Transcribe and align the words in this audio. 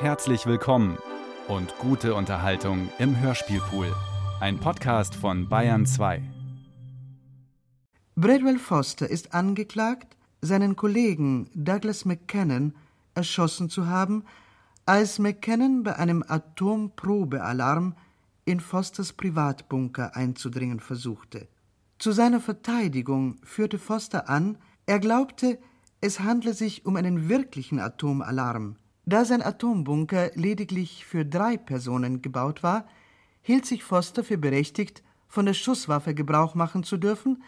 Herzlich 0.00 0.46
willkommen 0.46 0.96
und 1.46 1.76
gute 1.76 2.14
Unterhaltung 2.14 2.88
im 2.98 3.20
Hörspielpool. 3.20 3.94
Ein 4.40 4.58
Podcast 4.58 5.14
von 5.14 5.46
Bayern 5.46 5.84
2. 5.84 6.22
Bradwell 8.14 8.58
Foster 8.58 9.10
ist 9.10 9.34
angeklagt, 9.34 10.16
seinen 10.40 10.74
Kollegen 10.74 11.50
Douglas 11.52 12.06
McCannon 12.06 12.74
erschossen 13.14 13.68
zu 13.68 13.88
haben, 13.88 14.24
als 14.86 15.18
McCannon 15.18 15.82
bei 15.82 15.96
einem 15.96 16.24
Atomprobealarm 16.26 17.94
in 18.46 18.60
Fosters 18.60 19.12
Privatbunker 19.12 20.16
einzudringen 20.16 20.80
versuchte. 20.80 21.46
Zu 21.98 22.12
seiner 22.12 22.40
Verteidigung 22.40 23.36
führte 23.44 23.78
Foster 23.78 24.30
an, 24.30 24.56
er 24.86 24.98
glaubte, 24.98 25.58
es 26.00 26.20
handle 26.20 26.54
sich 26.54 26.86
um 26.86 26.96
einen 26.96 27.28
wirklichen 27.28 27.78
Atomalarm. 27.78 28.76
Da 29.06 29.24
sein 29.24 29.42
Atombunker 29.42 30.30
lediglich 30.34 31.04
für 31.04 31.24
drei 31.24 31.56
Personen 31.56 32.22
gebaut 32.22 32.62
war, 32.62 32.86
hielt 33.42 33.66
sich 33.66 33.82
Foster 33.82 34.22
für 34.22 34.38
berechtigt, 34.38 35.02
von 35.28 35.46
der 35.46 35.54
Schusswaffe 35.54 36.14
Gebrauch 36.14 36.54
machen 36.54 36.82
zu 36.82 36.96
dürfen, 36.96 37.42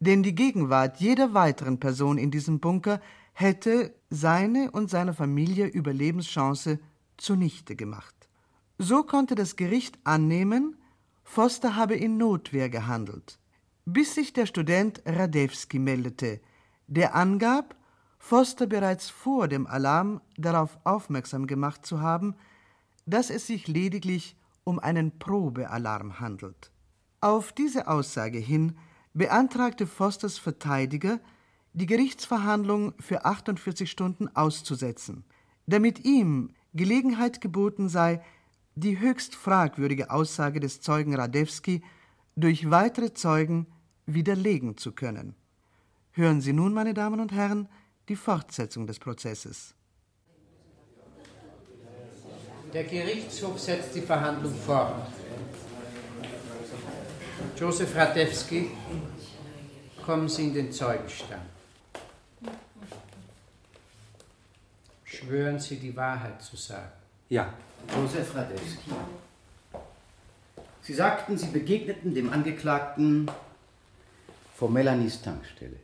denn 0.00 0.22
die 0.22 0.34
Gegenwart 0.34 0.98
jeder 0.98 1.32
weiteren 1.34 1.78
Person 1.78 2.18
in 2.18 2.30
diesem 2.32 2.58
Bunker 2.58 3.00
hätte 3.32 3.94
seine 4.10 4.70
und 4.72 4.90
seiner 4.90 5.14
Familie 5.14 5.66
Überlebenschance 5.66 6.80
zunichte 7.16 7.76
gemacht. 7.76 8.14
So 8.78 9.04
konnte 9.04 9.36
das 9.36 9.54
Gericht 9.56 9.98
annehmen, 10.02 10.76
Foster 11.22 11.76
habe 11.76 11.94
in 11.94 12.16
Notwehr 12.16 12.68
gehandelt, 12.68 13.38
bis 13.84 14.14
sich 14.16 14.32
der 14.32 14.46
Student 14.46 15.02
Radewski 15.06 15.78
meldete, 15.78 16.40
der 16.88 17.14
angab, 17.14 17.76
Foster 18.24 18.68
bereits 18.68 19.10
vor 19.10 19.48
dem 19.48 19.66
Alarm 19.66 20.20
darauf 20.38 20.78
aufmerksam 20.84 21.48
gemacht 21.48 21.84
zu 21.84 22.00
haben, 22.00 22.36
dass 23.04 23.30
es 23.30 23.48
sich 23.48 23.66
lediglich 23.66 24.36
um 24.62 24.78
einen 24.78 25.18
Probealarm 25.18 26.20
handelt. 26.20 26.70
Auf 27.20 27.52
diese 27.52 27.88
Aussage 27.88 28.38
hin 28.38 28.76
beantragte 29.12 29.88
Fosters 29.88 30.38
Verteidiger, 30.38 31.18
die 31.72 31.86
Gerichtsverhandlung 31.86 32.94
für 33.00 33.24
48 33.24 33.90
Stunden 33.90 34.28
auszusetzen, 34.28 35.24
damit 35.66 36.04
ihm 36.04 36.50
Gelegenheit 36.74 37.40
geboten 37.40 37.88
sei, 37.88 38.22
die 38.76 39.00
höchst 39.00 39.34
fragwürdige 39.34 40.12
Aussage 40.12 40.60
des 40.60 40.80
Zeugen 40.80 41.16
Radewski 41.16 41.82
durch 42.36 42.70
weitere 42.70 43.12
Zeugen 43.12 43.66
widerlegen 44.06 44.76
zu 44.76 44.92
können. 44.92 45.34
Hören 46.12 46.40
Sie 46.40 46.52
nun, 46.52 46.72
meine 46.72 46.94
Damen 46.94 47.18
und 47.18 47.32
Herren, 47.32 47.68
die 48.08 48.16
Fortsetzung 48.16 48.86
des 48.86 48.98
Prozesses. 48.98 49.74
Der 52.72 52.84
Gerichtshof 52.84 53.60
setzt 53.60 53.94
die 53.94 54.00
Verhandlung 54.00 54.54
fort. 54.54 55.12
Josef 57.56 57.94
Radewski, 57.94 58.70
kommen 60.04 60.28
Sie 60.28 60.44
in 60.44 60.54
den 60.54 60.72
Zeugenstand. 60.72 61.42
Schwören 65.04 65.60
Sie, 65.60 65.76
die 65.76 65.94
Wahrheit 65.94 66.42
zu 66.42 66.56
sagen. 66.56 66.92
Ja. 67.28 67.52
Josef 67.94 68.34
Radewski. 68.34 68.90
Sie 70.80 70.94
sagten, 70.94 71.36
Sie 71.36 71.48
begegneten 71.48 72.14
dem 72.14 72.32
Angeklagten 72.32 73.30
vor 74.54 74.70
Melanies 74.70 75.20
Tankstelle. 75.22 75.76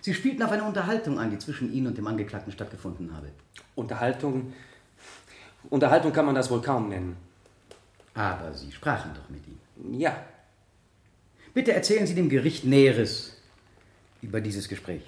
Sie 0.00 0.14
spielten 0.14 0.42
auf 0.42 0.50
eine 0.50 0.64
Unterhaltung 0.64 1.18
an, 1.18 1.30
die 1.30 1.38
zwischen 1.38 1.72
Ihnen 1.72 1.88
und 1.88 1.98
dem 1.98 2.06
Angeklagten 2.06 2.52
stattgefunden 2.52 3.14
habe. 3.14 3.28
Unterhaltung. 3.74 4.52
Unterhaltung 5.68 6.12
kann 6.12 6.26
man 6.26 6.34
das 6.34 6.50
wohl 6.50 6.62
kaum 6.62 6.88
nennen. 6.88 7.16
Aber 8.14 8.52
Sie 8.54 8.72
sprachen 8.72 9.12
doch 9.14 9.28
mit 9.28 9.42
ihm. 9.46 9.98
Ja. 9.98 10.16
Bitte 11.52 11.72
erzählen 11.72 12.06
Sie 12.06 12.14
dem 12.14 12.28
Gericht 12.28 12.64
Näheres 12.64 13.36
über 14.22 14.40
dieses 14.40 14.68
Gespräch. 14.68 15.02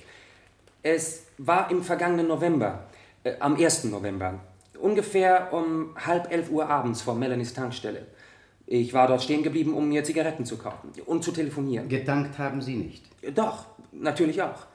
Es 0.82 1.26
war 1.38 1.70
im 1.70 1.82
vergangenen 1.82 2.26
November, 2.26 2.88
äh, 3.22 3.34
am 3.38 3.56
1. 3.56 3.84
November, 3.84 4.40
ungefähr 4.78 5.52
um 5.52 5.94
halb 5.96 6.30
elf 6.32 6.50
Uhr 6.50 6.68
abends 6.68 7.02
vor 7.02 7.14
Melanies 7.14 7.54
Tankstelle. 7.54 8.06
Ich 8.66 8.92
war 8.92 9.06
dort 9.06 9.22
stehen 9.22 9.42
geblieben, 9.42 9.74
um 9.74 9.88
mir 9.88 10.02
Zigaretten 10.02 10.44
zu 10.44 10.56
kaufen 10.56 10.90
und 11.06 11.22
zu 11.22 11.32
telefonieren. 11.32 11.88
Gedankt 11.88 12.38
haben 12.38 12.60
Sie 12.62 12.76
nicht. 12.76 13.04
Doch, 13.34 13.66
natürlich 13.92 14.42
auch. 14.42 14.66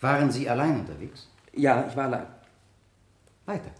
Waren 0.00 0.30
Sie 0.30 0.48
allein 0.48 0.80
unterwegs? 0.80 1.28
Ja, 1.52 1.86
ich 1.88 1.96
war 1.96 2.04
allein. 2.04 2.26
Weiter. 3.44 3.70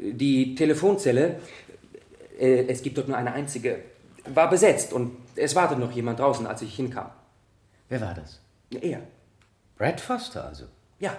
Die 0.00 0.54
Telefonzelle, 0.54 1.40
äh, 2.38 2.66
es 2.66 2.82
gibt 2.82 2.98
dort 2.98 3.08
nur 3.08 3.16
eine 3.16 3.32
einzige, 3.32 3.82
war 4.24 4.48
besetzt 4.50 4.92
und 4.92 5.16
es 5.36 5.54
wartete 5.54 5.80
noch 5.80 5.92
jemand 5.92 6.18
draußen, 6.18 6.46
als 6.46 6.62
ich 6.62 6.74
hinkam. 6.74 7.10
Wer 7.88 8.00
war 8.00 8.14
das? 8.14 8.40
Er. 8.80 9.02
Brad 9.76 10.00
Foster 10.00 10.44
also. 10.44 10.64
Ja. 10.98 11.16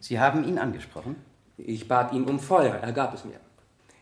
Sie 0.00 0.18
haben 0.18 0.44
ihn 0.44 0.58
angesprochen? 0.58 1.16
Ich 1.58 1.88
bat 1.88 2.12
ihn 2.12 2.24
um 2.24 2.38
Feuer, 2.38 2.76
er 2.76 2.92
gab 2.92 3.14
es 3.14 3.24
mir. 3.24 3.40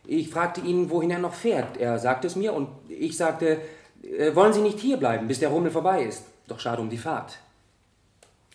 Ich 0.05 0.29
fragte 0.29 0.61
ihn, 0.61 0.89
wohin 0.89 1.09
er 1.09 1.19
noch 1.19 1.33
fährt. 1.33 1.77
Er 1.77 1.99
sagte 1.99 2.27
es 2.27 2.35
mir 2.35 2.53
und 2.53 2.69
ich 2.87 3.17
sagte, 3.17 3.59
äh, 4.03 4.33
wollen 4.35 4.53
Sie 4.53 4.61
nicht 4.61 4.79
hierbleiben, 4.79 5.27
bis 5.27 5.39
der 5.39 5.49
Rummel 5.49 5.71
vorbei 5.71 6.03
ist? 6.03 6.23
Doch 6.47 6.59
schade 6.59 6.81
um 6.81 6.89
die 6.89 6.97
Fahrt. 6.97 7.37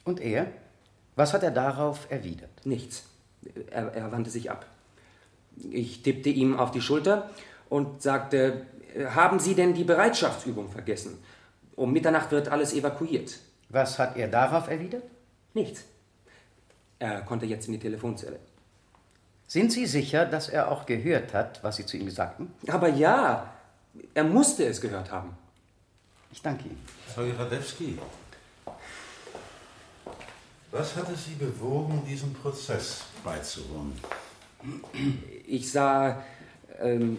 Und 0.05 0.21
er? 0.21 0.47
Was 1.15 1.35
hat 1.35 1.43
er 1.43 1.51
darauf 1.51 2.11
erwidert? 2.11 2.65
Nichts. 2.65 3.05
Er, 3.71 3.93
er 3.95 4.13
wandte 4.13 4.31
sich 4.31 4.51
ab. 4.51 4.67
Ich 5.71 6.03
tippte 6.03 6.31
ihm 6.31 6.59
auf 6.59 6.71
die 6.71 6.81
Schulter 6.81 7.31
und 7.69 8.03
sagte, 8.03 8.67
haben 9.15 9.39
Sie 9.39 9.55
denn 9.55 9.75
die 9.75 9.85
Bereitschaftsübung 9.85 10.71
vergessen? 10.71 11.19
Um 11.77 11.93
Mitternacht 11.93 12.31
wird 12.31 12.49
alles 12.49 12.73
evakuiert. 12.73 13.39
Was 13.69 13.99
hat 13.99 14.17
er 14.17 14.29
darauf 14.29 14.69
erwidert? 14.69 15.05
Nichts. 15.55 15.85
Er 16.99 17.23
konnte 17.23 17.47
jetzt 17.47 17.67
in 17.67 17.73
die 17.73 17.79
Telefonzelle. 17.79 18.39
Sind 19.47 19.73
Sie 19.73 19.87
sicher, 19.87 20.25
dass 20.25 20.49
er 20.49 20.71
auch 20.71 20.87
gehört 20.87 21.35
hat, 21.35 21.63
was 21.63 21.77
Sie 21.77 21.85
zu 21.85 21.97
ihm 21.97 22.11
sagten? 22.11 22.53
Aber 22.69 22.89
ja, 22.89 23.53
er 24.15 24.25
musste 24.25 24.65
es 24.65 24.81
gehört 24.81 25.11
haben. 25.11 25.37
Ich 26.33 26.41
danke 26.41 26.65
Ihnen. 26.65 26.81
Zeuge 27.15 27.39
Radewski, 27.39 27.99
was 30.71 30.97
hatte 30.97 31.15
Sie 31.15 31.35
bewogen, 31.35 32.03
diesem 32.09 32.33
Prozess 32.33 33.03
beizuwohnen? 33.23 33.93
Ich 35.47 35.71
sah, 35.71 36.23
ähm, 36.81 37.19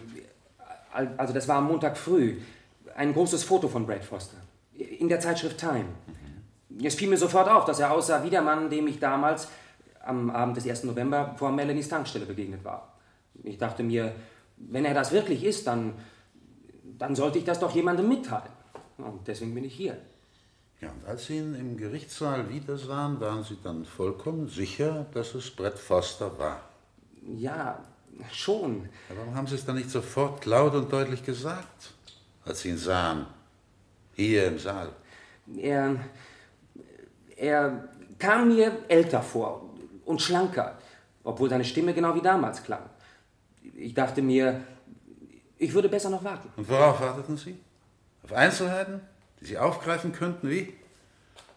also 0.92 1.34
das 1.34 1.48
war 1.48 1.58
am 1.58 1.68
Montag 1.68 1.96
früh, 1.96 2.40
ein 2.96 3.14
großes 3.14 3.44
Foto 3.44 3.68
von 3.68 3.86
Brad 3.86 4.04
Foster. 4.04 4.38
In 4.74 5.08
der 5.08 5.20
Zeitschrift 5.20 5.60
Time. 5.60 5.86
Es 6.82 6.96
fiel 6.96 7.10
mir 7.10 7.18
sofort 7.18 7.48
auf, 7.48 7.66
dass 7.66 7.80
er 7.80 7.92
aussah 7.92 8.24
wie 8.24 8.32
der 8.32 8.42
Mann, 8.42 8.72
dem 8.72 8.88
ich 8.88 9.00
damals 9.00 9.48
am 10.04 10.32
Abend 10.32 10.58
des 10.58 10.68
1. 10.68 10.86
November 10.86 11.36
vor 11.38 11.52
Melanies 11.52 11.90
Tankstelle 11.90 12.26
begegnet 12.26 12.64
war. 12.64 12.98
Ich 13.44 13.60
dachte 13.60 13.84
mir, 13.84 14.16
wenn 14.58 14.86
er 14.86 14.96
das 14.96 15.12
wirklich 15.12 15.44
ist, 15.44 15.68
dann, 15.68 15.94
dann 16.98 17.16
sollte 17.16 17.38
ich 17.38 17.46
das 17.46 17.60
doch 17.60 17.76
jemandem 17.76 18.08
mitteilen. 18.08 18.63
Und 18.98 19.28
deswegen 19.28 19.54
bin 19.54 19.64
ich 19.64 19.76
hier. 19.76 19.98
Ja, 20.82 20.92
und 20.92 21.06
als 21.06 21.28
Sie 21.28 21.38
ihn 21.38 21.56
im 21.56 21.78
Gerichtssaal 21.78 22.50
wiedersahen, 22.50 23.20
waren 23.20 23.44
Sie 23.44 23.58
dann 23.64 23.86
vollkommen 23.86 24.48
sicher, 24.48 25.06
dass 25.14 25.34
es 25.34 25.50
Brett 25.50 25.80
Foster 25.80 26.38
war? 26.38 26.62
Ja, 27.38 27.82
schon. 28.32 28.90
Ja, 29.10 29.16
warum 29.18 29.36
haben 29.36 29.48
Sie 29.48 29.56
es 29.56 29.66
dann 29.66 29.78
nicht 29.78 29.90
sofort 29.90 30.46
laut 30.46 30.74
und 30.76 30.92
deutlich 30.92 31.24
gesagt, 31.24 31.94
als 32.46 32.62
Sie 32.62 32.70
ihn 32.70 32.78
sahen? 32.78 33.26
Hier 34.16 34.48
im 34.48 34.60
Saal. 34.60 34.90
Er, 35.58 35.96
er 37.38 37.90
kam 38.20 38.50
mir 38.50 38.78
älter 38.88 39.22
vor 39.22 39.70
und 40.06 40.22
schlanker, 40.22 40.78
obwohl 41.24 41.50
seine 41.50 41.64
Stimme 41.64 41.94
genau 41.94 42.14
wie 42.14 42.22
damals 42.22 42.62
klang. 42.62 42.90
Ich 43.76 43.94
dachte 43.94 44.22
mir, 44.22 44.62
ich 45.58 45.74
würde 45.74 45.90
besser 45.90 46.10
noch 46.10 46.24
warten. 46.24 46.50
Und 46.58 46.68
worauf 46.68 47.00
warteten 47.00 47.38
Sie? 47.38 47.58
Auf 48.24 48.34
Einzelheiten, 48.34 49.02
die 49.42 49.46
Sie 49.46 49.58
aufgreifen 49.58 50.14
könnten, 50.14 50.50
wie? 50.50 50.74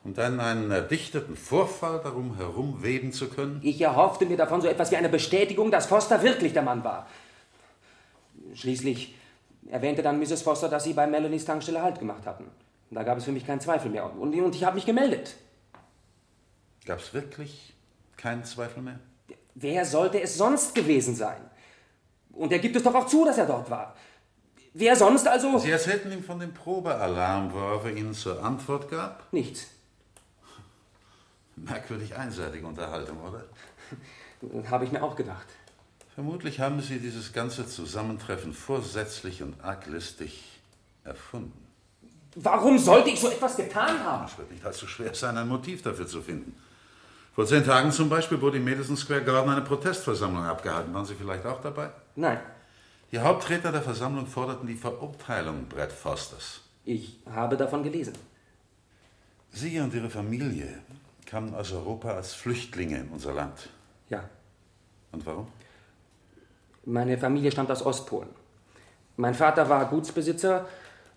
Um 0.04 0.14
dann 0.14 0.40
einen 0.40 0.70
erdichteten 0.70 1.36
Vorfall 1.36 2.00
darum 2.02 2.36
herum 2.36 2.82
weben 2.82 3.12
zu 3.12 3.28
können? 3.28 3.60
Ich 3.62 3.80
erhoffte 3.80 4.26
mir 4.26 4.36
davon 4.36 4.60
so 4.60 4.68
etwas 4.68 4.90
wie 4.90 4.96
eine 4.96 5.08
Bestätigung, 5.08 5.70
dass 5.70 5.86
Foster 5.86 6.22
wirklich 6.22 6.52
der 6.52 6.62
Mann 6.62 6.84
war. 6.84 7.08
Schließlich 8.54 9.16
erwähnte 9.68 10.02
dann 10.02 10.18
Mrs. 10.20 10.42
Foster, 10.42 10.68
dass 10.68 10.84
sie 10.84 10.92
bei 10.92 11.06
Melanies 11.06 11.44
Tankstelle 11.44 11.82
Halt 11.82 11.98
gemacht 11.98 12.24
hatten. 12.24 12.44
Da 12.90 13.02
gab 13.02 13.18
es 13.18 13.24
für 13.24 13.32
mich 13.32 13.46
keinen 13.46 13.60
Zweifel 13.60 13.90
mehr. 13.90 14.04
Und, 14.04 14.34
und 14.34 14.54
ich 14.54 14.64
habe 14.64 14.76
mich 14.76 14.86
gemeldet. 14.86 15.34
Gab 16.84 17.00
es 17.00 17.12
wirklich 17.12 17.74
keinen 18.16 18.44
Zweifel 18.44 18.82
mehr? 18.82 19.00
Wer 19.54 19.84
sollte 19.84 20.20
es 20.20 20.36
sonst 20.36 20.74
gewesen 20.74 21.16
sein? 21.16 21.40
Und 22.32 22.52
er 22.52 22.58
gibt 22.58 22.76
es 22.76 22.82
doch 22.82 22.94
auch 22.94 23.06
zu, 23.06 23.24
dass 23.24 23.38
er 23.38 23.46
dort 23.46 23.70
war. 23.70 23.96
Wer 24.78 24.94
sonst 24.94 25.26
also? 25.26 25.58
Sie 25.58 25.70
erzählten 25.70 26.12
ihm 26.12 26.22
von 26.22 26.38
dem 26.38 26.52
Probealarm, 26.52 27.50
worauf 27.50 27.86
er 27.86 27.96
Ihnen 27.96 28.12
zur 28.12 28.44
Antwort 28.44 28.90
gab? 28.90 29.32
Nichts. 29.32 29.68
Merkwürdig 31.56 32.14
einseitige 32.14 32.66
Unterhaltung, 32.66 33.16
oder? 33.22 33.44
Habe 34.70 34.84
ich 34.84 34.92
mir 34.92 35.02
auch 35.02 35.16
gedacht. 35.16 35.46
Vermutlich 36.14 36.60
haben 36.60 36.82
Sie 36.82 36.98
dieses 36.98 37.32
ganze 37.32 37.66
Zusammentreffen 37.66 38.52
vorsätzlich 38.52 39.42
und 39.42 39.62
arglistig 39.64 40.60
erfunden. 41.04 41.66
Warum 42.34 42.78
sollte 42.78 43.08
ich 43.08 43.18
so 43.18 43.30
etwas 43.30 43.56
getan 43.56 44.04
haben? 44.04 44.26
Es 44.26 44.36
wird 44.36 44.50
nicht 44.50 44.64
allzu 44.64 44.86
schwer 44.86 45.14
sein, 45.14 45.38
ein 45.38 45.48
Motiv 45.48 45.80
dafür 45.80 46.06
zu 46.06 46.20
finden. 46.20 46.54
Vor 47.34 47.46
zehn 47.46 47.64
Tagen 47.64 47.92
zum 47.92 48.10
Beispiel 48.10 48.42
wurde 48.42 48.58
im 48.58 48.64
Madison 48.64 48.96
Square 48.96 49.24
Garden 49.24 49.50
eine 49.50 49.62
Protestversammlung 49.62 50.44
abgehalten. 50.44 50.92
Waren 50.92 51.06
Sie 51.06 51.14
vielleicht 51.14 51.46
auch 51.46 51.62
dabei? 51.62 51.90
Nein, 52.14 52.40
Die 53.12 53.18
Hauptredner 53.20 53.72
der 53.72 53.82
Versammlung 53.82 54.26
forderten 54.26 54.66
die 54.66 54.74
Verurteilung 54.74 55.66
Brett 55.68 55.92
Fosters. 55.92 56.60
ich 56.84 57.18
habe 57.32 57.56
davon 57.56 57.82
gelesen. 57.82 58.12
Sie 59.52 59.78
und 59.80 59.94
Ihre 59.94 60.10
Familie 60.10 60.80
kamen 61.24 61.54
aus 61.54 61.72
Europa 61.72 62.10
als 62.12 62.34
Flüchtlinge 62.34 62.98
in 62.98 63.08
unser 63.08 63.32
Land. 63.32 63.70
Ja, 64.08 64.28
Und 65.12 65.24
warum? 65.26 65.46
meine 66.84 67.18
Familie 67.18 67.50
stammt 67.50 67.70
aus 67.70 67.84
Ostpolen. 67.84 68.28
Mein 69.16 69.34
Vater 69.34 69.68
war 69.68 69.86
Gutsbesitzer 69.86 70.66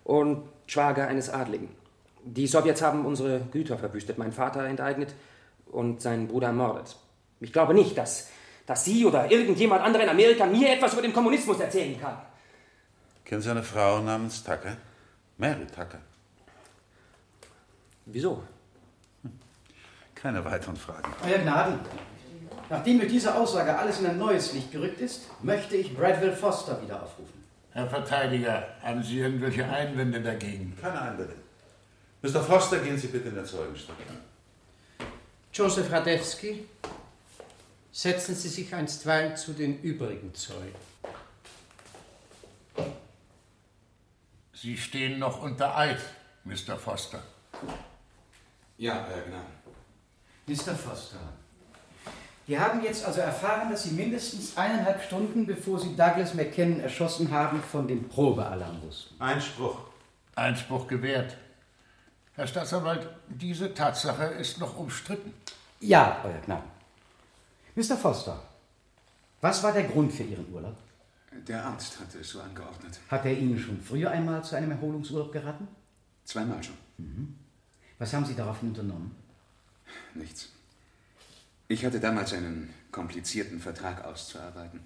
und 0.04 0.42
Schwager 0.66 1.06
eines 1.06 1.28
Adligen. 1.30 1.68
Die 2.24 2.46
Sowjets 2.48 2.82
haben 2.82 3.04
unsere 3.06 3.40
Güter 3.52 3.78
verwüstet, 3.78 4.18
mein 4.18 4.32
Vater 4.32 4.64
enteignet 4.64 5.14
und 5.70 6.00
seinen 6.00 6.26
Bruder 6.28 6.48
ermordet. 6.48 6.96
Ich 7.40 7.52
glaube 7.52 7.74
nicht, 7.74 7.96
dass, 7.96 8.28
dass 8.70 8.84
Sie 8.84 9.04
oder 9.04 9.28
irgendjemand 9.28 9.82
anderer 9.82 10.04
in 10.04 10.10
Amerika 10.10 10.46
mir 10.46 10.72
etwas 10.72 10.92
über 10.92 11.02
den 11.02 11.12
Kommunismus 11.12 11.58
erzählen 11.58 12.00
kann. 12.00 12.16
Kennen 13.24 13.42
Sie 13.42 13.50
eine 13.50 13.64
Frau 13.64 13.98
namens 13.98 14.44
Tucker? 14.44 14.76
Mary 15.38 15.66
Tucker. 15.66 15.98
Wieso? 18.06 18.44
Keine 20.14 20.44
weiteren 20.44 20.76
Fragen. 20.76 21.12
Euer 21.24 21.38
Gnaden, 21.38 21.80
nachdem 22.68 22.98
mit 22.98 23.10
dieser 23.10 23.36
Aussage 23.36 23.76
alles 23.76 23.98
in 23.98 24.06
ein 24.06 24.18
neues 24.18 24.52
Licht 24.52 24.70
gerückt 24.70 25.00
ist, 25.00 25.22
möchte 25.42 25.74
ich 25.74 25.96
Bradwell 25.96 26.32
Foster 26.32 26.80
wieder 26.80 27.02
aufrufen. 27.02 27.44
Herr 27.72 27.88
Verteidiger, 27.88 28.68
haben 28.84 29.02
Sie 29.02 29.18
irgendwelche 29.18 29.68
Einwände 29.68 30.20
dagegen? 30.20 30.76
Keine 30.80 31.02
Einwände. 31.02 31.34
Mr. 32.22 32.40
Foster, 32.40 32.78
gehen 32.78 32.96
Sie 32.96 33.08
bitte 33.08 33.30
in 33.30 33.34
den 33.34 33.44
Zeugenstand. 33.44 33.98
Joseph 35.52 35.90
Radewski, 35.90 36.66
setzen 37.92 38.34
Sie 38.34 38.48
sich 38.48 38.74
einstweilen 38.74 39.36
zu 39.36 39.52
den 39.52 39.80
übrigen 39.82 40.34
Zeugen. 40.34 40.74
Sie 44.54 44.76
stehen 44.76 45.18
noch 45.18 45.42
unter 45.42 45.76
Eid, 45.76 46.00
Mr. 46.44 46.76
Foster. 46.76 47.22
Ja, 48.76 49.06
Euer 49.08 49.22
Gnaden. 49.22 49.60
Mr. 50.46 50.74
Foster, 50.74 51.18
wir 52.46 52.58
haben 52.60 52.82
jetzt 52.82 53.04
also 53.04 53.20
erfahren, 53.20 53.70
dass 53.70 53.84
Sie 53.84 53.92
mindestens 53.92 54.56
eineinhalb 54.56 55.02
Stunden, 55.02 55.46
bevor 55.46 55.78
Sie 55.78 55.94
Douglas 55.94 56.34
McKinnon 56.34 56.80
erschossen 56.80 57.30
haben, 57.30 57.62
von 57.62 57.86
dem 57.86 58.08
Probealarm 58.08 58.82
wussten. 58.82 59.20
Einspruch. 59.20 59.78
Einspruch 60.34 60.88
gewährt. 60.88 61.36
Herr 62.34 62.46
Staatsanwalt, 62.46 63.08
diese 63.28 63.72
Tatsache 63.72 64.24
ist 64.24 64.58
noch 64.58 64.76
umstritten. 64.76 65.32
Ja, 65.78 66.20
Euer 66.24 66.40
Gnaden. 66.44 66.69
Mr. 67.74 67.96
Foster, 67.96 68.42
was 69.40 69.62
war 69.62 69.72
der 69.72 69.84
Grund 69.84 70.12
für 70.12 70.24
Ihren 70.24 70.52
Urlaub? 70.52 70.76
Der 71.46 71.64
Arzt 71.64 72.00
hatte 72.00 72.18
es 72.18 72.30
so 72.30 72.40
angeordnet. 72.40 72.98
Hat 73.08 73.24
er 73.24 73.36
Ihnen 73.36 73.58
schon 73.58 73.80
früher 73.80 74.10
einmal 74.10 74.44
zu 74.44 74.56
einem 74.56 74.72
Erholungsurlaub 74.72 75.32
geraten? 75.32 75.68
Zweimal 76.24 76.62
schon. 76.62 76.76
Was 77.98 78.12
haben 78.12 78.24
Sie 78.26 78.34
daraufhin 78.34 78.70
unternommen? 78.70 79.14
Nichts. 80.14 80.48
Ich 81.68 81.84
hatte 81.84 82.00
damals 82.00 82.32
einen 82.32 82.74
komplizierten 82.90 83.60
Vertrag 83.60 84.04
auszuarbeiten. 84.04 84.80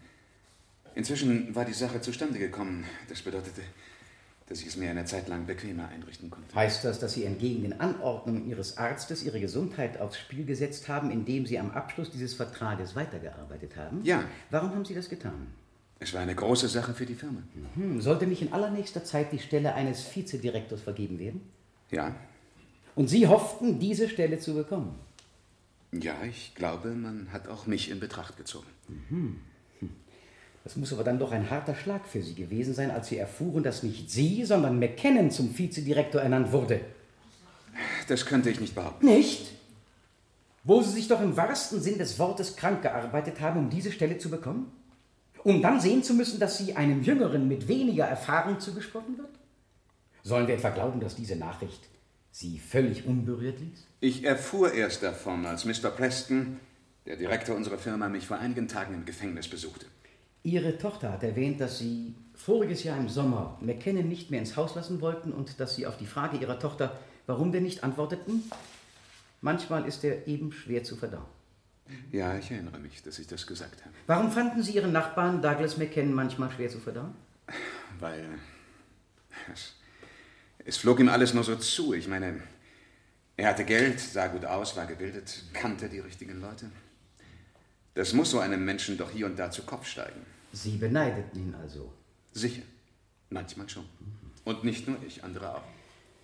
Inzwischen 0.94 1.54
war 1.54 1.64
die 1.64 1.72
Sache 1.72 2.00
zustande 2.00 2.38
gekommen. 2.38 2.84
Das 3.08 3.22
bedeutete, 3.22 3.62
dass 4.46 4.60
ich 4.60 4.66
es 4.66 4.76
mir 4.76 4.90
eine 4.90 5.04
Zeit 5.06 5.28
lang 5.28 5.46
bequemer 5.46 5.88
einrichten 5.88 6.30
konnte. 6.30 6.54
Heißt 6.54 6.84
das, 6.84 6.98
dass 6.98 7.14
Sie 7.14 7.24
entgegen 7.24 7.62
den 7.62 7.80
Anordnungen 7.80 8.46
Ihres 8.46 8.76
Arztes 8.76 9.22
Ihre 9.22 9.40
Gesundheit 9.40 10.00
aufs 10.00 10.18
Spiel 10.18 10.44
gesetzt 10.44 10.88
haben, 10.88 11.10
indem 11.10 11.46
Sie 11.46 11.58
am 11.58 11.70
Abschluss 11.70 12.10
dieses 12.10 12.34
Vertrages 12.34 12.94
weitergearbeitet 12.94 13.76
haben? 13.76 14.00
Ja. 14.04 14.24
Warum 14.50 14.70
haben 14.70 14.84
Sie 14.84 14.94
das 14.94 15.08
getan? 15.08 15.46
Es 15.98 16.12
war 16.12 16.20
eine 16.20 16.34
große 16.34 16.68
Sache 16.68 16.92
für 16.92 17.06
die 17.06 17.14
Firma. 17.14 17.42
Hm, 17.76 18.00
sollte 18.00 18.26
nicht 18.26 18.42
in 18.42 18.52
allernächster 18.52 19.04
Zeit 19.04 19.32
die 19.32 19.38
Stelle 19.38 19.74
eines 19.74 20.04
Vizedirektors 20.04 20.82
vergeben 20.82 21.18
werden? 21.18 21.40
Ja. 21.90 22.14
Und 22.94 23.08
Sie 23.08 23.26
hofften, 23.26 23.78
diese 23.78 24.08
Stelle 24.08 24.38
zu 24.38 24.54
bekommen? 24.54 24.98
Ja, 25.92 26.22
ich 26.28 26.54
glaube, 26.54 26.90
man 26.90 27.32
hat 27.32 27.48
auch 27.48 27.66
mich 27.66 27.90
in 27.90 28.00
Betracht 28.00 28.36
gezogen. 28.36 28.66
Das 30.64 30.76
muss 30.76 30.94
aber 30.94 31.04
dann 31.04 31.18
doch 31.18 31.30
ein 31.30 31.50
harter 31.50 31.74
Schlag 31.74 32.06
für 32.06 32.22
Sie 32.22 32.34
gewesen 32.34 32.72
sein, 32.72 32.90
als 32.90 33.08
Sie 33.08 33.18
erfuhren, 33.18 33.62
dass 33.62 33.82
nicht 33.82 34.10
Sie, 34.10 34.44
sondern 34.46 34.78
McKinnon 34.78 35.30
zum 35.30 35.56
Vizedirektor 35.56 36.22
ernannt 36.22 36.52
wurde. 36.52 36.80
Das 38.08 38.24
könnte 38.24 38.48
ich 38.48 38.60
nicht 38.60 38.74
behaupten. 38.74 39.04
Nicht? 39.04 39.52
Wo 40.64 40.80
Sie 40.80 40.92
sich 40.92 41.08
doch 41.08 41.20
im 41.20 41.36
wahrsten 41.36 41.82
Sinn 41.82 41.98
des 41.98 42.18
Wortes 42.18 42.56
krank 42.56 42.80
gearbeitet 42.80 43.40
haben, 43.40 43.60
um 43.60 43.68
diese 43.68 43.92
Stelle 43.92 44.16
zu 44.16 44.30
bekommen? 44.30 44.72
Um 45.42 45.60
dann 45.60 45.78
sehen 45.78 46.02
zu 46.02 46.14
müssen, 46.14 46.40
dass 46.40 46.56
Sie 46.56 46.74
einem 46.74 47.02
Jüngeren 47.02 47.46
mit 47.46 47.68
weniger 47.68 48.06
Erfahrung 48.06 48.58
zugesprochen 48.58 49.18
wird? 49.18 49.28
Sollen 50.22 50.46
wir 50.46 50.54
etwa 50.54 50.70
glauben, 50.70 51.00
dass 51.00 51.14
diese 51.14 51.36
Nachricht 51.36 51.88
Sie 52.30 52.58
völlig 52.58 53.04
unberührt 53.06 53.60
ließ? 53.60 53.86
Ich 54.00 54.24
erfuhr 54.24 54.72
erst 54.72 55.02
davon, 55.02 55.44
als 55.44 55.66
Mr. 55.66 55.90
Preston, 55.90 56.58
der 57.04 57.16
Direktor 57.16 57.54
unserer 57.54 57.76
Firma, 57.76 58.08
mich 58.08 58.26
vor 58.26 58.38
einigen 58.38 58.66
Tagen 58.66 58.94
im 58.94 59.04
Gefängnis 59.04 59.46
besuchte. 59.46 59.84
Ihre 60.44 60.76
Tochter 60.76 61.10
hat 61.10 61.22
erwähnt, 61.22 61.58
dass 61.58 61.78
Sie 61.78 62.14
voriges 62.34 62.84
Jahr 62.84 62.98
im 62.98 63.08
Sommer 63.08 63.58
McKinnon 63.62 64.06
nicht 64.06 64.30
mehr 64.30 64.40
ins 64.40 64.56
Haus 64.56 64.74
lassen 64.74 65.00
wollten 65.00 65.32
und 65.32 65.58
dass 65.58 65.74
Sie 65.74 65.86
auf 65.86 65.96
die 65.96 66.06
Frage 66.06 66.36
Ihrer 66.36 66.58
Tochter, 66.58 67.00
warum 67.26 67.50
denn 67.50 67.62
nicht, 67.62 67.82
antworteten, 67.82 68.42
manchmal 69.40 69.88
ist 69.88 70.04
er 70.04 70.28
eben 70.28 70.52
schwer 70.52 70.84
zu 70.84 70.96
verdauen. 70.96 71.24
Ja, 72.12 72.36
ich 72.36 72.50
erinnere 72.50 72.78
mich, 72.78 73.02
dass 73.02 73.18
ich 73.18 73.26
das 73.26 73.46
gesagt 73.46 73.82
habe. 73.82 73.94
Warum 74.06 74.30
fanden 74.30 74.62
Sie 74.62 74.72
Ihren 74.72 74.92
Nachbarn 74.92 75.40
Douglas 75.40 75.78
McKinnon 75.78 76.12
manchmal 76.12 76.50
schwer 76.50 76.68
zu 76.68 76.78
verdauen? 76.78 77.14
Weil 77.98 78.26
es, 79.50 79.76
es 80.58 80.76
flog 80.76 81.00
ihm 81.00 81.08
alles 81.08 81.32
nur 81.32 81.44
so 81.44 81.56
zu. 81.56 81.94
Ich 81.94 82.06
meine, 82.06 82.42
er 83.38 83.48
hatte 83.48 83.64
Geld, 83.64 83.98
sah 83.98 84.26
gut 84.26 84.44
aus, 84.44 84.76
war 84.76 84.84
gebildet, 84.84 85.42
kannte 85.54 85.88
die 85.88 86.00
richtigen 86.00 86.38
Leute. 86.38 86.70
Das 87.94 88.12
muss 88.12 88.30
so 88.30 88.40
einem 88.40 88.62
Menschen 88.62 88.98
doch 88.98 89.10
hier 89.10 89.24
und 89.24 89.38
da 89.38 89.50
zu 89.50 89.62
Kopf 89.62 89.86
steigen. 89.86 90.33
Sie 90.54 90.76
beneideten 90.76 91.36
ihn 91.36 91.54
also. 91.60 91.92
Sicher. 92.32 92.62
Manchmal 93.30 93.68
schon. 93.68 93.84
Und 94.44 94.62
nicht 94.62 94.86
nur 94.86 94.96
ich, 95.04 95.24
andere 95.24 95.56
auch. 95.56 95.62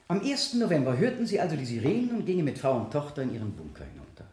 Am 0.07 0.21
1. 0.21 0.55
November 0.55 0.97
hörten 0.97 1.27
Sie 1.27 1.41
also 1.41 1.57
die 1.57 1.65
Sirenen 1.65 2.11
und 2.11 2.27
gingen 2.27 2.45
mit 2.45 2.59
Frau 2.59 2.77
und 2.77 2.93
Tochter 2.93 3.23
in 3.23 3.35
ihren 3.35 3.53
Bunker 3.53 3.85
hinunter. 3.85 4.25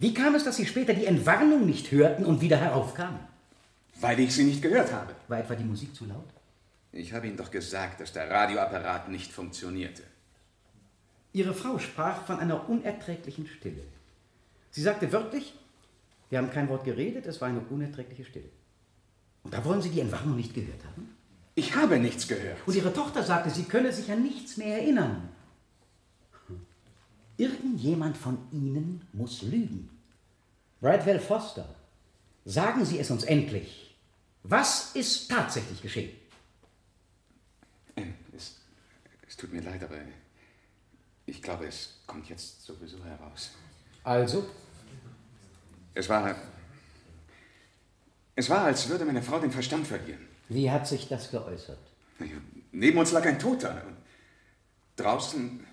Wie 0.00 0.12
kam 0.12 0.34
es, 0.34 0.42
dass 0.42 0.56
Sie 0.56 0.66
später 0.66 0.94
die 0.94 1.06
Entwarnung 1.06 1.64
nicht 1.64 1.92
hörten 1.92 2.24
und 2.24 2.40
wieder 2.40 2.56
heraufkamen? 2.56 3.20
Weil 4.00 4.18
ich 4.18 4.34
sie 4.34 4.44
nicht 4.44 4.62
gehört 4.62 4.92
habe. 4.92 5.14
War 5.28 5.38
etwa 5.38 5.54
die 5.54 5.62
Musik 5.62 5.94
zu 5.94 6.06
laut? 6.06 6.28
Ich 6.90 7.12
habe 7.12 7.28
Ihnen 7.28 7.36
doch 7.36 7.52
gesagt, 7.52 8.00
dass 8.00 8.12
der 8.12 8.28
Radioapparat 8.28 9.08
nicht 9.10 9.32
funktionierte. 9.32 10.02
Ihre 11.32 11.54
Frau 11.54 11.78
sprach 11.78 12.24
von 12.26 12.40
einer 12.40 12.68
unerträglichen 12.68 13.46
Stille. 13.46 13.84
Sie 14.72 14.82
sagte 14.82 15.12
wörtlich, 15.12 15.54
wir 16.30 16.38
haben 16.38 16.50
kein 16.50 16.68
Wort 16.68 16.84
geredet, 16.84 17.26
es 17.26 17.40
war 17.40 17.48
eine 17.48 17.60
unerträgliche 17.60 18.24
Stille. 18.24 18.48
Und 19.44 19.52
da 19.54 19.64
wollen 19.64 19.82
Sie 19.82 19.90
die 19.90 20.00
Entwarnung 20.00 20.36
nicht 20.36 20.54
gehört 20.54 20.84
haben? 20.84 21.14
Ich 21.54 21.76
habe 21.76 21.98
nichts 21.98 22.26
gehört. 22.26 22.58
Und 22.66 22.74
Ihre 22.74 22.92
Tochter 22.92 23.22
sagte, 23.22 23.50
sie 23.50 23.64
könne 23.64 23.92
sich 23.92 24.10
an 24.10 24.22
nichts 24.22 24.56
mehr 24.56 24.80
erinnern. 24.80 25.28
Irgendjemand 27.36 28.16
von 28.16 28.38
Ihnen 28.50 29.06
muss 29.12 29.42
lügen. 29.42 29.90
Bradwell 30.80 31.20
Foster, 31.20 31.74
sagen 32.44 32.84
Sie 32.84 32.98
es 32.98 33.10
uns 33.10 33.24
endlich. 33.24 33.96
Was 34.42 34.94
ist 34.94 35.30
tatsächlich 35.30 35.80
geschehen? 35.80 36.10
Ähm, 37.96 38.14
Es, 38.36 38.56
es 39.26 39.36
tut 39.36 39.52
mir 39.52 39.62
leid, 39.62 39.82
aber 39.82 39.96
ich 41.26 41.40
glaube, 41.40 41.66
es 41.66 42.00
kommt 42.06 42.28
jetzt 42.28 42.64
sowieso 42.64 43.02
heraus. 43.04 43.52
Also? 44.02 44.46
Es 45.94 46.08
war. 46.08 46.34
Es 48.36 48.50
war, 48.50 48.64
als 48.64 48.88
würde 48.88 49.04
meine 49.04 49.22
Frau 49.22 49.38
den 49.38 49.50
Verstand 49.50 49.86
verlieren. 49.86 50.26
Wie 50.48 50.70
hat 50.70 50.86
sich 50.86 51.08
das 51.08 51.30
geäußert? 51.30 51.78
Naja, 52.18 52.36
Neben 52.72 52.98
uns 52.98 53.12
lag 53.12 53.24
ein 53.24 53.38
Toter. 53.38 53.82
Und 53.86 53.96
draußen, 54.96 55.64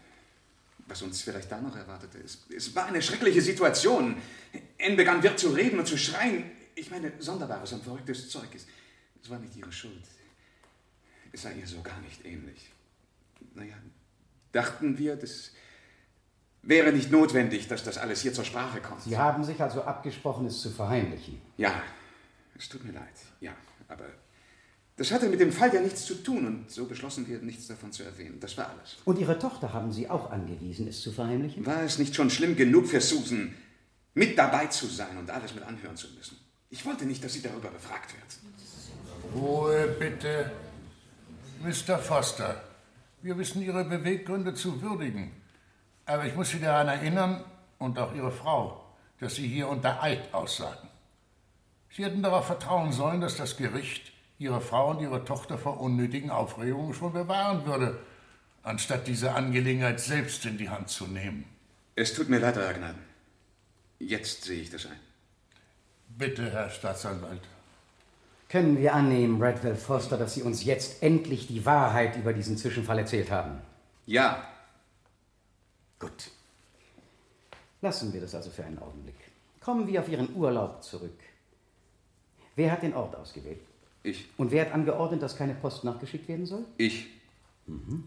was 0.87 1.01
uns 1.01 1.21
vielleicht 1.23 1.51
da 1.51 1.59
noch 1.59 1.75
erwartete, 1.75 2.19
es, 2.19 2.45
es 2.55 2.75
war 2.75 2.85
eine 2.85 3.01
schreckliche 3.01 3.41
Situation. 3.41 4.17
Anne 4.79 4.95
begann 4.95 5.23
wirr 5.23 5.35
zu 5.35 5.49
reden 5.49 5.79
und 5.79 5.87
zu 5.87 5.97
schreien. 5.97 6.51
Ich 6.75 6.91
meine, 6.91 7.11
sonderbares 7.19 7.73
und 7.73 7.83
verrücktes 7.83 8.29
Zeug. 8.29 8.49
Es, 8.55 8.67
es 9.23 9.29
war 9.29 9.39
nicht 9.39 9.55
ihre 9.55 9.71
Schuld. 9.71 10.03
Es 11.31 11.41
sah 11.41 11.51
ihr 11.51 11.65
so 11.65 11.81
gar 11.81 11.99
nicht 12.01 12.23
ähnlich. 12.25 12.71
Naja, 13.55 13.75
dachten 14.51 14.97
wir, 14.97 15.15
dass, 15.15 15.51
Wäre 16.63 16.91
nicht 16.91 17.09
notwendig, 17.09 17.67
dass 17.67 17.83
das 17.83 17.97
alles 17.97 18.21
hier 18.21 18.33
zur 18.33 18.45
Sprache 18.45 18.81
kommt. 18.81 19.01
Sie 19.01 19.17
haben 19.17 19.43
sich 19.43 19.59
also 19.61 19.81
abgesprochen, 19.81 20.45
es 20.45 20.61
zu 20.61 20.69
verheimlichen. 20.69 21.41
Ja, 21.57 21.81
es 22.61 22.69
tut 22.69 22.83
mir 22.83 22.91
leid. 22.91 23.17
Ja, 23.39 23.53
aber 23.87 24.05
das 24.95 25.11
hatte 25.11 25.27
mit 25.27 25.39
dem 25.39 25.51
Fall 25.51 25.73
ja 25.73 25.81
nichts 25.81 26.05
zu 26.05 26.15
tun 26.15 26.45
und 26.45 26.69
so 26.69 26.85
beschlossen 26.85 27.27
wir, 27.27 27.39
nichts 27.39 27.67
davon 27.67 27.91
zu 27.91 28.03
erwähnen. 28.03 28.39
Das 28.39 28.55
war 28.57 28.69
alles. 28.69 28.97
Und 29.03 29.17
Ihre 29.17 29.39
Tochter 29.39 29.73
haben 29.73 29.91
Sie 29.91 30.07
auch 30.07 30.29
angewiesen, 30.29 30.87
es 30.87 31.01
zu 31.01 31.11
verheimlichen? 31.11 31.65
War 31.65 31.81
es 31.81 31.97
nicht 31.97 32.15
schon 32.15 32.29
schlimm 32.29 32.55
genug 32.55 32.87
für 32.87 33.01
Susan, 33.01 33.55
mit 34.13 34.37
dabei 34.37 34.67
zu 34.67 34.85
sein 34.85 35.17
und 35.17 35.31
alles 35.31 35.55
mit 35.55 35.63
anhören 35.63 35.97
zu 35.97 36.07
müssen? 36.15 36.37
Ich 36.69 36.85
wollte 36.85 37.05
nicht, 37.05 37.23
dass 37.23 37.33
sie 37.33 37.41
darüber 37.41 37.69
befragt 37.69 38.13
wird. 38.13 39.41
Ruhe 39.41 39.87
bitte. 39.99 40.51
Mr. 41.63 41.97
Foster, 41.97 42.63
wir 43.21 43.37
wissen 43.37 43.61
Ihre 43.61 43.83
Beweggründe 43.85 44.53
zu 44.53 44.81
würdigen. 44.81 45.31
Aber 46.05 46.25
ich 46.25 46.35
muss 46.35 46.49
Sie 46.49 46.59
daran 46.59 46.87
erinnern, 46.87 47.43
und 47.81 47.97
auch 47.97 48.13
Ihre 48.13 48.31
Frau, 48.31 48.85
dass 49.19 49.35
Sie 49.35 49.47
hier 49.47 49.67
unter 49.67 50.01
Eid 50.01 50.33
aussagen. 50.33 50.90
Sie 51.95 52.05
hätten 52.05 52.23
darauf 52.23 52.45
vertrauen 52.45 52.91
sollen, 52.91 53.21
dass 53.21 53.35
das 53.35 53.57
Gericht 53.57 54.11
Ihre 54.39 54.61
Frau 54.61 54.91
und 54.91 55.01
Ihre 55.01 55.25
Tochter 55.25 55.57
vor 55.57 55.79
unnötigen 55.79 56.29
Aufregungen 56.29 56.93
schon 56.93 57.13
bewahren 57.13 57.65
würde, 57.65 57.99
anstatt 58.63 59.07
diese 59.07 59.33
Angelegenheit 59.33 59.99
selbst 59.99 60.45
in 60.45 60.57
die 60.57 60.69
Hand 60.69 60.89
zu 60.89 61.05
nehmen. 61.07 61.45
Es 61.95 62.13
tut 62.13 62.29
mir 62.29 62.39
leid, 62.39 62.57
Euer 62.57 62.73
Gnaden. 62.73 63.03
Jetzt 63.99 64.45
sehe 64.45 64.61
ich 64.61 64.69
das 64.69 64.85
ein. 64.85 64.99
Bitte, 66.17 66.51
Herr 66.51 66.69
Staatsanwalt. 66.69 67.41
Können 68.49 68.77
wir 68.77 68.93
annehmen, 68.93 69.41
Redwell 69.41 69.75
Foster, 69.75 70.17
dass 70.17 70.33
Sie 70.33 70.41
uns 70.41 70.63
jetzt 70.63 71.03
endlich 71.03 71.47
die 71.47 71.65
Wahrheit 71.65 72.17
über 72.17 72.33
diesen 72.33 72.57
Zwischenfall 72.57 72.99
erzählt 72.99 73.31
haben? 73.31 73.61
Ja. 74.05 74.45
Gut. 75.99 76.31
Lassen 77.81 78.11
wir 78.11 78.21
das 78.21 78.35
also 78.35 78.49
für 78.49 78.65
einen 78.65 78.79
Augenblick. 78.79 79.15
Kommen 79.61 79.87
wir 79.87 80.01
auf 80.01 80.09
Ihren 80.09 80.35
Urlaub 80.35 80.83
zurück. 80.83 81.17
Wer 82.55 82.71
hat 82.71 82.83
den 82.83 82.93
Ort 82.93 83.15
ausgewählt? 83.15 83.59
Ich. 84.03 84.27
Und 84.37 84.51
wer 84.51 84.65
hat 84.65 84.73
angeordnet, 84.73 85.21
dass 85.21 85.37
keine 85.37 85.53
Post 85.53 85.83
nachgeschickt 85.83 86.27
werden 86.27 86.45
soll? 86.45 86.65
Ich. 86.77 87.07
Mhm. 87.67 88.03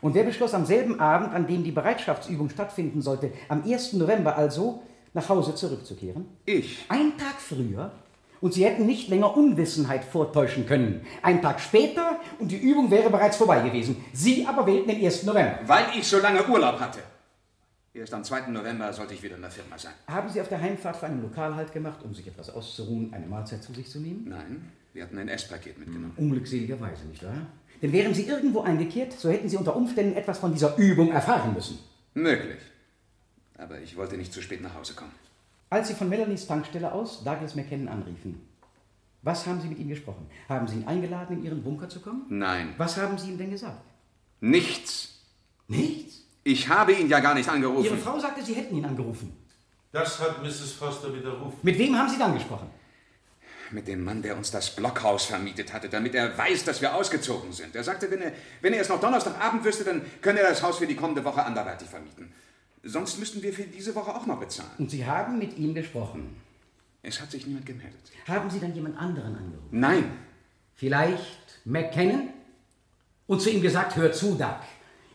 Und 0.00 0.14
wer 0.14 0.24
beschloss 0.24 0.54
am 0.54 0.66
selben 0.66 1.00
Abend, 1.00 1.32
an 1.32 1.46
dem 1.46 1.64
die 1.64 1.72
Bereitschaftsübung 1.72 2.50
stattfinden 2.50 3.02
sollte, 3.02 3.32
am 3.48 3.64
1. 3.64 3.94
November 3.94 4.36
also, 4.36 4.82
nach 5.14 5.28
Hause 5.28 5.54
zurückzukehren? 5.54 6.26
Ich. 6.44 6.84
Ein 6.88 7.16
Tag 7.16 7.40
früher? 7.40 7.92
Und 8.40 8.54
Sie 8.54 8.64
hätten 8.64 8.86
nicht 8.86 9.08
länger 9.08 9.36
Unwissenheit 9.36 10.04
vortäuschen 10.04 10.66
können. 10.66 11.04
Ein 11.22 11.42
Tag 11.42 11.58
später 11.60 12.20
und 12.38 12.52
die 12.52 12.56
Übung 12.56 12.90
wäre 12.90 13.10
bereits 13.10 13.36
vorbei 13.36 13.60
gewesen. 13.60 13.96
Sie 14.12 14.46
aber 14.46 14.64
wählten 14.66 14.88
den 14.88 15.04
1. 15.04 15.24
November. 15.24 15.58
Weil 15.66 15.86
ich 15.98 16.06
so 16.06 16.18
lange 16.18 16.46
Urlaub 16.46 16.78
hatte. 16.78 17.00
Erst 17.98 18.14
am 18.14 18.22
2. 18.22 18.46
November 18.48 18.92
sollte 18.92 19.14
ich 19.14 19.22
wieder 19.24 19.34
in 19.34 19.42
der 19.42 19.50
Firma 19.50 19.76
sein. 19.76 19.92
Haben 20.06 20.28
Sie 20.28 20.40
auf 20.40 20.48
der 20.48 20.60
Heimfahrt 20.60 20.96
vor 20.96 21.08
einem 21.08 21.20
Lokal 21.20 21.56
halt 21.56 21.72
gemacht, 21.72 21.98
um 22.04 22.14
sich 22.14 22.28
etwas 22.28 22.48
auszuruhen, 22.48 23.12
eine 23.12 23.26
Mahlzeit 23.26 23.60
zu 23.60 23.72
sich 23.72 23.88
zu 23.88 23.98
nehmen? 23.98 24.26
Nein, 24.28 24.70
wir 24.92 25.02
hatten 25.02 25.18
ein 25.18 25.28
Esspaket 25.28 25.78
mitgenommen. 25.78 26.12
Unglückseligerweise, 26.16 27.06
nicht 27.06 27.24
wahr? 27.24 27.46
Denn 27.82 27.92
wären 27.92 28.14
Sie 28.14 28.22
irgendwo 28.22 28.60
eingekehrt, 28.60 29.14
so 29.14 29.28
hätten 29.28 29.48
Sie 29.48 29.56
unter 29.56 29.74
Umständen 29.74 30.16
etwas 30.16 30.38
von 30.38 30.52
dieser 30.52 30.76
Übung 30.76 31.10
erfahren 31.10 31.54
müssen. 31.54 31.80
Möglich. 32.14 32.60
Aber 33.56 33.80
ich 33.80 33.96
wollte 33.96 34.16
nicht 34.16 34.32
zu 34.32 34.42
spät 34.42 34.62
nach 34.62 34.74
Hause 34.74 34.94
kommen. 34.94 35.12
Als 35.68 35.88
Sie 35.88 35.94
von 35.94 36.08
Melanies 36.08 36.46
Tankstelle 36.46 36.92
aus 36.92 37.24
Douglas 37.24 37.56
McKinnon 37.56 37.88
anriefen, 37.88 38.40
was 39.22 39.44
haben 39.44 39.60
Sie 39.60 39.66
mit 39.66 39.78
ihm 39.78 39.88
gesprochen? 39.88 40.28
Haben 40.48 40.68
Sie 40.68 40.76
ihn 40.76 40.86
eingeladen, 40.86 41.38
in 41.38 41.44
Ihren 41.44 41.64
Bunker 41.64 41.88
zu 41.88 41.98
kommen? 41.98 42.26
Nein. 42.28 42.74
Was 42.76 42.96
haben 42.96 43.18
Sie 43.18 43.30
ihm 43.30 43.38
denn 43.38 43.50
gesagt? 43.50 43.82
Nichts. 44.40 45.18
Nichts? 45.66 46.27
Ich 46.44 46.68
habe 46.68 46.92
ihn 46.92 47.08
ja 47.08 47.20
gar 47.20 47.34
nicht 47.34 47.48
angerufen. 47.48 47.84
Ihre 47.84 47.96
Frau 47.96 48.18
sagte, 48.18 48.44
Sie 48.44 48.54
hätten 48.54 48.76
ihn 48.76 48.84
angerufen. 48.84 49.36
Das 49.92 50.20
hat 50.20 50.42
Mrs. 50.42 50.72
Foster 50.72 51.14
widerrufen. 51.14 51.58
Mit 51.62 51.78
wem 51.78 51.96
haben 51.96 52.08
Sie 52.08 52.18
dann 52.18 52.34
gesprochen? 52.34 52.70
Mit 53.70 53.86
dem 53.86 54.02
Mann, 54.02 54.22
der 54.22 54.36
uns 54.36 54.50
das 54.50 54.74
Blockhaus 54.74 55.26
vermietet 55.26 55.72
hatte, 55.74 55.88
damit 55.88 56.14
er 56.14 56.36
weiß, 56.36 56.64
dass 56.64 56.80
wir 56.80 56.94
ausgezogen 56.94 57.52
sind. 57.52 57.76
Er 57.76 57.84
sagte, 57.84 58.10
wenn 58.10 58.22
er, 58.22 58.32
wenn 58.62 58.72
er 58.72 58.80
es 58.80 58.88
noch 58.88 59.00
Donnerstagabend 59.00 59.62
wüsste, 59.64 59.84
dann 59.84 60.02
könne 60.22 60.40
er 60.40 60.50
das 60.50 60.62
Haus 60.62 60.78
für 60.78 60.86
die 60.86 60.96
kommende 60.96 61.22
Woche 61.24 61.44
anderweitig 61.44 61.88
vermieten. 61.88 62.32
Sonst 62.82 63.18
müssten 63.18 63.42
wir 63.42 63.52
für 63.52 63.64
diese 63.64 63.94
Woche 63.94 64.14
auch 64.14 64.24
noch 64.24 64.40
bezahlen. 64.40 64.70
Und 64.78 64.90
Sie 64.90 65.04
haben 65.04 65.38
mit 65.38 65.58
ihm 65.58 65.74
gesprochen. 65.74 66.36
Es 67.02 67.20
hat 67.20 67.30
sich 67.30 67.46
niemand 67.46 67.66
gemeldet. 67.66 68.00
Haben 68.26 68.48
Sie 68.50 68.60
dann 68.60 68.74
jemand 68.74 68.96
anderen 68.98 69.36
angerufen? 69.36 69.68
Nein. 69.70 70.18
Vielleicht 70.74 71.60
McKinnon? 71.64 72.30
Und 73.26 73.42
zu 73.42 73.50
ihm 73.50 73.60
gesagt, 73.60 73.96
hör 73.96 74.12
zu, 74.12 74.34
Doug. 74.36 74.60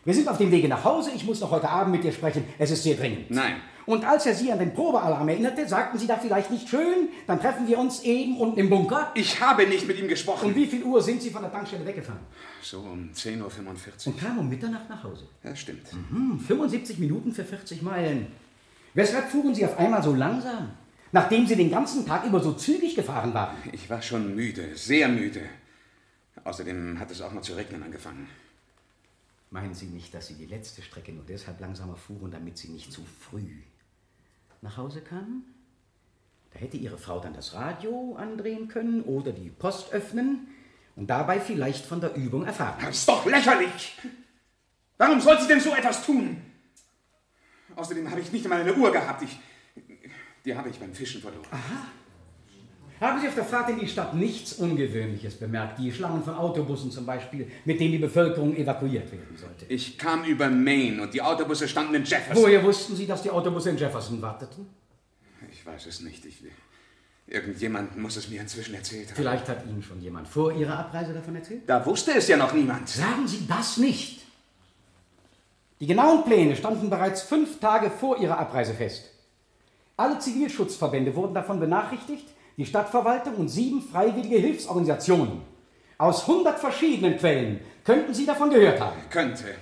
Wir 0.05 0.13
sind 0.13 0.27
auf 0.27 0.37
dem 0.37 0.51
Wege 0.51 0.67
nach 0.67 0.83
Hause, 0.83 1.11
ich 1.15 1.23
muss 1.23 1.39
noch 1.39 1.51
heute 1.51 1.69
Abend 1.69 1.93
mit 1.93 2.03
dir 2.03 2.11
sprechen, 2.11 2.43
es 2.59 2.71
ist 2.71 2.83
sehr 2.83 2.95
dringend. 2.95 3.31
Nein. 3.31 3.55
Und 3.85 4.05
als 4.05 4.25
er 4.25 4.33
Sie 4.33 4.51
an 4.51 4.59
den 4.59 4.73
Probealarm 4.73 5.27
erinnerte, 5.27 5.67
sagten 5.67 5.97
Sie 5.97 6.07
da 6.07 6.17
vielleicht 6.17 6.51
nicht 6.51 6.69
schön, 6.69 7.09
dann 7.27 7.39
treffen 7.39 7.67
wir 7.67 7.77
uns 7.77 8.03
eben 8.03 8.37
unten 8.37 8.59
im 8.59 8.69
Bunker? 8.69 9.11
Ich 9.13 9.41
habe 9.41 9.65
nicht 9.67 9.87
mit 9.87 9.99
ihm 9.99 10.07
gesprochen. 10.07 10.49
Um 10.49 10.55
wie 10.55 10.65
viel 10.65 10.83
Uhr 10.83 11.01
sind 11.01 11.21
Sie 11.21 11.29
von 11.29 11.41
der 11.41 11.51
Tankstelle 11.51 11.85
weggefahren? 11.85 12.21
So 12.61 12.79
um 12.79 13.09
10.45 13.13 13.39
Uhr. 13.41 14.13
Und 14.13 14.19
kamen 14.19 14.39
um 14.39 14.49
Mitternacht 14.49 14.89
nach 14.89 15.03
Hause? 15.03 15.25
Ja, 15.43 15.55
stimmt. 15.55 15.87
Mhm, 16.09 16.39
75 16.39 16.97
Minuten 16.99 17.31
für 17.33 17.43
40 17.43 17.81
Meilen. 17.81 18.27
Weshalb 18.93 19.29
fuhren 19.29 19.55
Sie 19.55 19.65
auf 19.65 19.77
einmal 19.77 20.03
so 20.03 20.13
langsam? 20.13 20.71
Nachdem 21.11 21.45
Sie 21.45 21.55
den 21.55 21.69
ganzen 21.69 22.05
Tag 22.05 22.25
über 22.25 22.39
so 22.39 22.53
zügig 22.53 22.95
gefahren 22.95 23.33
waren? 23.33 23.55
Ich 23.71 23.89
war 23.89 24.01
schon 24.01 24.35
müde, 24.35 24.75
sehr 24.75 25.09
müde. 25.09 25.41
Außerdem 26.43 26.99
hat 26.99 27.11
es 27.11 27.21
auch 27.21 27.33
noch 27.33 27.41
zu 27.41 27.53
regnen 27.53 27.83
angefangen. 27.83 28.27
Meinen 29.53 29.75
Sie 29.75 29.85
nicht, 29.85 30.11
dass 30.15 30.25
Sie 30.25 30.33
die 30.33 30.47
letzte 30.47 30.81
Strecke 30.81 31.11
nur 31.11 31.25
deshalb 31.25 31.59
langsamer 31.59 31.95
fuhren, 31.95 32.31
damit 32.31 32.57
Sie 32.57 32.69
nicht 32.69 32.91
zu 32.91 33.05
früh 33.05 33.61
nach 34.61 34.77
Hause 34.77 35.01
kamen? 35.01 35.43
Da 36.51 36.59
hätte 36.59 36.77
Ihre 36.77 36.97
Frau 36.97 37.19
dann 37.19 37.35
das 37.35 37.53
Radio 37.53 38.15
andrehen 38.15 38.67
können 38.67 39.03
oder 39.03 39.31
die 39.31 39.51
Post 39.51 39.93
öffnen 39.93 40.47
und 40.95 41.05
dabei 41.05 41.39
vielleicht 41.39 41.85
von 41.85 42.01
der 42.01 42.15
Übung 42.15 42.45
erfahren. 42.45 42.79
Das 42.81 42.97
ist 42.97 43.07
doch 43.07 43.27
lächerlich! 43.27 43.95
Warum 44.97 45.21
soll 45.21 45.39
sie 45.39 45.47
denn 45.47 45.59
so 45.59 45.75
etwas 45.75 46.03
tun? 46.03 46.41
Außerdem 47.75 48.09
habe 48.09 48.21
ich 48.21 48.31
nicht 48.31 48.45
einmal 48.45 48.61
eine 48.61 48.73
Uhr 48.73 48.91
gehabt. 48.91 49.21
Ich, 49.21 49.39
die 50.45 50.55
habe 50.55 50.69
ich 50.69 50.79
beim 50.79 50.95
Fischen 50.95 51.21
verloren. 51.21 51.45
Aha. 51.51 51.85
Haben 52.99 53.19
Sie 53.19 53.27
auf 53.27 53.35
der 53.35 53.43
Fahrt 53.43 53.69
in 53.69 53.79
die 53.79 53.87
Stadt 53.87 54.13
nichts 54.13 54.53
Ungewöhnliches 54.53 55.35
bemerkt? 55.35 55.79
Die 55.79 55.91
Schlangen 55.91 56.23
von 56.23 56.35
Autobussen 56.35 56.91
zum 56.91 57.05
Beispiel, 57.05 57.51
mit 57.65 57.79
denen 57.79 57.91
die 57.91 57.97
Bevölkerung 57.97 58.55
evakuiert 58.55 59.11
werden 59.11 59.35
sollte. 59.35 59.65
Ich 59.67 59.97
kam 59.97 60.23
über 60.23 60.49
Maine 60.49 61.01
und 61.01 61.13
die 61.13 61.21
Autobusse 61.21 61.67
standen 61.67 61.95
in 61.95 62.03
Jefferson. 62.05 62.43
Woher 62.43 62.63
wussten 62.63 62.95
Sie, 62.95 63.05
dass 63.05 63.21
die 63.21 63.29
Autobusse 63.29 63.71
in 63.71 63.77
Jefferson 63.77 64.21
warteten? 64.21 64.67
Ich 65.51 65.65
weiß 65.65 65.85
es 65.87 66.01
nicht. 66.01 66.25
Ich, 66.25 66.43
irgendjemand 67.27 67.97
muss 67.97 68.15
es 68.15 68.29
mir 68.29 68.41
inzwischen 68.41 68.75
erzählt 68.75 69.09
haben. 69.09 69.15
Vielleicht 69.15 69.49
hat 69.49 69.65
Ihnen 69.65 69.81
schon 69.81 70.01
jemand 70.01 70.27
vor 70.27 70.53
Ihrer 70.53 70.79
Abreise 70.79 71.13
davon 71.13 71.35
erzählt? 71.35 71.63
Da 71.67 71.85
wusste 71.85 72.13
es 72.15 72.27
ja 72.27 72.37
noch 72.37 72.53
niemand. 72.53 72.87
Sagen 72.87 73.27
Sie 73.27 73.45
das 73.47 73.77
nicht. 73.77 74.21
Die 75.79 75.87
genauen 75.87 76.23
Pläne 76.23 76.55
standen 76.55 76.89
bereits 76.89 77.23
fünf 77.23 77.59
Tage 77.59 77.89
vor 77.89 78.17
Ihrer 78.17 78.39
Abreise 78.39 78.73
fest. 78.73 79.09
Alle 79.97 80.17
Zivilschutzverbände 80.17 81.15
wurden 81.15 81.33
davon 81.33 81.59
benachrichtigt, 81.59 82.25
die 82.57 82.65
Stadtverwaltung 82.65 83.35
und 83.35 83.49
sieben 83.49 83.81
freiwillige 83.81 84.37
Hilfsorganisationen. 84.37 85.41
Aus 85.97 86.27
hundert 86.27 86.59
verschiedenen 86.59 87.17
Quellen 87.17 87.59
könnten 87.83 88.13
Sie 88.13 88.25
davon 88.25 88.49
gehört 88.49 88.79
haben. 88.79 88.99
Könnte. 89.09 89.55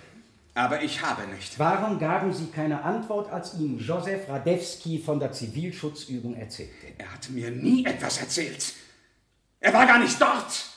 Aber 0.53 0.81
ich 0.81 1.01
habe 1.01 1.27
nicht. 1.33 1.57
Warum 1.59 1.97
gaben 1.99 2.33
Sie 2.33 2.47
keine 2.47 2.83
Antwort, 2.83 3.31
als 3.31 3.53
Ihnen 3.53 3.79
Josef 3.79 4.27
Radewski 4.27 4.99
von 4.99 5.19
der 5.19 5.31
Zivilschutzübung 5.31 6.35
erzählte? 6.35 6.87
Er 6.97 7.13
hat 7.13 7.29
mir 7.29 7.51
nie 7.51 7.85
etwas 7.85 8.19
erzählt. 8.19 8.73
Er 9.61 9.73
war 9.73 9.85
gar 9.85 9.99
nicht 9.99 10.19
dort. 10.19 10.70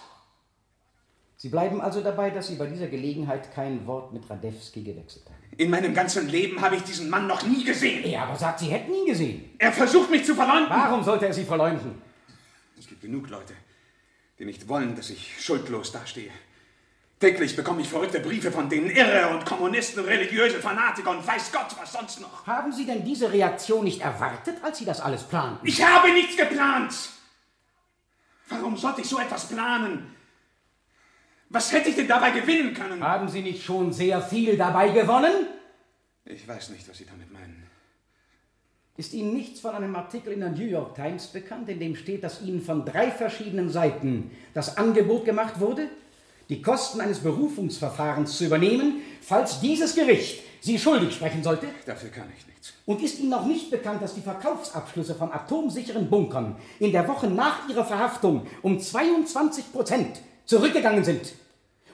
Sie 1.44 1.50
bleiben 1.50 1.82
also 1.82 2.00
dabei, 2.00 2.30
dass 2.30 2.46
Sie 2.46 2.54
bei 2.54 2.64
dieser 2.64 2.86
Gelegenheit 2.86 3.52
kein 3.54 3.86
Wort 3.86 4.14
mit 4.14 4.30
Radewski 4.30 4.82
gewechselt 4.82 5.26
haben. 5.26 5.36
In 5.58 5.68
meinem 5.68 5.92
ganzen 5.92 6.26
Leben 6.26 6.62
habe 6.62 6.76
ich 6.76 6.82
diesen 6.84 7.10
Mann 7.10 7.26
noch 7.26 7.42
nie 7.42 7.64
gesehen. 7.64 8.02
Er 8.02 8.22
aber 8.22 8.36
sagt, 8.36 8.60
Sie 8.60 8.68
hätten 8.68 8.94
ihn 8.94 9.04
gesehen. 9.04 9.50
Er 9.58 9.70
versucht 9.70 10.10
mich 10.10 10.24
zu 10.24 10.34
verleumden. 10.34 10.70
Warum 10.70 11.04
sollte 11.04 11.26
er 11.26 11.34
Sie 11.34 11.44
verleumden? 11.44 12.00
Es 12.78 12.86
gibt 12.86 13.02
genug 13.02 13.28
Leute, 13.28 13.52
die 14.38 14.46
nicht 14.46 14.66
wollen, 14.68 14.96
dass 14.96 15.10
ich 15.10 15.38
schuldlos 15.38 15.92
dastehe. 15.92 16.30
Täglich 17.20 17.54
bekomme 17.54 17.82
ich 17.82 17.90
verrückte 17.90 18.20
Briefe 18.20 18.50
von 18.50 18.70
denen 18.70 18.88
Irre 18.88 19.28
und 19.28 19.44
Kommunisten, 19.44 20.02
religiöse 20.02 20.60
Fanatiker 20.60 21.10
und 21.10 21.26
weiß 21.26 21.52
Gott 21.52 21.76
was 21.78 21.92
sonst 21.92 22.22
noch. 22.22 22.46
Haben 22.46 22.72
Sie 22.72 22.86
denn 22.86 23.04
diese 23.04 23.30
Reaktion 23.30 23.84
nicht 23.84 24.00
erwartet, 24.00 24.56
als 24.62 24.78
Sie 24.78 24.86
das 24.86 25.02
alles 25.02 25.24
planten? 25.24 25.66
Ich 25.66 25.84
habe 25.84 26.10
nichts 26.10 26.38
geplant. 26.38 26.94
Warum 28.48 28.78
sollte 28.78 29.02
ich 29.02 29.08
so 29.10 29.18
etwas 29.18 29.46
planen? 29.46 30.13
Was 31.54 31.70
hätte 31.70 31.88
ich 31.88 31.94
denn 31.94 32.08
dabei 32.08 32.32
gewinnen 32.32 32.74
können? 32.74 33.00
Haben 33.00 33.28
Sie 33.28 33.40
nicht 33.40 33.62
schon 33.62 33.92
sehr 33.92 34.20
viel 34.20 34.56
dabei 34.56 34.88
gewonnen? 34.88 35.46
Ich 36.24 36.48
weiß 36.48 36.70
nicht, 36.70 36.88
was 36.88 36.98
Sie 36.98 37.06
damit 37.06 37.32
meinen. 37.32 37.62
Ist 38.96 39.14
Ihnen 39.14 39.34
nichts 39.34 39.60
von 39.60 39.72
einem 39.72 39.94
Artikel 39.94 40.32
in 40.32 40.40
der 40.40 40.50
New 40.50 40.66
York 40.66 40.96
Times 40.96 41.28
bekannt, 41.28 41.68
in 41.68 41.78
dem 41.78 41.94
steht, 41.94 42.24
dass 42.24 42.42
Ihnen 42.42 42.60
von 42.60 42.84
drei 42.84 43.08
verschiedenen 43.12 43.70
Seiten 43.70 44.32
das 44.52 44.76
Angebot 44.76 45.26
gemacht 45.26 45.60
wurde, 45.60 45.86
die 46.48 46.60
Kosten 46.60 47.00
eines 47.00 47.20
Berufungsverfahrens 47.20 48.36
zu 48.36 48.46
übernehmen, 48.46 49.02
falls 49.22 49.60
dieses 49.60 49.94
Gericht 49.94 50.42
sie 50.60 50.76
schuldig 50.76 51.14
sprechen 51.14 51.44
sollte? 51.44 51.68
Dafür 51.86 52.10
kann 52.10 52.26
ich 52.36 52.44
nichts. 52.48 52.72
Und 52.84 53.00
ist 53.00 53.20
Ihnen 53.20 53.32
auch 53.32 53.46
nicht 53.46 53.70
bekannt, 53.70 54.02
dass 54.02 54.16
die 54.16 54.22
Verkaufsabschlüsse 54.22 55.14
von 55.14 55.30
atomsicheren 55.30 56.10
Bunkern 56.10 56.56
in 56.80 56.90
der 56.90 57.06
Woche 57.06 57.28
nach 57.28 57.68
ihrer 57.68 57.84
Verhaftung 57.84 58.44
um 58.62 58.80
22 58.80 59.72
Prozent 59.72 60.18
zurückgegangen 60.46 61.04
sind? 61.04 61.32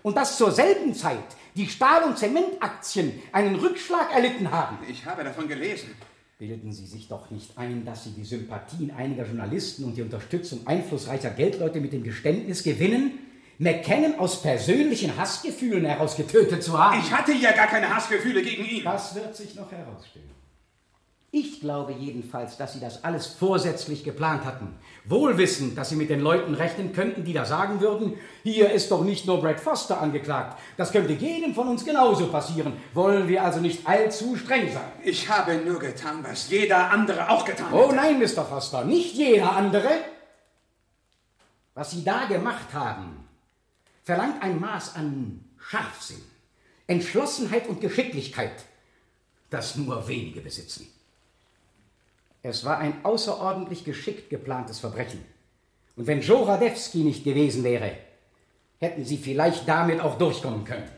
Und 0.02 0.16
dass 0.16 0.36
zur 0.36 0.50
selben 0.50 0.94
Zeit 0.94 1.18
die 1.54 1.66
Stahl- 1.66 2.04
und 2.04 2.18
Zementaktien 2.18 3.20
einen 3.32 3.56
Rückschlag 3.56 4.14
erlitten 4.14 4.50
haben? 4.50 4.78
Ich 4.88 5.04
habe 5.04 5.24
davon 5.24 5.48
gelesen. 5.48 5.90
Bilden 6.38 6.72
Sie 6.72 6.86
sich 6.86 7.06
doch 7.06 7.30
nicht 7.30 7.58
ein, 7.58 7.84
dass 7.84 8.04
Sie 8.04 8.12
die 8.12 8.24
Sympathien 8.24 8.92
einiger 8.92 9.26
Journalisten 9.26 9.84
und 9.84 9.96
die 9.96 10.02
Unterstützung 10.02 10.66
einflussreicher 10.66 11.30
Geldleute 11.30 11.80
mit 11.80 11.92
dem 11.92 12.02
Geständnis 12.02 12.62
gewinnen, 12.62 13.18
McKennon 13.58 14.18
aus 14.18 14.40
persönlichen 14.40 15.18
Hassgefühlen 15.18 15.84
heraus 15.84 16.16
getötet 16.16 16.62
zu 16.62 16.82
haben. 16.82 16.98
Ich 16.98 17.12
hatte 17.12 17.32
ja 17.32 17.52
gar 17.52 17.66
keine 17.66 17.94
Hassgefühle 17.94 18.42
gegen 18.42 18.64
ihn. 18.64 18.84
Das 18.84 19.14
wird 19.14 19.36
sich 19.36 19.54
noch 19.54 19.70
herausstellen. 19.70 20.30
Ich 21.32 21.60
glaube 21.60 21.92
jedenfalls, 21.92 22.56
dass 22.56 22.72
Sie 22.72 22.80
das 22.80 23.04
alles 23.04 23.28
vorsätzlich 23.28 24.02
geplant 24.02 24.44
hatten. 24.44 24.74
Wohlwissend, 25.04 25.78
dass 25.78 25.90
Sie 25.90 25.94
mit 25.94 26.10
den 26.10 26.18
Leuten 26.18 26.54
rechnen 26.54 26.92
könnten, 26.92 27.22
die 27.22 27.32
da 27.32 27.44
sagen 27.44 27.80
würden, 27.80 28.14
hier 28.42 28.72
ist 28.72 28.90
doch 28.90 29.04
nicht 29.04 29.26
nur 29.26 29.40
Brad 29.40 29.60
Foster 29.60 30.00
angeklagt. 30.00 30.58
Das 30.76 30.90
könnte 30.90 31.12
jedem 31.12 31.54
von 31.54 31.68
uns 31.68 31.84
genauso 31.84 32.26
passieren. 32.26 32.72
Wollen 32.94 33.28
wir 33.28 33.44
also 33.44 33.60
nicht 33.60 33.86
allzu 33.86 34.34
streng 34.34 34.72
sein? 34.72 34.90
Ich 35.04 35.28
habe 35.28 35.54
nur 35.58 35.78
getan, 35.78 36.24
was 36.24 36.50
jeder 36.50 36.90
andere 36.90 37.30
auch 37.30 37.44
getan 37.44 37.66
hat. 37.66 37.74
Oh 37.74 37.92
nein, 37.92 38.18
Mr. 38.18 38.44
Foster, 38.44 38.84
nicht 38.84 39.14
jeder 39.14 39.54
andere. 39.54 39.88
Was 41.74 41.92
Sie 41.92 42.02
da 42.02 42.24
gemacht 42.24 42.72
haben, 42.72 43.28
verlangt 44.02 44.42
ein 44.42 44.58
Maß 44.58 44.96
an 44.96 45.44
Scharfsinn, 45.58 46.22
Entschlossenheit 46.88 47.68
und 47.68 47.80
Geschicklichkeit, 47.80 48.64
das 49.48 49.76
nur 49.76 50.08
wenige 50.08 50.40
besitzen. 50.40 50.88
Es 52.42 52.64
war 52.64 52.78
ein 52.78 53.04
außerordentlich 53.04 53.84
geschickt 53.84 54.30
geplantes 54.30 54.78
Verbrechen. 54.78 55.24
Und 55.96 56.06
wenn 56.06 56.20
Joe 56.20 56.46
Radewski 56.46 56.98
nicht 56.98 57.24
gewesen 57.24 57.64
wäre, 57.64 57.92
hätten 58.78 59.04
Sie 59.04 59.18
vielleicht 59.18 59.68
damit 59.68 60.00
auch 60.00 60.16
durchkommen 60.16 60.64
können. 60.64 60.88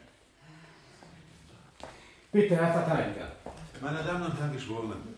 Bitte, 2.30 2.56
Herr 2.56 2.72
Verteidiger. 2.72 3.32
Meine 3.80 4.02
Damen 4.04 4.26
und 4.26 4.38
Herren 4.38 4.52
Geschworenen, 4.52 5.14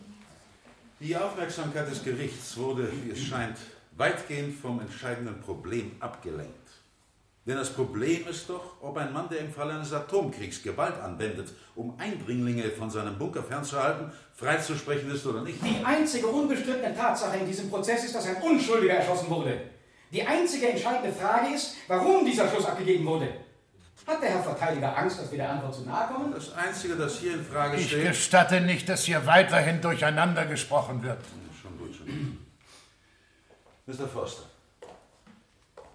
die 0.99 1.15
Aufmerksamkeit 1.15 1.89
des 1.89 2.03
Gerichts 2.03 2.57
wurde, 2.57 2.91
wie 3.03 3.11
es 3.11 3.19
scheint, 3.19 3.57
weitgehend 3.95 4.59
vom 4.59 4.79
entscheidenden 4.79 5.39
Problem 5.41 5.91
abgelenkt. 5.99 6.64
Denn 7.45 7.57
das 7.57 7.69
Problem 7.69 8.27
ist 8.27 8.49
doch, 8.49 8.81
ob 8.81 8.97
ein 8.97 9.13
Mann, 9.13 9.29
der 9.29 9.39
im 9.39 9.53
Fall 9.53 9.69
eines 9.69 9.93
Atomkriegs 9.93 10.63
Gewalt 10.63 10.99
anwendet, 10.99 11.49
um 11.75 11.93
Eindringlinge 11.99 12.63
von 12.71 12.89
seinem 12.89 13.19
Bunker 13.19 13.43
fernzuhalten, 13.43 14.11
freizusprechen 14.33 15.11
ist 15.13 15.25
oder 15.27 15.43
nicht. 15.43 15.59
Die 15.63 15.85
einzige 15.85 16.25
unbestrittene 16.25 16.95
Tatsache 16.95 17.37
in 17.37 17.45
diesem 17.45 17.69
Prozess 17.69 18.03
ist, 18.05 18.15
dass 18.15 18.25
ein 18.25 18.37
Unschuldiger 18.41 18.93
erschossen 18.93 19.29
wurde. 19.29 19.61
Die 20.11 20.23
einzige 20.25 20.69
entscheidende 20.69 21.11
Frage 21.11 21.53
ist, 21.53 21.75
warum 21.87 22.25
dieser 22.25 22.49
Schuss 22.49 22.65
abgegeben 22.65 23.05
wurde. 23.05 23.27
Hat 24.07 24.21
der 24.21 24.29
Herr 24.29 24.43
Verteidiger 24.43 24.95
Angst, 24.97 25.19
dass 25.19 25.31
wir 25.31 25.39
der 25.39 25.49
Antwort 25.49 25.73
zu 25.73 25.81
nahe 25.81 26.13
kommen? 26.13 26.31
Das 26.31 26.53
Einzige, 26.53 26.95
das 26.95 27.17
hier 27.19 27.33
in 27.33 27.43
Frage 27.43 27.77
Ich 27.77 27.87
steht... 27.87 28.07
gestatte 28.07 28.61
nicht, 28.61 28.87
dass 28.87 29.03
hier 29.03 29.25
weiterhin 29.25 29.81
durcheinander 29.81 30.45
gesprochen 30.45 31.01
wird. 31.01 31.19
Schon 31.59 31.77
gut, 31.77 31.95
schon 31.95 32.05
gut. 32.05 32.37
Mr. 33.87 34.07
Forster, 34.07 34.43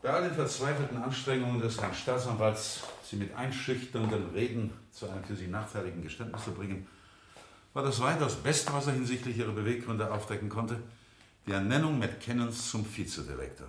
bei 0.02 0.10
all 0.10 0.22
den 0.22 0.34
verzweifelten 0.34 1.02
Anstrengungen 1.02 1.60
des 1.60 1.80
Herrn 1.80 1.94
Staatsanwalts, 1.94 2.82
Sie 3.04 3.16
mit 3.16 3.34
einschüchternden 3.34 4.30
Reden 4.30 4.72
zu 4.92 5.08
einem 5.08 5.24
für 5.24 5.34
Sie 5.34 5.48
nachteiligen 5.48 6.02
Geständnis 6.02 6.44
zu 6.44 6.52
bringen, 6.52 6.86
war 7.72 7.82
das 7.82 8.00
weitaus 8.00 8.36
Beste, 8.36 8.72
was 8.72 8.86
er 8.86 8.94
hinsichtlich 8.94 9.36
Ihrer 9.36 9.52
Beweggründe 9.52 10.10
aufdecken 10.10 10.48
konnte, 10.48 10.80
die 11.46 11.52
Ernennung 11.52 11.98
McKennons 11.98 12.70
zum 12.70 12.84
Vizedirektor. 12.84 13.68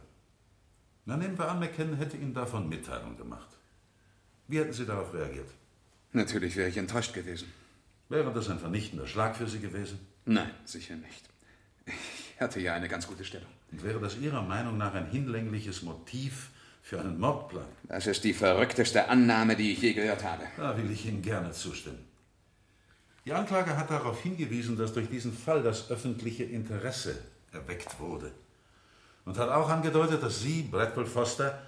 Na, 1.05 1.17
nehmen 1.17 1.37
wir 1.37 1.49
an, 1.49 1.59
McKennon 1.59 1.97
hätte 1.97 2.17
Ihnen 2.17 2.33
davon 2.33 2.69
Mitteilung 2.69 3.17
gemacht. 3.17 3.49
Wie 4.47 4.59
hätten 4.59 4.73
Sie 4.73 4.85
darauf 4.85 5.13
reagiert? 5.13 5.49
Natürlich 6.13 6.55
wäre 6.55 6.69
ich 6.69 6.77
enttäuscht 6.77 7.13
gewesen. 7.13 7.51
Wäre 8.09 8.33
das 8.33 8.49
ein 8.49 8.59
vernichtender 8.59 9.07
Schlag 9.07 9.35
für 9.35 9.47
Sie 9.47 9.59
gewesen? 9.59 9.99
Nein, 10.25 10.51
sicher 10.65 10.95
nicht. 10.95 11.29
Ich 11.85 12.41
hatte 12.41 12.59
ja 12.59 12.73
eine 12.73 12.87
ganz 12.87 13.07
gute 13.07 13.23
Stellung. 13.23 13.49
Und 13.71 13.83
wäre 13.83 13.99
das 13.99 14.17
Ihrer 14.17 14.41
Meinung 14.41 14.77
nach 14.77 14.93
ein 14.93 15.07
hinlängliches 15.07 15.81
Motiv 15.81 16.49
für 16.81 16.99
einen 16.99 17.19
Mordplan? 17.19 17.65
Das 17.83 18.07
ist 18.07 18.23
die 18.23 18.33
verrückteste 18.33 19.07
Annahme, 19.07 19.55
die 19.55 19.71
ich 19.73 19.81
je 19.81 19.93
gehört 19.93 20.23
habe. 20.23 20.43
Da 20.57 20.75
will 20.77 20.91
ich 20.91 21.05
Ihnen 21.05 21.21
gerne 21.21 21.51
zustimmen. 21.51 22.05
Die 23.25 23.33
Anklage 23.33 23.77
hat 23.77 23.89
darauf 23.91 24.21
hingewiesen, 24.21 24.77
dass 24.77 24.93
durch 24.93 25.07
diesen 25.09 25.31
Fall 25.33 25.61
das 25.61 25.91
öffentliche 25.91 26.43
Interesse 26.43 27.17
erweckt 27.51 27.99
wurde. 27.99 28.31
Und 29.25 29.37
hat 29.37 29.49
auch 29.49 29.69
angedeutet, 29.69 30.23
dass 30.23 30.41
Sie, 30.41 30.63
Bradwell 30.63 31.05
Foster, 31.05 31.61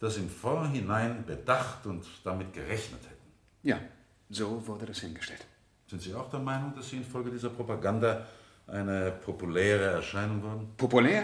das 0.00 0.16
im 0.16 0.28
Vorhinein 0.28 1.24
bedacht 1.24 1.86
und 1.86 2.04
damit 2.24 2.52
gerechnet 2.52 3.00
hätten. 3.04 3.32
Ja, 3.62 3.80
so 4.28 4.66
wurde 4.66 4.86
das 4.86 4.98
hingestellt. 4.98 5.46
Sind 5.88 6.02
Sie 6.02 6.12
auch 6.12 6.28
der 6.28 6.40
Meinung, 6.40 6.74
dass 6.74 6.90
Sie 6.90 6.96
infolge 6.96 7.30
dieser 7.30 7.50
Propaganda 7.50 8.26
eine 8.66 9.12
populäre 9.12 9.84
Erscheinung 9.84 10.42
wurden? 10.42 10.76
Populär? 10.76 11.22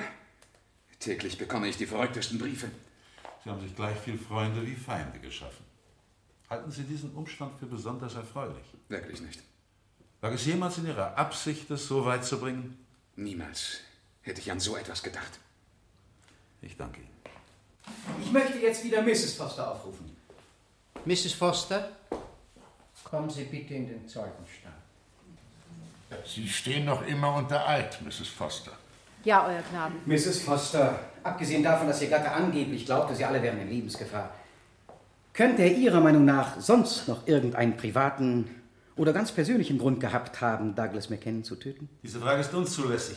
Täglich 1.02 1.36
bekomme 1.36 1.66
ich 1.66 1.76
die 1.76 1.86
verrücktesten 1.86 2.38
Briefe. 2.38 2.70
Sie 3.42 3.50
haben 3.50 3.60
sich 3.60 3.74
gleich 3.74 3.98
viel 3.98 4.16
Freunde 4.16 4.64
wie 4.64 4.76
Feinde 4.76 5.18
geschaffen. 5.18 5.64
Halten 6.48 6.70
Sie 6.70 6.84
diesen 6.84 7.12
Umstand 7.14 7.58
für 7.58 7.66
besonders 7.66 8.14
erfreulich? 8.14 8.64
Wirklich 8.88 9.20
nicht. 9.20 9.42
Lag 10.20 10.32
es 10.32 10.46
jemals 10.46 10.78
in 10.78 10.86
Ihrer 10.86 11.18
Absicht, 11.18 11.68
es 11.72 11.88
so 11.88 12.04
weit 12.04 12.24
zu 12.24 12.38
bringen? 12.38 12.86
Niemals 13.16 13.80
hätte 14.20 14.40
ich 14.40 14.52
an 14.52 14.60
so 14.60 14.76
etwas 14.76 15.02
gedacht. 15.02 15.40
Ich 16.60 16.76
danke 16.76 17.00
Ihnen. 17.00 17.10
Ich 18.22 18.30
möchte 18.30 18.58
jetzt 18.58 18.84
wieder 18.84 19.02
Mrs. 19.02 19.34
Foster 19.34 19.72
aufrufen. 19.72 20.16
Mrs. 21.04 21.32
Foster, 21.32 21.90
kommen 23.02 23.28
Sie 23.28 23.42
bitte 23.42 23.74
in 23.74 23.88
den 23.88 24.08
Zeugenstand. 24.08 24.76
Sie 26.24 26.48
stehen 26.48 26.84
noch 26.84 27.04
immer 27.04 27.34
unter 27.34 27.66
Eid, 27.66 28.00
Mrs. 28.02 28.28
Foster. 28.28 28.78
Ja, 29.24 29.46
Euer 29.46 29.62
Gnaden. 29.70 29.96
Mrs. 30.06 30.42
Foster, 30.42 30.98
abgesehen 31.22 31.62
davon, 31.62 31.86
dass 31.86 32.02
Ihr 32.02 32.08
Gatte 32.08 32.32
angeblich 32.32 32.86
glaubte, 32.86 33.14
Sie 33.14 33.24
alle 33.24 33.40
wären 33.42 33.60
in 33.60 33.68
Lebensgefahr, 33.68 34.30
könnte 35.32 35.62
er 35.62 35.72
Ihrer 35.72 36.00
Meinung 36.00 36.24
nach 36.24 36.60
sonst 36.60 37.08
noch 37.08 37.26
irgendeinen 37.26 37.76
privaten 37.76 38.50
oder 38.96 39.12
ganz 39.12 39.32
persönlichen 39.32 39.78
Grund 39.78 40.00
gehabt 40.00 40.40
haben, 40.40 40.74
Douglas 40.74 41.08
McKenna 41.08 41.42
zu 41.42 41.56
töten? 41.56 41.88
Diese 42.02 42.20
Frage 42.20 42.40
ist 42.40 42.52
unzulässig. 42.52 43.16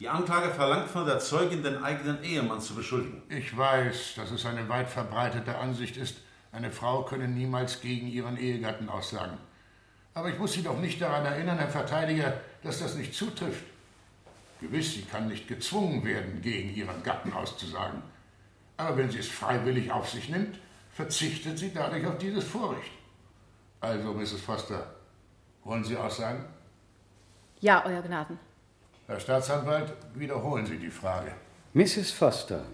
Die 0.00 0.08
Anklage 0.08 0.50
verlangt 0.50 0.88
von 0.88 1.06
der 1.06 1.18
Zeugin, 1.18 1.62
den 1.62 1.82
eigenen 1.82 2.22
Ehemann 2.22 2.60
zu 2.60 2.74
beschuldigen. 2.74 3.22
Ich 3.28 3.56
weiß, 3.56 4.14
dass 4.16 4.30
es 4.30 4.46
eine 4.46 4.68
weit 4.68 4.88
verbreitete 4.88 5.56
Ansicht 5.58 5.96
ist, 5.96 6.16
eine 6.52 6.70
Frau 6.70 7.02
könne 7.02 7.28
niemals 7.28 7.80
gegen 7.80 8.06
ihren 8.08 8.36
Ehegatten 8.36 8.88
aussagen. 8.88 9.36
Aber 10.14 10.30
ich 10.30 10.38
muss 10.38 10.52
Sie 10.54 10.62
doch 10.62 10.78
nicht 10.78 11.00
daran 11.02 11.24
erinnern, 11.26 11.58
Herr 11.58 11.68
Verteidiger, 11.68 12.40
dass 12.62 12.80
das 12.80 12.94
nicht 12.94 13.14
zutrifft. 13.14 13.64
Gewiss, 14.60 14.94
sie 14.94 15.02
kann 15.02 15.28
nicht 15.28 15.46
gezwungen 15.46 16.04
werden, 16.04 16.40
gegen 16.42 16.74
ihren 16.74 17.02
Gatten 17.02 17.32
auszusagen. 17.32 18.02
Aber 18.76 18.96
wenn 18.96 19.10
sie 19.10 19.18
es 19.18 19.28
freiwillig 19.28 19.90
auf 19.90 20.08
sich 20.08 20.28
nimmt, 20.28 20.58
verzichtet 20.92 21.58
sie 21.58 21.72
dadurch 21.72 22.06
auf 22.06 22.18
dieses 22.18 22.44
Vorrecht. 22.44 22.90
Also, 23.80 24.12
Mrs. 24.12 24.40
Foster, 24.40 24.94
wollen 25.62 25.84
Sie 25.84 25.96
aussagen? 25.96 26.44
Ja, 27.60 27.84
Euer 27.86 28.02
Gnaden. 28.02 28.38
Herr 29.06 29.20
Staatsanwalt, 29.20 29.92
wiederholen 30.14 30.66
Sie 30.66 30.76
die 30.76 30.90
Frage. 30.90 31.32
Mrs. 31.74 32.10
Foster, 32.10 32.64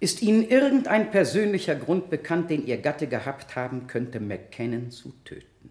ist 0.00 0.22
Ihnen 0.22 0.48
irgendein 0.48 1.10
persönlicher 1.10 1.74
Grund 1.74 2.10
bekannt, 2.10 2.50
den 2.50 2.66
Ihr 2.66 2.78
Gatte 2.78 3.06
gehabt 3.06 3.54
haben 3.54 3.86
könnte, 3.86 4.18
McKennon 4.18 4.90
zu 4.90 5.12
töten? 5.24 5.70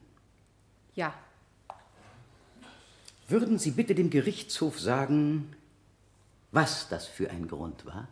Ja. 0.93 1.13
Würden 3.31 3.57
Sie 3.59 3.71
bitte 3.71 3.95
dem 3.95 4.09
Gerichtshof 4.09 4.77
sagen, 4.77 5.55
was 6.51 6.89
das 6.89 7.07
für 7.07 7.29
ein 7.29 7.47
Grund 7.47 7.85
war? 7.85 8.09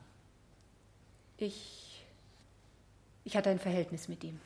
Ich. 1.37 2.05
Ich 3.25 3.35
hatte 3.35 3.49
ein 3.49 3.59
Verhältnis 3.59 4.07
mit 4.07 4.23
ihm. 4.23 4.39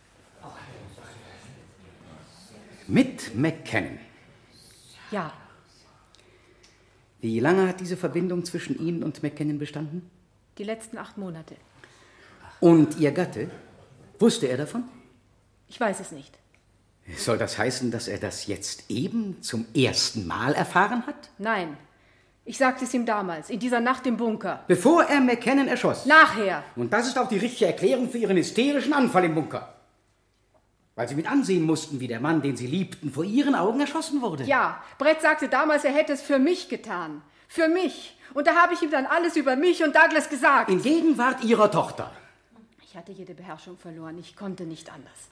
Mit 2.87 3.35
McKennon. 3.35 3.99
Ja. 5.11 5.31
Wie 7.21 7.39
lange 7.39 7.67
hat 7.67 7.79
diese 7.79 7.95
Verbindung 7.95 8.43
zwischen 8.43 8.79
Ihnen 8.79 9.03
und 9.03 9.21
McKennon 9.21 9.59
bestanden? 9.59 10.09
Die 10.57 10.63
letzten 10.63 10.97
acht 10.97 11.19
Monate. 11.19 11.55
Und 12.59 12.97
Ihr 12.97 13.11
Gatte? 13.11 13.51
Wusste 14.17 14.47
er 14.47 14.57
davon? 14.57 14.85
Ich 15.69 15.79
weiß 15.79 15.99
es 15.99 16.11
nicht. 16.11 16.37
Soll 17.17 17.37
das 17.37 17.57
heißen, 17.57 17.91
dass 17.91 18.07
er 18.07 18.17
das 18.17 18.47
jetzt 18.47 18.89
eben 18.89 19.41
zum 19.41 19.65
ersten 19.75 20.25
Mal 20.25 20.53
erfahren 20.53 21.05
hat? 21.05 21.29
Nein. 21.37 21.77
Ich 22.45 22.57
sagte 22.57 22.83
es 22.83 22.93
ihm 22.93 23.05
damals, 23.05 23.49
in 23.49 23.59
dieser 23.59 23.79
Nacht 23.79 24.05
im 24.05 24.17
Bunker. 24.17 24.63
Bevor 24.67 25.03
er 25.03 25.21
McKennon 25.21 25.67
erschoss? 25.67 26.05
Nachher. 26.05 26.63
Und 26.75 26.91
das 26.91 27.07
ist 27.07 27.17
auch 27.17 27.29
die 27.29 27.37
richtige 27.37 27.67
Erklärung 27.67 28.09
für 28.09 28.17
Ihren 28.17 28.35
hysterischen 28.35 28.93
Anfall 28.93 29.25
im 29.25 29.35
Bunker. 29.35 29.73
Weil 30.95 31.07
Sie 31.07 31.15
mit 31.15 31.29
ansehen 31.29 31.63
mussten, 31.63 31.99
wie 31.99 32.07
der 32.07 32.19
Mann, 32.19 32.41
den 32.41 32.57
Sie 32.57 32.67
liebten, 32.67 33.11
vor 33.11 33.23
Ihren 33.23 33.55
Augen 33.55 33.79
erschossen 33.79 34.21
wurde. 34.21 34.43
Ja, 34.43 34.83
Brett 34.97 35.21
sagte 35.21 35.47
damals, 35.47 35.85
er 35.85 35.93
hätte 35.93 36.13
es 36.13 36.21
für 36.21 36.37
mich 36.37 36.67
getan. 36.69 37.21
Für 37.47 37.67
mich. 37.67 38.17
Und 38.33 38.47
da 38.47 38.55
habe 38.55 38.73
ich 38.73 38.81
ihm 38.81 38.91
dann 38.91 39.05
alles 39.05 39.35
über 39.35 39.55
mich 39.55 39.83
und 39.83 39.95
Douglas 39.95 40.29
gesagt. 40.29 40.69
In 40.69 40.81
Gegenwart 40.81 41.43
Ihrer 41.43 41.71
Tochter. 41.71 42.11
Ich 42.83 42.95
hatte 42.95 43.11
jede 43.11 43.33
Beherrschung 43.33 43.77
verloren. 43.77 44.17
Ich 44.19 44.35
konnte 44.35 44.65
nicht 44.65 44.91
anders. 44.91 45.29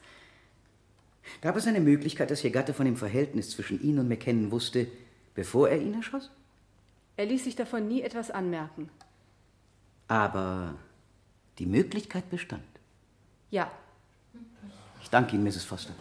Gab 1.41 1.55
es 1.55 1.67
eine 1.67 1.79
Möglichkeit, 1.79 2.31
dass 2.31 2.43
Ihr 2.43 2.51
Gatte 2.51 2.73
von 2.73 2.85
dem 2.85 2.97
Verhältnis 2.97 3.51
zwischen 3.51 3.81
Ihnen 3.81 3.99
und 3.99 4.07
McKennon 4.07 4.51
wusste, 4.51 4.87
bevor 5.33 5.69
er 5.69 5.79
ihn 5.81 5.93
erschoss? 5.93 6.31
Er 7.17 7.25
ließ 7.25 7.43
sich 7.43 7.55
davon 7.55 7.87
nie 7.87 8.01
etwas 8.01 8.31
anmerken. 8.31 8.89
Aber 10.07 10.75
die 11.57 11.65
Möglichkeit 11.65 12.29
bestand. 12.29 12.63
Ja. 13.49 13.71
Ich 15.01 15.09
danke 15.09 15.35
Ihnen, 15.35 15.43
Mrs. 15.43 15.63
Foster. 15.63 15.93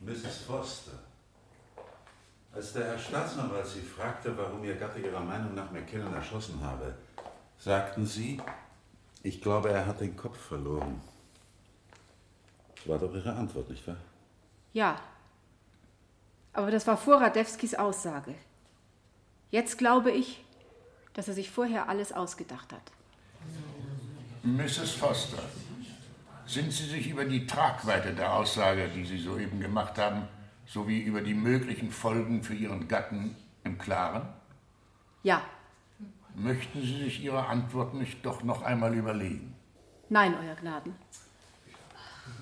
Mrs. 0.00 0.38
Foster, 0.46 0.98
als 2.52 2.72
der 2.72 2.86
Herr 2.86 2.98
Staatsanwalt 2.98 3.66
Sie 3.66 3.82
fragte, 3.82 4.36
warum 4.36 4.64
Ihr 4.64 4.74
Gatte 4.76 4.98
Ihrer 4.98 5.20
Meinung 5.20 5.54
nach 5.54 5.70
McKinnon 5.70 6.14
erschossen 6.14 6.60
habe, 6.62 6.94
sagten 7.58 8.06
Sie, 8.06 8.40
ich 9.22 9.42
glaube, 9.42 9.70
er 9.70 9.86
hat 9.86 10.00
den 10.00 10.16
Kopf 10.16 10.38
verloren. 10.38 11.00
Das 12.80 12.88
war 12.88 12.98
doch 12.98 13.14
Ihre 13.14 13.34
Antwort, 13.34 13.68
nicht 13.68 13.86
wahr? 13.86 13.96
Ja. 14.72 14.98
Aber 16.54 16.70
das 16.70 16.86
war 16.86 16.96
vor 16.96 17.20
Radewskis 17.20 17.74
Aussage. 17.74 18.34
Jetzt 19.50 19.76
glaube 19.76 20.10
ich, 20.10 20.42
dass 21.12 21.28
er 21.28 21.34
sich 21.34 21.50
vorher 21.50 21.88
alles 21.88 22.12
ausgedacht 22.12 22.72
hat. 22.72 22.92
Mrs. 24.42 24.92
Foster, 24.92 25.42
sind 26.46 26.72
Sie 26.72 26.86
sich 26.86 27.08
über 27.08 27.26
die 27.26 27.46
Tragweite 27.46 28.14
der 28.14 28.32
Aussage, 28.32 28.88
die 28.88 29.04
Sie 29.04 29.18
soeben 29.18 29.60
gemacht 29.60 29.98
haben, 29.98 30.26
sowie 30.66 31.00
über 31.00 31.20
die 31.20 31.34
möglichen 31.34 31.90
Folgen 31.90 32.42
für 32.42 32.54
Ihren 32.54 32.88
Gatten 32.88 33.36
im 33.64 33.76
Klaren? 33.76 34.26
Ja. 35.22 35.42
Möchten 36.34 36.80
Sie 36.80 37.04
sich 37.04 37.22
Ihre 37.22 37.46
Antwort 37.46 37.92
nicht 37.92 38.24
doch 38.24 38.42
noch 38.42 38.62
einmal 38.62 38.94
überlegen? 38.94 39.54
Nein, 40.08 40.34
Euer 40.42 40.54
Gnaden. 40.54 40.94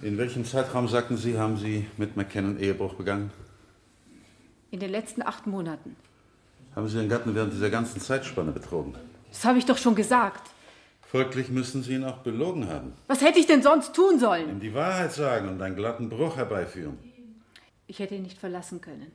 In 0.02 0.16
welchem 0.16 0.44
Zeitraum, 0.44 0.88
sagten 0.88 1.16
Sie, 1.16 1.38
haben 1.38 1.56
Sie 1.56 1.86
mit 1.96 2.16
McKinnon 2.16 2.58
Ehebruch 2.58 2.94
begangen? 2.94 3.30
In 4.70 4.80
den 4.80 4.90
letzten 4.90 5.22
acht 5.22 5.46
Monaten. 5.46 5.96
Haben 6.76 6.88
Sie 6.88 6.96
Ihren 6.96 7.08
Gatten 7.08 7.34
während 7.34 7.52
dieser 7.52 7.70
ganzen 7.70 8.00
Zeitspanne 8.00 8.52
betrogen? 8.52 8.94
Das 9.30 9.44
habe 9.44 9.58
ich 9.58 9.66
doch 9.66 9.78
schon 9.78 9.94
gesagt. 9.94 10.50
Folglich 11.02 11.48
müssen 11.48 11.82
Sie 11.82 11.94
ihn 11.94 12.04
auch 12.04 12.18
belogen 12.18 12.68
haben. 12.68 12.92
Was 13.06 13.22
hätte 13.22 13.38
ich 13.38 13.46
denn 13.46 13.62
sonst 13.62 13.94
tun 13.94 14.18
sollen? 14.18 14.50
Ihm 14.50 14.60
die 14.60 14.74
Wahrheit 14.74 15.12
sagen 15.12 15.48
und 15.48 15.60
einen 15.62 15.74
glatten 15.74 16.08
Bruch 16.10 16.36
herbeiführen. 16.36 16.98
Ich 17.86 17.98
hätte 17.98 18.14
ihn 18.14 18.22
nicht 18.22 18.38
verlassen 18.38 18.80
können. 18.80 19.10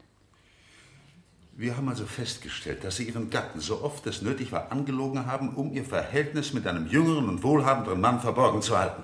Wir 1.55 1.77
haben 1.77 1.87
also 1.87 2.07
festgestellt, 2.07 2.83
dass 2.83 2.95
Sie 2.95 3.03
Ihren 3.03 3.29
Gatten 3.29 3.59
so 3.59 3.83
oft 3.83 4.07
es 4.07 4.23
nötig 4.23 4.51
war 4.51 4.71
angelogen 4.71 5.27
haben, 5.27 5.53
um 5.53 5.71
Ihr 5.71 5.85
Verhältnis 5.85 6.51
mit 6.51 6.65
einem 6.65 6.87
jüngeren 6.87 7.29
und 7.29 7.43
wohlhabenderen 7.43 8.01
Mann 8.01 8.19
verborgen 8.19 8.63
zu 8.63 8.75
halten. 8.77 9.03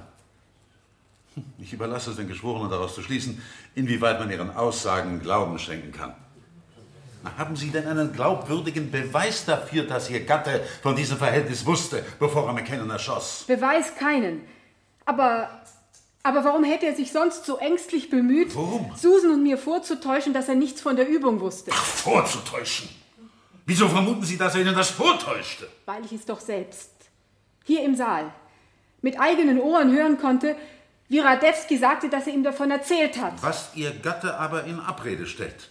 Ich 1.58 1.74
überlasse 1.74 2.12
es 2.12 2.18
den 2.18 2.28
Geschworenen 2.28 2.70
daraus 2.70 2.96
zu 2.96 3.02
schließen, 3.02 3.42
inwieweit 3.76 4.20
man 4.20 4.30
Ihren 4.32 4.56
Aussagen 4.56 5.20
Glauben 5.22 5.60
schenken 5.60 5.92
kann. 5.92 6.14
Haben 7.38 7.56
Sie 7.56 7.70
denn 7.70 7.86
einen 7.86 8.14
glaubwürdigen 8.14 8.92
Beweis 8.92 9.46
dafür, 9.46 9.84
dass 9.84 10.10
Ihr 10.10 10.26
Gatte 10.26 10.62
von 10.82 10.96
diesem 10.96 11.18
Verhältnis 11.18 11.66
wusste, 11.66 12.04
bevor 12.18 12.48
er 12.48 12.54
McKinnon 12.54 12.90
erschoss? 12.90 13.44
Beweis 13.48 13.96
keinen. 13.96 14.42
Aber. 15.06 15.50
Aber 16.22 16.44
warum 16.44 16.66
hätte 16.66 16.86
er 16.86 16.96
sich 16.96 17.14
sonst 17.14 17.46
so 17.46 17.58
ängstlich 17.58 18.10
bemüht, 18.10 18.54
Warum? 18.54 18.92
Susan 18.96 19.32
und 19.32 19.44
mir 19.44 19.58
vorzutäuschen, 19.58 20.34
dass 20.34 20.50
er 20.50 20.56
nichts 20.56 20.82
von 20.82 20.98
der 20.98 21.08
Übung 21.08 21.40
wusste? 21.40 21.72
Ach, 21.74 21.86
vorzutäuschen. 21.86 22.90
Wieso 23.66 23.88
vermuten 23.88 24.24
Sie, 24.24 24.38
dass 24.38 24.54
er 24.54 24.62
Ihnen 24.62 24.76
das 24.76 24.90
vortäuschte? 24.90 25.70
Weil 25.86 26.04
ich 26.04 26.12
es 26.12 26.26
doch 26.26 26.42
selbst, 26.42 26.92
hier 27.64 27.84
im 27.84 27.96
Saal, 27.96 28.34
mit 29.02 29.20
eigenen 29.20 29.62
Ohren 29.62 29.94
hören 29.94 30.20
konnte, 30.20 30.58
wie 31.10 31.20
Radewski 31.20 31.78
sagte, 31.78 32.10
dass 32.10 32.28
er 32.28 32.34
ihm 32.34 32.44
davon 32.44 32.72
erzählt 32.72 33.20
hat. 33.22 33.42
Was 33.42 33.72
Ihr 33.76 33.92
Gatte 34.00 34.38
aber 34.38 34.64
in 34.64 34.80
Abrede 34.80 35.26
stellt. 35.26 35.70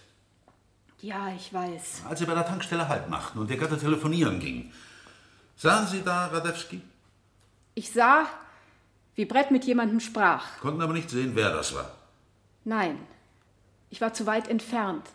Ja, 1.01 1.29
ich 1.29 1.53
weiß. 1.53 2.03
Als 2.07 2.19
Sie 2.19 2.25
bei 2.25 2.33
der 2.35 2.45
Tankstelle 2.45 2.87
Halt 2.87 3.09
machten 3.09 3.39
und 3.39 3.49
Ihr 3.49 3.57
Gatte 3.57 3.77
telefonieren 3.77 4.39
ging, 4.39 4.71
sahen 5.55 5.87
Sie 5.87 6.01
da 6.03 6.27
Radewski? 6.27 6.81
Ich 7.73 7.91
sah, 7.91 8.27
wie 9.15 9.25
Brett 9.25 9.51
mit 9.51 9.65
jemandem 9.65 9.99
sprach. 9.99 10.59
Konnten 10.59 10.81
aber 10.81 10.93
nicht 10.93 11.09
sehen, 11.09 11.31
wer 11.35 11.51
das 11.51 11.73
war. 11.73 11.89
Nein, 12.65 12.99
ich 13.89 14.01
war 14.01 14.13
zu 14.13 14.25
weit 14.25 14.49
entfernt. 14.49 15.07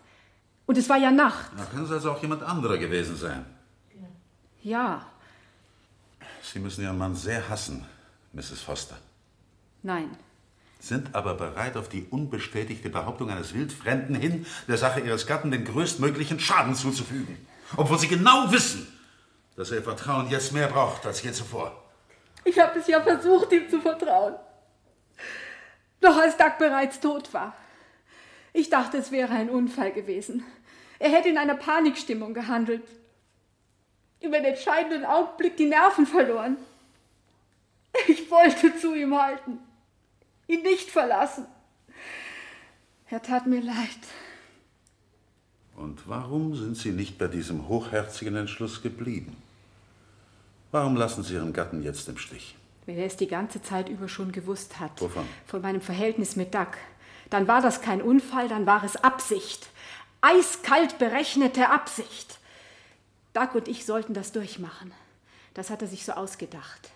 Und 0.67 0.79
es 0.79 0.89
war 0.89 0.97
ja 0.97 1.11
Nacht. 1.11 1.51
Da 1.59 1.65
kann 1.67 1.85
es 1.85 1.91
also 1.91 2.13
auch 2.13 2.23
jemand 2.23 2.43
anderer 2.43 2.79
gewesen 2.79 3.17
sein. 3.17 3.45
Ja, 4.63 5.05
Sie 6.55 6.59
müssen 6.59 6.83
Ihren 6.83 6.99
Mann 6.99 7.15
sehr 7.17 7.49
hassen, 7.49 7.85
Mrs. 8.33 8.61
Foster. 8.61 8.97
Nein. 9.85 10.11
Sind 10.81 11.15
aber 11.15 11.35
bereit, 11.35 11.77
auf 11.77 11.89
die 11.89 12.07
unbestätigte 12.11 12.91
Behauptung 12.91 13.31
eines 13.31 13.55
Wildfremden 13.55 14.15
hin, 14.17 14.45
der 14.69 14.77
Sache 14.77 15.01
Ihres 15.01 15.27
Gatten 15.27 15.51
den 15.51 15.65
größtmöglichen 15.65 16.41
Schaden 16.41 16.75
zuzufügen. 16.75 17.47
Obwohl 17.77 17.99
Sie 17.99 18.09
genau 18.09 18.51
wissen, 18.53 18.87
dass 19.57 19.71
er 19.71 19.79
Ihr 19.79 19.83
Vertrauen 19.83 20.29
jetzt 20.29 20.53
mehr 20.53 20.69
braucht 20.69 21.07
als 21.07 21.23
je 21.23 21.33
zuvor. 21.33 21.81
Ich 22.45 22.59
habe 22.59 22.79
es 22.79 22.87
ja 22.87 23.01
versucht, 23.01 23.51
ihm 23.53 23.71
zu 23.71 23.81
vertrauen. 23.81 24.35
Doch 26.01 26.17
als 26.19 26.37
Doug 26.37 26.59
bereits 26.59 27.01
tot 27.01 27.33
war. 27.33 27.57
Ich 28.53 28.69
dachte, 28.69 28.99
es 28.99 29.11
wäre 29.11 29.33
ein 29.33 29.49
Unfall 29.49 29.91
gewesen. 29.91 30.45
Er 30.99 31.11
hätte 31.11 31.31
in 31.31 31.39
einer 31.39 31.57
Panikstimmung 31.57 32.35
gehandelt. 32.35 32.87
Über 34.21 34.39
den 34.39 34.53
entscheidenden 34.55 35.05
Augenblick 35.05 35.57
die 35.57 35.67
Nerven 35.67 36.07
verloren. 36.07 36.59
Ich 38.07 38.31
wollte 38.31 38.77
zu 38.77 38.95
ihm 38.95 39.19
halten. 39.19 39.59
Ihn 40.47 40.63
nicht 40.63 40.91
verlassen. 40.91 41.47
Er 43.09 43.23
tat 43.23 43.47
mir 43.47 43.63
leid. 43.63 44.01
Und 45.77 46.09
warum 46.09 46.55
sind 46.55 46.77
Sie 46.77 46.91
nicht 46.91 47.19
bei 47.19 47.27
diesem 47.27 47.69
hochherzigen 47.69 48.37
Entschluss 48.37 48.83
geblieben? 48.83 49.37
Warum 50.71 50.97
lassen 50.97 51.23
Sie 51.23 51.35
Ihren 51.35 51.53
Gatten 51.53 51.83
jetzt 51.83 52.09
im 52.09 52.19
Stich? 52.19 52.57
Wenn 52.87 52.99
er 52.99 53.07
es 53.07 53.17
die 53.17 53.27
ganze 53.27 53.63
Zeit 53.63 53.89
über 53.89 54.09
schon 54.09 54.33
gewusst 54.33 54.79
hat. 54.79 55.01
Wovon? 55.01 55.27
Von 55.47 55.63
meinem 55.63 55.81
Verhältnis 55.81 56.37
mit 56.37 56.55
Doug. 56.55 56.77
Dann 57.31 57.49
war 57.49 57.63
das 57.63 57.81
kein 57.81 58.03
Unfall, 58.03 58.49
dann 58.49 58.67
war 58.67 58.85
es 58.85 58.97
Absicht. 58.97 59.69
Eiskalt 60.21 60.99
berechnete 60.99 61.71
Absicht. 61.71 62.39
Doug 63.33 63.55
und 63.55 63.69
ich 63.69 63.85
sollten 63.85 64.15
das 64.15 64.33
durchmachen. 64.33 64.93
Das 65.55 65.71
hat 65.71 65.83
er 65.83 65.89
sich 65.89 66.05
so 66.05 66.13
ausgedacht. 66.13 66.91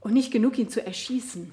Und 0.00 0.14
nicht 0.14 0.32
genug, 0.32 0.58
ihn 0.58 0.68
zu 0.68 0.84
erschießen. 0.84 1.52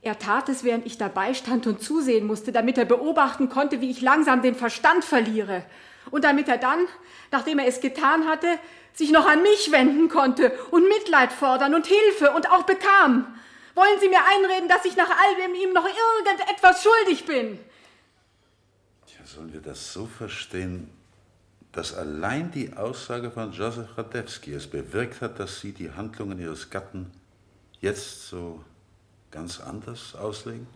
Er 0.00 0.18
tat 0.18 0.48
es, 0.48 0.62
während 0.62 0.86
ich 0.86 0.96
dabei 0.96 1.34
stand 1.34 1.66
und 1.66 1.82
zusehen 1.82 2.26
musste, 2.26 2.52
damit 2.52 2.78
er 2.78 2.84
beobachten 2.84 3.48
konnte, 3.48 3.80
wie 3.80 3.90
ich 3.90 4.00
langsam 4.00 4.42
den 4.42 4.54
Verstand 4.54 5.04
verliere. 5.04 5.64
Und 6.10 6.24
damit 6.24 6.48
er 6.48 6.58
dann, 6.58 6.86
nachdem 7.30 7.58
er 7.58 7.66
es 7.66 7.80
getan 7.80 8.26
hatte, 8.26 8.46
sich 8.94 9.10
noch 9.10 9.26
an 9.26 9.42
mich 9.42 9.70
wenden 9.70 10.08
konnte 10.08 10.52
und 10.70 10.88
Mitleid 10.88 11.32
fordern 11.32 11.74
und 11.74 11.86
Hilfe 11.86 12.32
und 12.32 12.50
auch 12.50 12.62
bekam. 12.62 13.26
Wollen 13.74 14.00
Sie 14.00 14.08
mir 14.08 14.24
einreden, 14.24 14.68
dass 14.68 14.84
ich 14.84 14.96
nach 14.96 15.10
all 15.10 15.36
dem 15.36 15.54
ihm 15.54 15.72
noch 15.72 15.86
irgendetwas 15.86 16.82
schuldig 16.82 17.26
bin? 17.26 17.58
Ja, 19.06 19.24
sollen 19.24 19.52
wir 19.52 19.60
das 19.60 19.92
so 19.92 20.06
verstehen, 20.06 20.90
dass 21.72 21.94
allein 21.94 22.50
die 22.50 22.72
Aussage 22.76 23.30
von 23.30 23.52
Joseph 23.52 23.96
Radewski 23.96 24.52
es 24.52 24.66
bewirkt 24.66 25.20
hat, 25.20 25.38
dass 25.38 25.60
Sie 25.60 25.72
die 25.72 25.92
Handlungen 25.92 26.40
Ihres 26.40 26.70
Gatten 26.70 27.10
jetzt 27.80 28.28
so 28.28 28.64
ganz 29.38 29.60
anders 29.60 30.16
auslegen? 30.16 30.66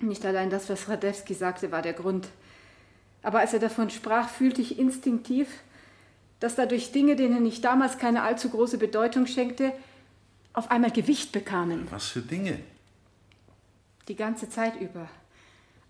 Nicht 0.00 0.24
allein 0.24 0.48
das, 0.48 0.68
was 0.70 0.88
Radewski 0.88 1.34
sagte, 1.34 1.70
war 1.70 1.82
der 1.82 1.92
Grund. 1.92 2.28
Aber 3.22 3.40
als 3.40 3.52
er 3.52 3.58
davon 3.58 3.90
sprach, 3.90 4.30
fühlte 4.30 4.62
ich 4.62 4.78
instinktiv, 4.78 5.48
dass 6.40 6.54
dadurch 6.54 6.92
Dinge, 6.92 7.16
denen 7.16 7.44
ich 7.44 7.60
damals 7.60 7.98
keine 7.98 8.22
allzu 8.22 8.48
große 8.48 8.78
Bedeutung 8.78 9.26
schenkte, 9.26 9.72
auf 10.54 10.70
einmal 10.70 10.90
Gewicht 10.90 11.32
bekamen. 11.32 11.86
Was 11.90 12.08
für 12.08 12.22
Dinge? 12.22 12.60
Die 14.08 14.16
ganze 14.16 14.48
Zeit 14.48 14.80
über. 14.80 15.08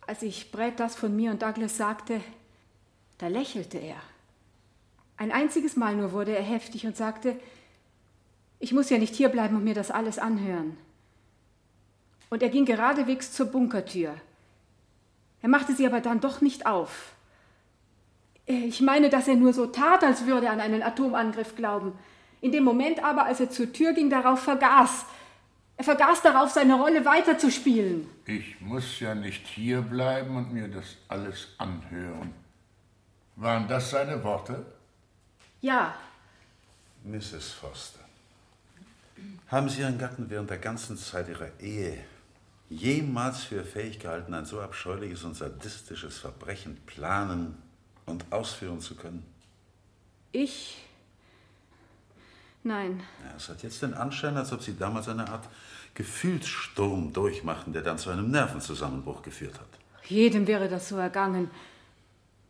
Als 0.06 0.22
ich 0.22 0.50
Brett 0.50 0.80
das 0.80 0.96
von 0.96 1.14
mir 1.14 1.30
und 1.30 1.42
Douglas 1.42 1.76
sagte, 1.76 2.20
da 3.18 3.28
lächelte 3.28 3.78
er. 3.78 4.00
Ein 5.16 5.30
einziges 5.30 5.76
Mal 5.76 5.94
nur 5.94 6.12
wurde 6.12 6.36
er 6.36 6.42
heftig 6.42 6.84
und 6.86 6.96
sagte, 6.96 7.36
ich 8.58 8.72
muss 8.72 8.90
ja 8.90 8.98
nicht 8.98 9.14
hierbleiben 9.14 9.56
und 9.56 9.64
mir 9.64 9.74
das 9.74 9.90
alles 9.90 10.18
anhören. 10.18 10.76
Und 12.30 12.42
er 12.42 12.48
ging 12.48 12.64
geradewegs 12.64 13.32
zur 13.32 13.46
Bunkertür. 13.46 14.14
Er 15.42 15.48
machte 15.48 15.74
sie 15.74 15.86
aber 15.86 16.00
dann 16.00 16.20
doch 16.20 16.40
nicht 16.40 16.66
auf. 16.66 17.12
Ich 18.46 18.80
meine, 18.80 19.10
dass 19.10 19.28
er 19.28 19.36
nur 19.36 19.52
so 19.52 19.66
tat, 19.66 20.04
als 20.04 20.26
würde 20.26 20.46
er 20.46 20.52
an 20.52 20.60
einen 20.60 20.82
Atomangriff 20.82 21.56
glauben. 21.56 21.92
In 22.40 22.52
dem 22.52 22.64
Moment 22.64 23.02
aber, 23.02 23.24
als 23.24 23.40
er 23.40 23.50
zur 23.50 23.72
Tür 23.72 23.92
ging, 23.92 24.10
darauf 24.10 24.40
vergaß. 24.40 25.06
Er 25.76 25.84
vergaß 25.84 26.22
darauf, 26.22 26.50
seine 26.50 26.74
Rolle 26.74 27.04
weiterzuspielen. 27.04 28.08
Ich 28.24 28.60
muss 28.60 28.98
ja 29.00 29.14
nicht 29.14 29.46
hier 29.46 29.82
bleiben 29.82 30.36
und 30.36 30.52
mir 30.52 30.68
das 30.68 30.96
alles 31.08 31.48
anhören. 31.58 32.32
Waren 33.36 33.68
das 33.68 33.90
seine 33.90 34.22
Worte? 34.24 34.64
Ja. 35.60 35.94
Mrs. 37.04 37.52
Foster, 37.52 38.00
haben 39.48 39.68
Sie 39.68 39.80
Ihren 39.80 39.98
Gatten 39.98 40.30
während 40.30 40.50
der 40.50 40.58
ganzen 40.58 40.96
Zeit 40.96 41.28
Ihrer 41.28 41.50
Ehe 41.60 41.98
jemals 42.68 43.44
für 43.44 43.64
fähig 43.64 43.98
gehalten, 43.98 44.34
ein 44.34 44.44
so 44.44 44.60
abscheuliches 44.60 45.24
und 45.24 45.34
sadistisches 45.34 46.18
Verbrechen 46.18 46.76
planen 46.86 47.56
und 48.06 48.24
ausführen 48.30 48.80
zu 48.80 48.94
können? 48.94 49.24
Ich? 50.32 50.82
Nein. 52.62 53.02
Ja, 53.24 53.36
es 53.36 53.48
hat 53.48 53.62
jetzt 53.62 53.82
den 53.82 53.94
Anschein, 53.94 54.36
als 54.36 54.52
ob 54.52 54.62
Sie 54.62 54.76
damals 54.76 55.08
eine 55.08 55.28
Art 55.28 55.48
Gefühlssturm 55.94 57.12
durchmachten, 57.12 57.72
der 57.72 57.82
dann 57.82 57.98
zu 57.98 58.10
einem 58.10 58.30
Nervenzusammenbruch 58.30 59.22
geführt 59.22 59.54
hat. 59.54 59.68
Jedem 60.08 60.46
wäre 60.46 60.68
das 60.68 60.88
so 60.88 60.96
ergangen. 60.96 61.50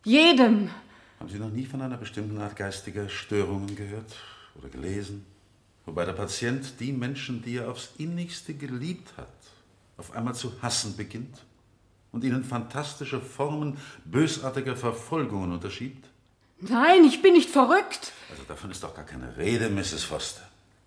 Jedem! 0.04 0.70
Haben 1.20 1.28
Sie 1.28 1.38
noch 1.38 1.50
nie 1.50 1.64
von 1.64 1.80
einer 1.80 1.96
bestimmten 1.96 2.38
Art 2.38 2.56
geistiger 2.56 3.08
Störungen 3.08 3.76
gehört 3.76 4.16
oder 4.54 4.68
gelesen? 4.68 5.24
Wobei 5.84 6.04
der 6.04 6.12
Patient 6.12 6.80
die 6.80 6.92
Menschen, 6.92 7.42
die 7.42 7.56
er 7.56 7.70
aufs 7.70 7.90
innigste 7.98 8.54
geliebt 8.54 9.12
hat, 9.16 9.28
auf 9.96 10.14
einmal 10.14 10.34
zu 10.34 10.52
hassen 10.62 10.96
beginnt 10.96 11.44
und 12.12 12.24
ihnen 12.24 12.44
fantastische 12.44 13.20
Formen 13.20 13.78
bösartiger 14.04 14.76
Verfolgungen 14.76 15.52
unterschiebt? 15.52 16.06
Nein, 16.60 17.04
ich 17.04 17.20
bin 17.22 17.34
nicht 17.34 17.50
verrückt. 17.50 18.12
Also 18.30 18.42
davon 18.48 18.70
ist 18.70 18.82
doch 18.82 18.94
gar 18.94 19.04
keine 19.04 19.36
Rede, 19.36 19.68
Mrs. 19.68 20.04
Foster. 20.04 20.42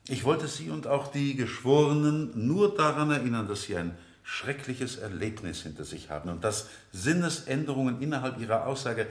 Ich 0.08 0.24
wollte 0.24 0.48
Sie 0.48 0.72
und 0.72 0.88
auch 0.88 1.12
die 1.12 1.36
Geschworenen 1.36 2.48
nur 2.48 2.76
daran 2.76 3.12
erinnern, 3.12 3.48
dass 3.48 3.64
Sie 3.64 3.76
ein 3.76 3.96
schreckliches 4.24 4.98
Erlebnis 4.98 5.62
hinter 5.62 5.84
sich 5.84 6.10
haben 6.10 6.30
und 6.30 6.44
dass 6.44 6.68
Sinnesänderungen 6.92 8.02
innerhalb 8.02 8.40
Ihrer 8.40 8.66
Aussage 8.66 9.08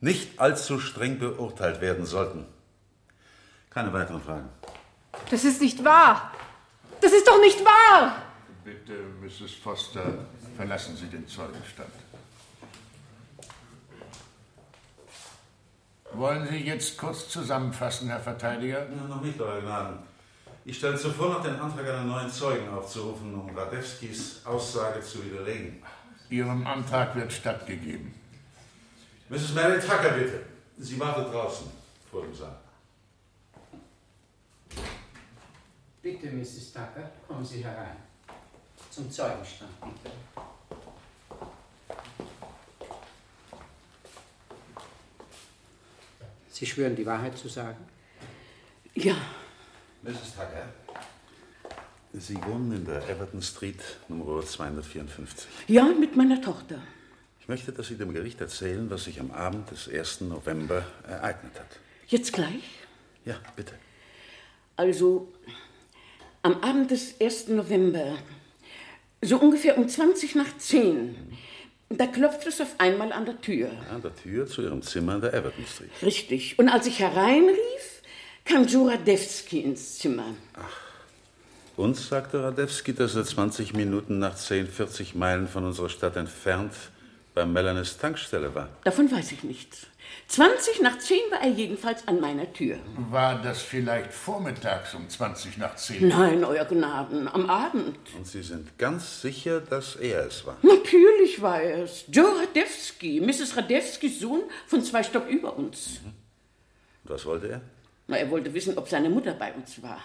nicht 0.00 0.40
allzu 0.40 0.80
streng 0.80 1.18
beurteilt 1.18 1.80
werden 1.80 2.06
sollten. 2.06 2.46
Keine 3.70 3.92
weiteren 3.92 4.22
Fragen. 4.22 4.48
Das 5.30 5.44
ist 5.44 5.60
nicht 5.60 5.84
wahr. 5.84 6.32
Das 7.00 7.12
ist 7.12 7.26
doch 7.26 7.40
nicht 7.40 7.62
wahr. 7.64 8.23
Bitte, 8.64 8.94
Mrs. 9.20 9.52
Foster, 9.62 10.26
verlassen 10.56 10.96
Sie 10.96 11.06
den 11.06 11.28
Zeugenstand. 11.28 11.92
Wollen 16.14 16.48
Sie 16.48 16.58
jetzt 16.64 16.96
kurz 16.96 17.28
zusammenfassen, 17.28 18.08
Herr 18.08 18.20
Verteidiger? 18.20 18.88
Ja, 18.88 19.06
noch 19.06 19.20
nicht, 19.20 19.38
Euer 19.38 19.60
Gnaden. 19.60 19.98
Ich 20.64 20.78
stelle 20.78 20.96
zuvor 20.96 21.28
noch 21.28 21.42
den 21.42 21.56
Antrag 21.56 21.86
einer 21.86 22.04
neuen 22.04 22.30
Zeugen 22.30 22.66
aufzurufen, 22.70 23.34
um 23.34 23.54
Radewskis 23.54 24.40
Aussage 24.46 25.02
zu 25.02 25.22
widerlegen. 25.22 25.82
Ihrem 26.30 26.66
Antrag 26.66 27.14
wird 27.16 27.30
stattgegeben. 27.30 28.14
Mrs. 29.28 29.52
Mary 29.52 29.78
Tucker, 29.78 30.10
bitte. 30.12 30.40
Sie 30.78 30.98
wartet 30.98 31.34
draußen 31.34 31.66
vor 32.10 32.22
dem 32.22 32.34
Saal. 32.34 32.56
Bitte, 36.00 36.28
Mrs. 36.28 36.72
Tucker, 36.72 37.10
kommen 37.28 37.44
Sie 37.44 37.62
herein. 37.62 38.13
Zum 38.94 39.10
Zeugenstand, 39.10 39.72
bitte. 39.80 40.14
Sie 46.48 46.64
schwören, 46.64 46.94
die 46.94 47.04
Wahrheit 47.04 47.36
zu 47.36 47.48
sagen? 47.48 47.84
Ja. 48.94 49.16
Mrs. 50.02 50.36
Tucker, 50.36 50.68
Sie 52.12 52.36
wohnen 52.44 52.70
in 52.70 52.84
der 52.84 53.08
Everton 53.08 53.42
Street, 53.42 53.80
Nummer 54.06 54.40
254. 54.46 55.48
Ja, 55.66 55.86
mit 55.86 56.14
meiner 56.14 56.40
Tochter. 56.40 56.80
Ich 57.40 57.48
möchte, 57.48 57.72
dass 57.72 57.88
Sie 57.88 57.96
dem 57.96 58.14
Gericht 58.14 58.40
erzählen, 58.40 58.88
was 58.90 59.02
sich 59.04 59.18
am 59.18 59.32
Abend 59.32 59.72
des 59.72 59.88
1. 59.88 60.20
November 60.20 60.86
ereignet 61.08 61.58
hat. 61.58 61.80
Jetzt 62.06 62.32
gleich? 62.32 62.62
Ja, 63.24 63.40
bitte. 63.56 63.74
Also, 64.76 65.32
am 66.42 66.62
Abend 66.62 66.92
des 66.92 67.20
1. 67.20 67.48
November, 67.48 68.18
so 69.24 69.38
ungefähr 69.38 69.78
um 69.78 69.88
20 69.88 70.34
nach 70.34 70.56
10, 70.56 71.16
da 71.90 72.06
klopft 72.06 72.46
es 72.46 72.60
auf 72.60 72.74
einmal 72.78 73.12
an 73.12 73.24
der 73.24 73.40
Tür. 73.40 73.70
An 73.92 74.02
der 74.02 74.14
Tür 74.14 74.46
zu 74.46 74.62
Ihrem 74.62 74.82
Zimmer 74.82 75.16
in 75.16 75.20
der 75.20 75.34
Everton 75.34 75.64
Street. 75.66 75.90
Richtig. 76.02 76.58
Und 76.58 76.68
als 76.68 76.86
ich 76.86 76.98
hereinrief, 76.98 78.02
kam 78.44 78.66
Joradewski 78.66 79.60
ins 79.60 79.98
Zimmer. 79.98 80.34
Uns 81.76 82.08
sagte 82.08 82.42
Radewski, 82.42 82.94
dass 82.94 83.16
er 83.16 83.24
20 83.24 83.74
Minuten 83.74 84.18
nach 84.18 84.36
10, 84.36 84.68
40 84.68 85.14
Meilen 85.14 85.48
von 85.48 85.64
unserer 85.64 85.88
Stadt 85.88 86.16
entfernt 86.16 86.72
bei 87.34 87.44
Melanis 87.44 87.98
Tankstelle 87.98 88.54
war. 88.54 88.68
Davon 88.84 89.10
weiß 89.10 89.32
ich 89.32 89.42
nichts. 89.42 89.86
20 90.28 90.80
nach 90.80 90.98
10 90.98 91.18
war 91.30 91.40
er 91.42 91.50
jedenfalls 91.50 92.06
an 92.06 92.20
meiner 92.20 92.50
Tür. 92.52 92.78
War 93.10 93.42
das 93.42 93.60
vielleicht 93.62 94.12
vormittags 94.12 94.94
um 94.94 95.08
20 95.08 95.58
nach 95.58 95.74
10? 95.74 96.08
Nein, 96.08 96.44
Euer 96.44 96.64
Gnaden, 96.64 97.26
am 97.28 97.50
Abend. 97.50 97.98
Und 98.16 98.26
Sie 98.26 98.42
sind 98.42 98.78
ganz 98.78 99.20
sicher, 99.20 99.60
dass 99.60 99.96
er 99.96 100.26
es 100.26 100.46
war? 100.46 100.56
Natürlich 100.62 101.42
war 101.42 101.60
er 101.60 101.84
es. 101.84 102.04
Joe 102.08 102.40
Radewski, 102.40 103.20
Mrs. 103.20 103.56
Radewskis 103.56 104.20
Sohn 104.20 104.42
von 104.66 104.82
zwei 104.82 105.02
Stock 105.02 105.26
über 105.28 105.56
uns. 105.56 106.00
Was 107.02 107.26
wollte 107.26 107.48
er? 107.48 107.60
Na, 108.06 108.16
er 108.16 108.30
wollte 108.30 108.54
wissen, 108.54 108.78
ob 108.78 108.88
seine 108.88 109.10
Mutter 109.10 109.34
bei 109.34 109.52
uns 109.52 109.82
war. 109.82 109.98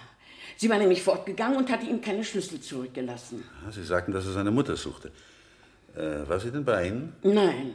Sie 0.57 0.69
war 0.69 0.77
nämlich 0.77 1.03
fortgegangen 1.03 1.57
und 1.57 1.69
hatte 1.71 1.85
ihm 1.85 2.01
keine 2.01 2.23
Schlüssel 2.23 2.59
zurückgelassen. 2.59 3.43
Ah, 3.65 3.71
Sie 3.71 3.83
sagten, 3.83 4.11
dass 4.11 4.25
er 4.25 4.33
seine 4.33 4.51
Mutter 4.51 4.75
suchte. 4.75 5.11
Äh, 5.95 6.27
war 6.27 6.39
sie 6.39 6.51
denn 6.51 6.65
bei 6.65 6.87
Ihnen? 6.87 7.13
Nein. 7.23 7.73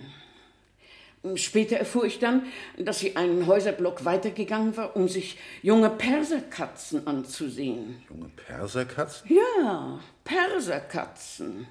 Später 1.37 1.77
erfuhr 1.77 2.05
ich 2.05 2.19
dann, 2.19 2.43
dass 2.77 2.99
sie 2.99 3.17
einen 3.17 3.47
Häuserblock 3.47 4.05
weitergegangen 4.05 4.77
war, 4.77 4.95
um 4.95 5.09
sich 5.09 5.39
junge 5.63 5.89
Perserkatzen 5.89 7.07
anzusehen. 7.07 8.03
Junge 8.11 8.29
Perserkatzen? 8.37 9.31
Ja, 9.35 10.01
Perserkatzen. 10.23 11.67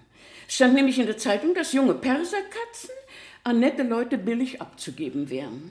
Es 0.47 0.55
stand 0.55 0.73
nämlich 0.73 0.97
in 0.97 1.05
der 1.05 1.17
Zeitung, 1.17 1.53
dass 1.53 1.71
junge 1.71 1.93
Perserkatzen 1.93 2.89
an 3.43 3.59
nette 3.59 3.83
Leute 3.83 4.17
billig 4.17 4.59
abzugeben 4.59 5.29
wären. 5.29 5.69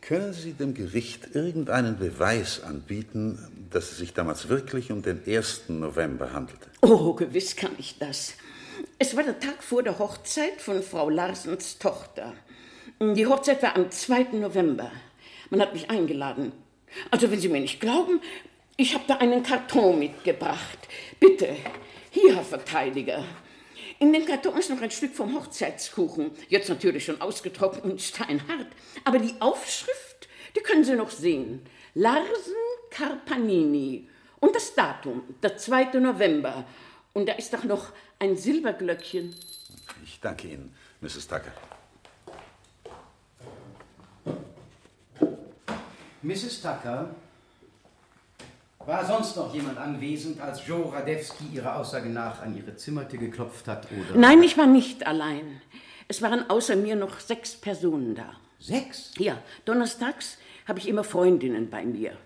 Können 0.00 0.32
Sie 0.32 0.52
dem 0.52 0.74
Gericht 0.74 1.34
irgendeinen 1.34 1.98
Beweis 1.98 2.62
anbieten, 2.62 3.38
dass 3.70 3.90
es 3.90 3.98
sich 3.98 4.14
damals 4.14 4.48
wirklich 4.48 4.92
um 4.92 5.02
den 5.02 5.20
1. 5.26 5.70
November 5.70 6.32
handelte? 6.32 6.68
Oh, 6.82 7.14
gewiss 7.14 7.56
kann 7.56 7.72
ich 7.78 7.98
das. 7.98 8.34
Es 8.98 9.16
war 9.16 9.22
der 9.22 9.40
Tag 9.40 9.62
vor 9.62 9.82
der 9.82 9.98
Hochzeit 9.98 10.60
von 10.60 10.82
Frau 10.82 11.08
Larsens 11.08 11.78
Tochter. 11.78 12.34
Die 13.00 13.26
Hochzeit 13.26 13.62
war 13.62 13.76
am 13.76 13.90
2. 13.90 14.28
November. 14.32 14.90
Man 15.50 15.60
hat 15.60 15.72
mich 15.72 15.90
eingeladen. 15.90 16.52
Also, 17.10 17.30
wenn 17.30 17.40
Sie 17.40 17.48
mir 17.48 17.60
nicht 17.60 17.80
glauben, 17.80 18.20
ich 18.76 18.94
habe 18.94 19.04
da 19.06 19.16
einen 19.16 19.42
Karton 19.42 19.98
mitgebracht. 19.98 20.78
Bitte, 21.20 21.56
hier, 22.10 22.34
Herr 22.34 22.44
Verteidiger. 22.44 23.24
In 23.98 24.12
dem 24.12 24.24
Karton 24.24 24.56
ist 24.56 24.70
noch 24.70 24.80
ein 24.80 24.90
Stück 24.90 25.14
vom 25.14 25.34
Hochzeitskuchen. 25.34 26.30
Jetzt 26.48 26.68
natürlich 26.68 27.04
schon 27.04 27.20
ausgetrocknet 27.20 27.84
und 27.84 28.00
steinhart. 28.00 28.68
Aber 29.04 29.18
die 29.18 29.34
Aufschrift, 29.40 30.28
die 30.56 30.60
können 30.60 30.84
Sie 30.84 30.94
noch 30.94 31.10
sehen. 31.10 31.62
Larsen 31.94 32.54
Carpanini. 32.90 34.08
Und 34.40 34.54
das 34.54 34.74
Datum, 34.74 35.22
der 35.42 35.56
2. 35.56 35.98
November. 35.98 36.64
Und 37.18 37.26
da 37.26 37.32
ist 37.32 37.52
doch 37.52 37.64
noch 37.64 37.92
ein 38.20 38.36
Silberglöckchen. 38.36 39.34
Ich 40.04 40.20
danke 40.20 40.46
Ihnen, 40.46 40.72
Mrs. 41.00 41.26
Tucker. 41.26 41.50
Mrs. 46.22 46.62
Tucker, 46.62 47.12
war 48.86 49.04
sonst 49.04 49.34
noch 49.34 49.52
jemand 49.52 49.78
anwesend, 49.78 50.40
als 50.40 50.64
Joe 50.64 50.92
Radewski 50.92 51.46
ihrer 51.52 51.74
Aussage 51.80 52.08
nach 52.08 52.40
an 52.40 52.56
ihre 52.56 52.76
Zimmertür 52.76 53.18
geklopft 53.18 53.66
hat? 53.66 53.88
Oder 53.90 54.16
Nein, 54.16 54.40
ich 54.44 54.56
war 54.56 54.68
nicht 54.68 55.04
allein. 55.04 55.60
Es 56.06 56.22
waren 56.22 56.48
außer 56.48 56.76
mir 56.76 56.94
noch 56.94 57.18
sechs 57.18 57.56
Personen 57.56 58.14
da. 58.14 58.30
Sechs? 58.60 59.12
Ja, 59.18 59.42
donnerstags 59.64 60.38
habe 60.68 60.78
ich 60.78 60.86
immer 60.86 61.02
Freundinnen 61.02 61.68
bei 61.68 61.84
mir. 61.84 62.16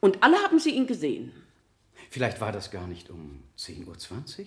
Und 0.00 0.22
alle 0.22 0.36
haben 0.42 0.58
sie 0.58 0.72
ihn 0.72 0.86
gesehen. 0.86 1.32
Vielleicht 2.10 2.40
war 2.40 2.52
das 2.52 2.70
gar 2.70 2.86
nicht 2.86 3.10
um 3.10 3.42
10.20 3.58 3.86
Uhr? 3.86 4.46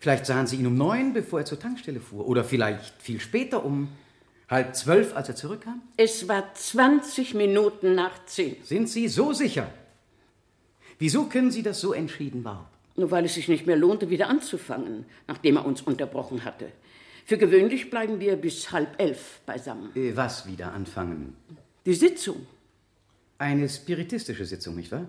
Vielleicht 0.00 0.26
sahen 0.26 0.46
Sie 0.46 0.56
ihn 0.56 0.66
um 0.66 0.76
neun, 0.76 1.12
bevor 1.12 1.40
er 1.40 1.44
zur 1.44 1.58
Tankstelle 1.58 2.00
fuhr. 2.00 2.26
Oder 2.26 2.44
vielleicht 2.44 3.02
viel 3.02 3.20
später, 3.20 3.64
um 3.64 3.88
halb 4.48 4.74
zwölf, 4.76 5.14
als 5.16 5.28
er 5.28 5.36
zurückkam? 5.36 5.82
Es 5.96 6.28
war 6.28 6.54
20 6.54 7.34
Minuten 7.34 7.94
nach 7.94 8.24
zehn. 8.26 8.56
Sind 8.62 8.88
Sie 8.88 9.08
so 9.08 9.32
sicher? 9.32 9.70
Wieso 10.98 11.24
können 11.24 11.50
Sie 11.50 11.62
das 11.62 11.80
so 11.80 11.92
entschieden 11.92 12.42
behaupten? 12.42 12.76
Nur 12.96 13.10
weil 13.10 13.24
es 13.24 13.34
sich 13.34 13.48
nicht 13.48 13.66
mehr 13.66 13.76
lohnte, 13.76 14.10
wieder 14.10 14.28
anzufangen, 14.28 15.04
nachdem 15.26 15.56
er 15.56 15.64
uns 15.64 15.82
unterbrochen 15.82 16.44
hatte. 16.44 16.72
Für 17.24 17.38
gewöhnlich 17.38 17.90
bleiben 17.90 18.20
wir 18.20 18.36
bis 18.36 18.72
halb 18.72 19.00
elf 19.00 19.40
beisammen. 19.46 19.94
Äh, 19.94 20.16
was 20.16 20.46
wieder 20.46 20.72
anfangen? 20.72 21.36
Die 21.84 21.94
Sitzung. 21.94 22.46
Eine 23.36 23.68
spiritistische 23.68 24.44
Sitzung, 24.44 24.74
nicht 24.76 24.90
wahr? 24.90 25.06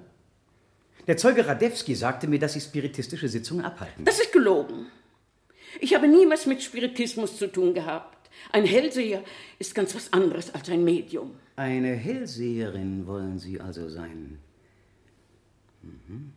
Der 1.09 1.17
Zeuge 1.17 1.47
Radewski 1.47 1.95
sagte 1.95 2.27
mir, 2.27 2.37
dass 2.37 2.53
Sie 2.53 2.61
spiritistische 2.61 3.27
Sitzungen 3.27 3.65
abhalten. 3.65 4.05
Das 4.05 4.19
ist 4.19 4.31
gelogen. 4.31 4.85
Ich 5.79 5.95
habe 5.95 6.07
nie 6.07 6.29
was 6.29 6.45
mit 6.45 6.61
Spiritismus 6.61 7.35
zu 7.35 7.47
tun 7.47 7.73
gehabt. 7.73 8.29
Ein 8.51 8.63
Hellseher 8.63 9.23
ist 9.57 9.73
ganz 9.73 9.95
was 9.95 10.13
anderes 10.13 10.53
als 10.53 10.69
ein 10.69 10.83
Medium. 10.83 11.31
Eine 11.55 11.95
Hellseherin 11.95 13.07
wollen 13.07 13.39
Sie 13.39 13.59
also 13.59 13.89
sein. 13.89 14.37
Mhm. 15.81 16.31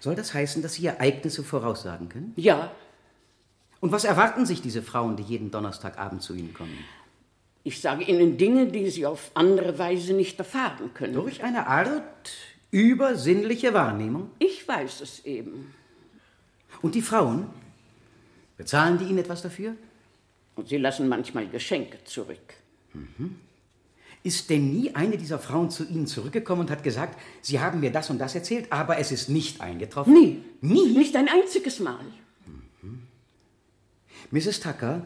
Soll 0.00 0.16
das 0.16 0.34
heißen, 0.34 0.60
dass 0.60 0.74
Sie 0.74 0.86
Ereignisse 0.86 1.44
voraussagen 1.44 2.08
können? 2.08 2.32
Ja. 2.34 2.72
Und 3.78 3.92
was 3.92 4.02
erwarten 4.02 4.44
sich 4.44 4.60
diese 4.60 4.82
Frauen, 4.82 5.16
die 5.16 5.22
jeden 5.22 5.52
Donnerstagabend 5.52 6.20
zu 6.20 6.34
Ihnen 6.34 6.52
kommen? 6.52 6.76
Ich 7.62 7.80
sage 7.80 8.02
Ihnen 8.02 8.38
Dinge, 8.38 8.66
die 8.66 8.90
Sie 8.90 9.06
auf 9.06 9.30
andere 9.34 9.78
Weise 9.78 10.14
nicht 10.14 10.36
erfahren 10.40 10.92
können. 10.94 11.12
Durch 11.14 11.44
eine 11.44 11.68
Art 11.68 12.32
übersinnliche 12.70 13.72
Wahrnehmung? 13.74 14.30
Ich 14.38 14.66
weiß 14.66 15.00
es 15.00 15.24
eben. 15.24 15.74
Und 16.82 16.94
die 16.94 17.02
Frauen? 17.02 17.46
Bezahlen 18.56 18.98
die 18.98 19.04
Ihnen 19.04 19.18
etwas 19.18 19.42
dafür? 19.42 19.74
Und 20.54 20.68
sie 20.68 20.78
lassen 20.78 21.08
manchmal 21.08 21.46
Geschenke 21.48 22.02
zurück. 22.04 22.54
Mhm. 22.94 23.36
Ist 24.22 24.50
denn 24.50 24.72
nie 24.72 24.94
eine 24.94 25.16
dieser 25.18 25.38
Frauen 25.38 25.70
zu 25.70 25.84
Ihnen 25.84 26.06
zurückgekommen 26.06 26.62
und 26.62 26.70
hat 26.70 26.82
gesagt, 26.82 27.20
Sie 27.42 27.60
haben 27.60 27.80
mir 27.80 27.92
das 27.92 28.10
und 28.10 28.18
das 28.18 28.34
erzählt, 28.34 28.72
aber 28.72 28.98
es 28.98 29.12
ist 29.12 29.28
nicht 29.28 29.60
eingetroffen? 29.60 30.14
Nie. 30.14 30.42
Nie? 30.60 30.88
Nicht 30.88 31.14
ein 31.14 31.28
einziges 31.28 31.78
Mal. 31.78 32.04
Mhm. 32.82 33.02
Mrs. 34.30 34.60
Tucker, 34.60 35.02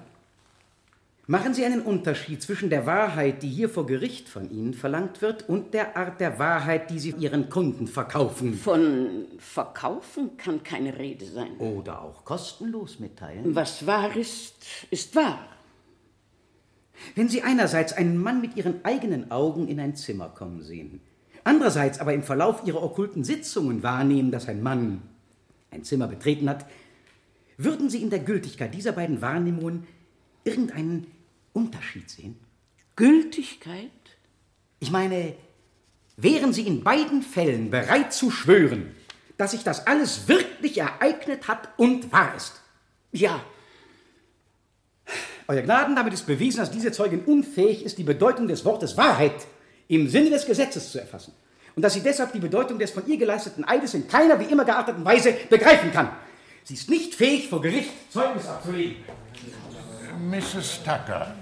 machen 1.31 1.55
Sie 1.55 1.65
einen 1.65 1.83
Unterschied 1.83 2.43
zwischen 2.43 2.71
der 2.71 2.87
Wahrheit, 2.87 3.45
die 3.45 3.49
hier 3.49 3.69
vor 3.69 3.87
Gericht 3.87 4.29
von 4.29 4.51
Ihnen 4.51 4.75
verlangt 4.75 5.23
wird, 5.23 5.49
und 5.49 5.75
der 5.75 5.97
Art 5.97 6.21
der 6.21 6.41
Wahrheit, 6.41 6.91
die 6.91 6.99
Sie 6.99 7.11
Ihren 7.13 7.49
Kunden 7.49 7.87
verkaufen? 7.87 8.55
Von 8.55 9.27
verkaufen 9.39 10.37
kann 10.37 10.65
keine 10.65 10.99
Rede 10.99 11.25
sein. 11.25 11.57
Oder 11.59 12.03
auch 12.03 12.25
kostenlos 12.25 12.99
mitteilen? 12.99 13.55
Was 13.55 13.87
wahr 13.87 14.17
ist, 14.17 14.55
ist 14.91 15.15
wahr. 15.15 15.47
Wenn 17.15 17.29
Sie 17.29 17.43
einerseits 17.43 17.93
einen 17.93 18.21
Mann 18.21 18.41
mit 18.41 18.57
Ihren 18.57 18.85
eigenen 18.85 19.31
Augen 19.31 19.69
in 19.69 19.79
ein 19.79 19.95
Zimmer 19.95 20.31
kommen 20.31 20.63
sehen, 20.63 21.01
andererseits 21.45 22.01
aber 22.01 22.13
im 22.13 22.25
Verlauf 22.25 22.67
Ihrer 22.67 22.83
okkulten 22.83 23.23
Sitzungen 23.23 23.85
wahrnehmen, 23.85 24.33
dass 24.33 24.49
ein 24.49 24.65
Mann 24.65 25.03
ein 25.71 25.85
Zimmer 25.85 26.09
betreten 26.09 26.51
hat, 26.51 26.67
würden 27.57 27.89
Sie 27.89 28.03
in 28.03 28.11
der 28.11 28.19
Gültigkeit 28.19 28.75
dieser 28.75 28.91
beiden 28.91 29.23
Wahrnehmungen 29.23 29.87
irgendeinen 30.43 31.07
Unterschied 31.53 32.11
sehen? 32.11 32.39
Gültigkeit? 32.97 33.91
Ich 34.79 34.91
meine, 34.91 35.35
wären 36.17 36.53
Sie 36.53 36.67
in 36.67 36.83
beiden 36.83 37.23
Fällen 37.23 37.71
bereit 37.71 38.13
zu 38.13 38.31
schwören, 38.31 38.95
dass 39.37 39.53
sich 39.53 39.63
das 39.63 39.87
alles 39.87 40.29
wirklich 40.29 40.79
ereignet 40.79 41.49
hat 41.49 41.69
und 41.77 42.13
wahr 42.13 42.35
ist? 42.37 42.61
Ja. 43.13 43.43
Euer 45.49 45.63
Gnaden, 45.63 45.97
damit 45.97 46.13
ist 46.13 46.27
bewiesen, 46.27 46.59
dass 46.59 46.71
diese 46.71 46.93
Zeugin 46.93 47.25
unfähig 47.25 47.85
ist, 47.85 47.99
die 47.99 48.05
Bedeutung 48.05 48.47
des 48.49 48.65
Wortes 48.65 48.97
Wahrheit 48.97 49.47
im 49.89 50.09
Sinne 50.09 50.31
des 50.31 50.47
Gesetzes 50.47 50.93
zu 50.93 51.01
erfassen. 51.01 51.33
Und 51.75 51.83
dass 51.83 51.95
sie 51.95 52.03
deshalb 52.03 52.33
die 52.33 52.39
Bedeutung 52.39 52.79
des 52.79 52.91
von 52.91 53.07
ihr 53.07 53.17
geleisteten 53.17 53.65
Eides 53.65 53.95
in 53.95 54.07
keiner 54.07 54.39
wie 54.39 54.45
immer 54.45 54.65
gearteten 54.65 55.05
Weise 55.05 55.35
begreifen 55.49 55.91
kann. 55.93 56.11
Sie 56.65 56.75
ist 56.75 56.91
nicht 56.91 57.15
fähig, 57.15 57.49
vor 57.49 57.61
Gericht 57.61 57.91
Zeugnis 58.13 58.47
abzulegen. 58.47 58.97
Mrs. 60.21 60.83
Tucker, 60.85 61.35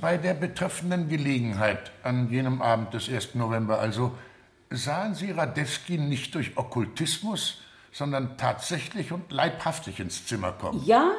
bei 0.00 0.16
der 0.16 0.32
betreffenden 0.32 1.08
Gelegenheit 1.08 1.92
an 2.02 2.30
jenem 2.30 2.62
Abend 2.62 2.94
des 2.94 3.10
1. 3.10 3.34
November 3.34 3.78
also, 3.78 4.16
sahen 4.70 5.14
Sie 5.14 5.30
Radewski 5.30 5.98
nicht 5.98 6.34
durch 6.34 6.56
Okkultismus, 6.56 7.60
sondern 7.92 8.38
tatsächlich 8.38 9.12
und 9.12 9.30
leibhaftig 9.30 10.00
ins 10.00 10.26
Zimmer 10.26 10.52
kommen? 10.52 10.82
Ja, 10.86 11.12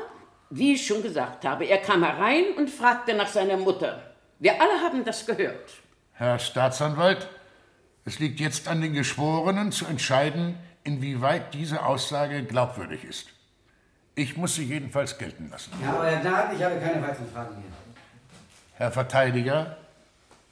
wie 0.49 0.73
ich 0.73 0.87
schon 0.87 1.03
gesagt 1.03 1.45
habe, 1.45 1.65
er 1.65 1.77
kam 1.77 2.03
herein 2.03 2.45
und 2.57 2.69
fragte 2.69 3.13
nach 3.13 3.27
seiner 3.27 3.57
Mutter. 3.57 4.01
Wir 4.39 4.59
alle 4.59 4.81
haben 4.81 5.05
das 5.05 5.25
gehört. 5.25 5.71
Herr 6.13 6.39
Staatsanwalt, 6.39 7.29
es 8.05 8.17
liegt 8.17 8.39
jetzt 8.39 8.67
an 8.67 8.81
den 8.81 8.93
Geschworenen 8.93 9.71
zu 9.71 9.85
entscheiden, 9.85 10.57
inwieweit 10.83 11.53
diese 11.53 11.85
Aussage 11.85 12.43
glaubwürdig 12.43 13.03
ist. 13.03 13.34
Ich 14.15 14.37
muss 14.37 14.55
sie 14.55 14.63
jedenfalls 14.63 15.17
gelten 15.17 15.49
lassen. 15.49 15.71
Ja, 15.83 15.99
Euer 15.99 16.17
Gnaden, 16.21 16.55
ich 16.55 16.63
habe 16.63 16.79
keine 16.79 17.01
weiteren 17.01 17.29
Fragen 17.31 17.55
mehr. 17.55 17.63
Herr 18.75 18.91
Verteidiger? 18.91 19.77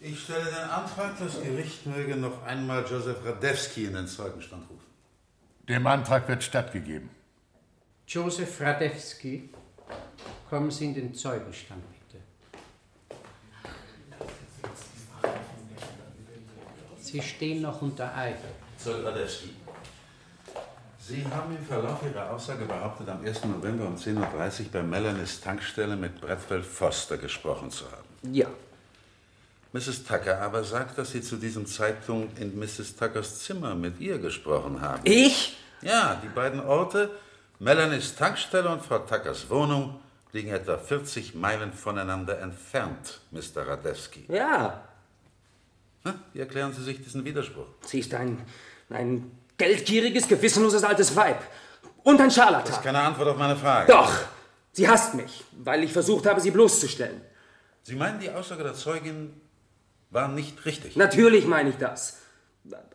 Ich 0.02 0.24
stelle 0.24 0.44
den 0.44 0.70
Antrag, 0.70 1.18
das 1.18 1.42
Gericht 1.42 1.86
möge 1.86 2.18
noch 2.18 2.44
einmal 2.44 2.84
Josef 2.86 3.26
Radewski 3.26 3.86
in 3.86 3.94
den 3.94 4.06
Zeugenstand 4.08 4.70
rufen. 4.70 4.84
Dem 5.70 5.88
Antrag 5.88 6.28
wird 6.28 6.44
stattgegeben. 6.44 7.10
Josef 8.06 8.60
Radewski, 8.60 9.50
kommen 10.50 10.70
Sie 10.72 10.86
in 10.88 10.94
den 10.94 11.16
Zeugenstand, 11.16 11.82
bitte. 12.10 12.22
Sie 17.00 17.22
stehen 17.22 17.62
noch 17.62 17.82
unter 17.82 18.14
Eid. 18.14 18.36
Zeuge 18.78 19.06
Radewski, 19.06 19.52
Sie 21.06 21.26
haben 21.26 21.54
im 21.54 21.66
Verlauf 21.66 22.00
Ihrer 22.04 22.32
Aussage 22.32 22.64
behauptet, 22.64 23.10
am 23.10 23.26
1. 23.26 23.44
November 23.44 23.88
um 23.88 23.98
10.30 23.98 24.20
Uhr 24.20 24.66
bei 24.72 24.84
Melanies 24.84 25.42
Tankstelle 25.42 25.98
mit 25.98 26.22
Bradwell 26.22 26.64
Foster 26.64 27.18
gesprochen 27.18 27.70
zu 27.72 27.84
haben. 27.92 28.34
Ja. 28.34 28.48
Mrs. 29.74 30.06
Tucker 30.06 30.40
aber 30.40 30.64
sagt, 30.64 30.98
dass 30.98 31.12
Sie 31.12 31.22
zu 31.22 31.36
diesem 31.36 31.66
Zeitpunkt 31.66 32.40
in 32.40 32.58
Mrs. 32.58 32.96
Tuckers 32.96 33.40
Zimmer 33.40 33.76
mit 33.76 34.00
ihr 34.00 34.18
gesprochen 34.18 34.80
haben. 34.80 35.02
Ich? 35.04 35.58
Ja, 35.82 36.22
die 36.24 36.30
beiden 36.30 36.62
Orte, 36.62 37.10
Melanies 37.60 38.16
Tankstelle 38.16 38.70
und 38.70 38.82
Frau 38.82 39.00
Tuckers 39.00 39.50
Wohnung, 39.50 40.00
liegen 40.32 40.52
etwa 40.52 40.78
40 40.78 41.36
Meilen 41.36 41.74
voneinander 41.74 42.40
entfernt, 42.40 43.20
Mr. 43.32 43.68
Radewski. 43.68 44.24
Ja. 44.30 44.88
Na, 46.06 46.16
wie 46.32 46.40
erklären 46.40 46.72
Sie 46.72 46.82
sich 46.82 47.04
diesen 47.04 47.26
Widerspruch? 47.26 47.68
Sie 47.82 48.00
ist 48.00 48.14
ein, 48.14 48.42
ein 48.90 49.32
geldgieriges, 49.64 50.28
gewissenloses 50.28 50.84
altes 50.84 51.16
Weib. 51.16 51.40
Und 52.04 52.20
ein 52.20 52.32
Scharlatan. 52.32 52.68
Das 52.68 52.78
ist 52.78 52.84
keine 52.84 53.00
Antwort 53.00 53.30
auf 53.30 53.38
meine 53.38 53.56
Frage. 53.56 53.92
Doch. 53.92 54.12
Sie 54.74 54.90
hasst 54.90 55.14
mich, 55.14 55.44
weil 55.52 55.84
ich 55.84 55.94
versucht 55.94 56.26
habe, 56.26 56.42
sie 56.42 56.52
bloßzustellen. 56.52 57.22
Sie 57.84 57.96
meinen, 57.96 58.20
die 58.20 58.30
Aussage 58.30 58.64
der 58.64 58.74
Zeugin 58.74 59.34
war 60.10 60.28
nicht 60.28 60.66
richtig? 60.66 60.96
Natürlich 60.96 61.46
meine 61.46 61.70
ich 61.70 61.78
das. 61.78 62.18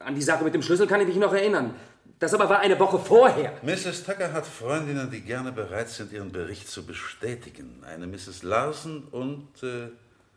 An 0.00 0.14
die 0.14 0.22
Sache 0.22 0.44
mit 0.44 0.54
dem 0.54 0.62
Schlüssel 0.62 0.86
kann 0.86 1.00
ich 1.00 1.06
mich 1.06 1.16
noch 1.16 1.32
erinnern. 1.32 1.74
Das 2.18 2.34
aber 2.34 2.48
war 2.48 2.58
eine 2.58 2.78
Woche 2.80 2.98
vorher. 2.98 3.52
Mrs. 3.62 4.04
Tucker 4.04 4.32
hat 4.32 4.44
Freundinnen, 4.44 5.10
die 5.10 5.20
gerne 5.20 5.52
bereit 5.52 5.88
sind, 5.88 6.12
ihren 6.12 6.32
Bericht 6.32 6.68
zu 6.68 6.84
bestätigen. 6.84 7.84
Eine 7.86 8.06
Mrs. 8.08 8.42
Larsen 8.42 9.04
und 9.04 9.48
äh, 9.62 9.90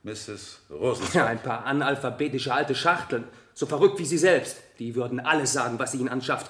Mrs. 0.03 0.61
Rosenzweig. 0.69 1.15
Ja, 1.15 1.25
ein 1.25 1.41
paar 1.41 1.65
analphabetische 1.65 2.53
alte 2.53 2.75
Schachteln. 2.75 3.23
So 3.53 3.65
verrückt 3.65 3.99
wie 3.99 4.05
sie 4.05 4.17
selbst. 4.17 4.57
Die 4.79 4.95
würden 4.95 5.19
alles 5.19 5.53
sagen, 5.53 5.77
was 5.79 5.91
sie 5.91 5.99
ihnen 5.99 6.09
anschafft. 6.09 6.49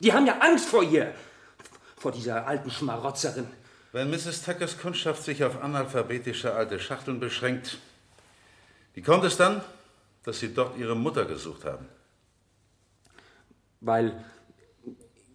Die 0.00 0.12
haben 0.12 0.26
ja 0.26 0.38
Angst 0.38 0.68
vor 0.68 0.82
ihr. 0.82 1.12
Vor 1.96 2.12
dieser 2.12 2.46
alten 2.46 2.70
Schmarotzerin. 2.70 3.46
Wenn 3.92 4.10
Mrs. 4.10 4.42
Tuckers 4.42 4.78
Kundschaft 4.78 5.22
sich 5.22 5.42
auf 5.42 5.62
analphabetische 5.62 6.52
alte 6.52 6.78
Schachteln 6.78 7.18
beschränkt, 7.18 7.78
wie 8.94 9.02
kommt 9.02 9.24
es 9.24 9.36
dann, 9.36 9.62
dass 10.22 10.40
Sie 10.40 10.52
dort 10.52 10.76
Ihre 10.76 10.96
Mutter 10.96 11.24
gesucht 11.24 11.64
haben? 11.64 11.86
Weil 13.80 14.22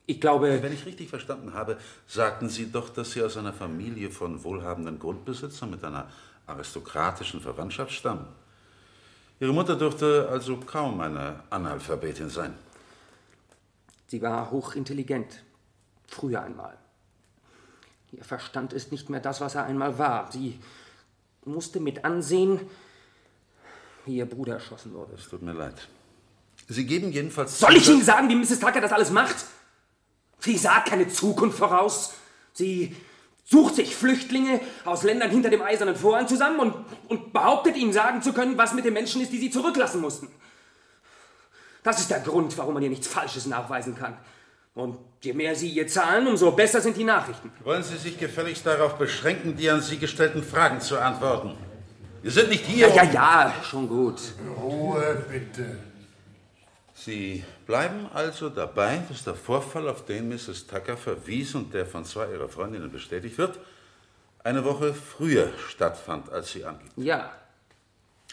ich 0.06 0.19
glaube. 0.19 0.62
Wenn 0.62 0.74
ich 0.74 0.86
richtig 0.86 1.10
verstanden 1.10 1.54
habe, 1.54 1.78
sagten 2.08 2.50
Sie 2.50 2.71
doch, 2.71 2.89
dass 2.89 3.12
Sie 3.12 3.24
aus 3.24 3.38
einer 3.38 3.54
Familie 3.54 4.12
von 4.12 4.43
wohlhabenden 4.43 5.00
Grundbesitzern 5.00 5.69
mit 5.69 5.84
einer 5.84 6.10
aristokratischen 6.47 7.39
Verwandtschaft 7.39 7.93
stammen. 7.93 8.28
Ihre 9.41 9.54
Mutter 9.54 9.75
dürfte 9.75 10.30
also 10.32 10.56
kaum 10.58 11.01
eine 11.01 11.39
Analphabetin 11.49 12.30
sein. 12.30 12.54
Sie 14.06 14.21
war 14.21 14.51
hochintelligent. 14.51 15.41
Früher 16.08 16.43
einmal. 16.43 16.77
Ihr 18.12 18.23
Verstand 18.23 18.71
ist 18.71 18.92
nicht 18.92 19.10
mehr 19.10 19.19
das, 19.19 19.42
was 19.42 19.56
er 19.56 19.63
einmal 19.63 19.98
war. 19.98 20.31
Sie 20.31 20.60
musste 21.44 21.79
mit 21.79 22.06
ansehen, 22.06 22.60
wie 24.06 24.17
ihr 24.17 24.27
Bruder 24.27 24.56
erschossen 24.56 24.94
wurde. 24.94 25.13
Es 25.15 25.27
tut 25.27 25.42
mir 25.42 25.54
leid. 25.54 25.87
Sie 26.67 26.85
geben 26.85 27.12
jedenfalls. 27.12 27.58
Soll 27.58 27.77
ich 27.77 27.89
Ihnen 27.89 28.04
sagen, 28.04 28.29
wie 28.29 28.35
Mrs. 28.35 28.60
Tucker 28.60 28.79
das 28.79 28.92
alles 28.92 29.10
macht? 29.10 29.37
Sie 30.37 30.58
sagt 30.58 30.89
keine 30.89 31.08
Zukunft 31.08 31.58
voraus. 31.58 32.13
Sie 32.54 32.96
sucht 33.52 33.75
sich 33.75 33.95
Flüchtlinge 33.95 34.62
aus 34.85 35.04
Ländern 35.04 35.29
hinter 35.29 35.49
dem 35.49 35.62
eisernen 35.62 35.95
Vorhang 35.95 36.27
zusammen 36.27 36.60
und, 36.60 36.73
und 37.10 37.33
behauptet 37.33 37.75
ihnen 37.75 37.91
sagen 37.91 38.21
zu 38.21 38.31
können, 38.31 38.58
was 38.58 38.73
mit 38.73 38.85
den 38.85 38.93
Menschen 38.93 39.21
ist, 39.21 39.33
die 39.33 39.39
sie 39.39 39.52
zurücklassen 39.52 39.99
mussten. 39.99 40.29
Das 41.83 41.99
ist 41.99 42.10
der 42.10 42.21
Grund, 42.21 42.58
warum 42.58 42.75
man 42.75 42.83
ihr 42.83 42.89
nichts 42.89 43.08
Falsches 43.08 43.45
nachweisen 43.47 43.95
kann. 43.95 44.17
Und 44.73 44.97
je 45.21 45.33
mehr 45.33 45.54
Sie 45.54 45.69
ihr 45.69 45.87
zahlen, 45.87 46.27
umso 46.27 46.52
besser 46.52 46.79
sind 46.79 46.95
die 46.95 47.04
Nachrichten. 47.04 47.52
Wollen 47.63 47.83
Sie 47.83 47.97
sich 47.97 48.17
gefälligst 48.17 48.65
darauf 48.65 48.97
beschränken, 48.97 49.58
die 49.58 49.69
an 49.69 49.81
Sie 49.81 49.97
gestellten 49.97 50.43
Fragen 50.43 50.79
zu 50.79 50.97
antworten? 50.97 51.58
Wir 52.21 52.31
sind 52.31 52.49
nicht 52.49 52.65
hier. 52.65 52.87
Ja, 52.87 53.04
ja, 53.04 53.12
ja, 53.12 53.54
schon 53.63 53.89
gut. 53.89 54.21
Ruhe, 54.62 55.25
bitte. 55.29 55.77
Sie 57.04 57.43
bleiben 57.65 58.08
also 58.13 58.49
dabei, 58.49 59.02
dass 59.10 59.23
der 59.23 59.33
Vorfall, 59.33 59.89
auf 59.89 60.06
den 60.06 60.29
Mrs. 60.29 60.67
Tucker 60.67 60.95
verwies 60.95 61.56
und 61.56 61.73
der 61.73 61.87
von 61.87 62.06
zwei 62.06 62.31
ihrer 62.31 62.47
Freundinnen 62.47 62.91
bestätigt 62.91 63.39
wird, 63.39 63.58
eine 64.43 64.63
Woche 64.63 64.93
früher 64.93 65.49
stattfand, 65.67 66.31
als 66.31 66.52
sie 66.52 66.63
angibt. 66.63 66.91
Ja. 66.97 67.31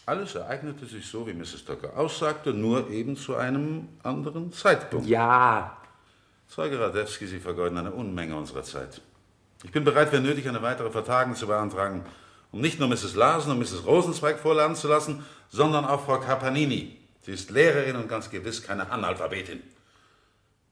Alles 0.04 0.34
ereignete 0.34 0.84
sich 0.84 1.06
so, 1.06 1.26
wie 1.26 1.32
Mrs. 1.32 1.64
Tucker 1.64 1.96
aussagte, 1.96 2.52
nur 2.52 2.90
eben 2.90 3.16
zu 3.16 3.36
einem 3.36 3.88
anderen 4.02 4.52
Zeitpunkt. 4.52 5.06
Ja. 5.06 5.78
Zeuge 6.46 6.78
Radewski, 6.78 7.26
Sie 7.26 7.40
vergeuden 7.40 7.78
eine 7.78 7.92
Unmenge 7.92 8.36
unserer 8.36 8.64
Zeit. 8.64 9.00
Ich 9.64 9.72
bin 9.72 9.84
bereit, 9.84 10.12
wenn 10.12 10.24
nötig, 10.24 10.46
eine 10.46 10.60
weitere 10.60 10.90
Vertagung 10.90 11.34
zu 11.34 11.46
beantragen, 11.46 12.04
um 12.52 12.60
nicht 12.60 12.78
nur 12.78 12.88
Mrs. 12.88 13.14
Larsen 13.14 13.50
und 13.50 13.60
Mrs. 13.60 13.86
Rosenzweig 13.86 14.38
vorladen 14.38 14.76
zu 14.76 14.88
lassen, 14.88 15.24
sondern 15.48 15.86
auch 15.86 16.04
Frau 16.04 16.20
Capanini. 16.20 16.97
Sie 17.28 17.34
ist 17.34 17.50
Lehrerin 17.50 17.94
und 17.96 18.08
ganz 18.08 18.30
gewiss 18.30 18.62
keine 18.62 18.90
Analphabetin. 18.90 19.62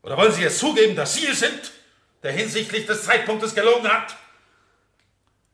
Oder 0.00 0.16
wollen 0.16 0.32
Sie 0.32 0.40
jetzt 0.40 0.58
zugeben, 0.58 0.96
dass 0.96 1.12
Sie 1.12 1.26
es 1.26 1.40
sind, 1.40 1.70
der 2.22 2.32
hinsichtlich 2.32 2.86
des 2.86 3.02
Zeitpunktes 3.02 3.54
gelogen 3.54 3.86
hat? 3.86 4.16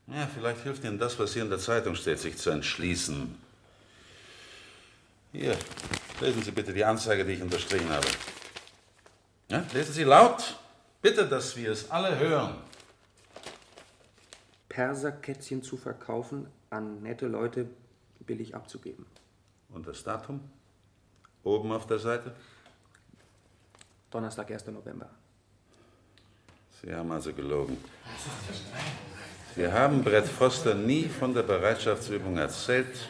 Ja, 0.07 0.29
vielleicht 0.33 0.61
hilft 0.61 0.85
Ihnen 0.85 0.97
das, 0.97 1.19
was 1.19 1.33
hier 1.33 1.41
in 1.41 1.49
der 1.49 1.59
Zeitung 1.59 1.95
steht, 1.95 2.19
sich 2.19 2.37
zu 2.37 2.51
entschließen. 2.51 3.37
Hier, 5.33 5.57
lesen 6.21 6.41
Sie 6.41 6.51
bitte 6.51 6.71
die 6.71 6.85
Anzeige, 6.85 7.25
die 7.25 7.33
ich 7.33 7.41
unterstrichen 7.41 7.89
habe. 7.89 8.07
Ja, 9.49 9.65
lesen 9.73 9.91
Sie 9.91 10.05
laut. 10.05 10.57
Bitte, 11.01 11.27
dass 11.27 11.57
wir 11.57 11.73
es 11.73 11.91
alle 11.91 12.17
hören. 12.17 12.55
Perserkätzchen 14.69 15.63
zu 15.63 15.75
verkaufen, 15.75 16.47
an 16.69 17.01
nette 17.01 17.27
Leute 17.27 17.69
billig 18.21 18.55
abzugeben. 18.55 19.05
Und 19.67 19.85
das 19.85 20.05
Datum? 20.05 20.39
Oben 21.43 21.71
auf 21.71 21.87
der 21.87 21.99
Seite? 21.99 22.33
Donnerstag, 24.09 24.51
1. 24.51 24.67
November. 24.67 25.09
Sie 26.81 26.93
haben 26.93 27.11
also 27.11 27.33
gelogen. 27.33 27.77
Sie 29.55 29.71
haben 29.71 30.03
Brett 30.03 30.27
Foster 30.27 30.73
nie 30.73 31.05
von 31.05 31.33
der 31.33 31.43
Bereitschaftsübung 31.43 32.37
erzählt. 32.37 33.09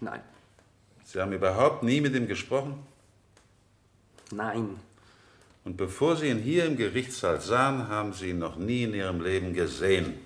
Nein. 0.00 0.20
Sie 1.04 1.20
haben 1.20 1.32
überhaupt 1.32 1.82
nie 1.82 2.00
mit 2.00 2.14
ihm 2.14 2.26
gesprochen? 2.26 2.84
Nein. 4.32 4.80
Und 5.64 5.76
bevor 5.76 6.16
Sie 6.16 6.28
ihn 6.28 6.40
hier 6.40 6.66
im 6.66 6.76
Gerichtssaal 6.76 7.40
sahen, 7.40 7.88
haben 7.88 8.12
Sie 8.12 8.30
ihn 8.30 8.38
noch 8.38 8.56
nie 8.56 8.82
in 8.84 8.94
Ihrem 8.94 9.22
Leben 9.22 9.54
gesehen? 9.54 10.18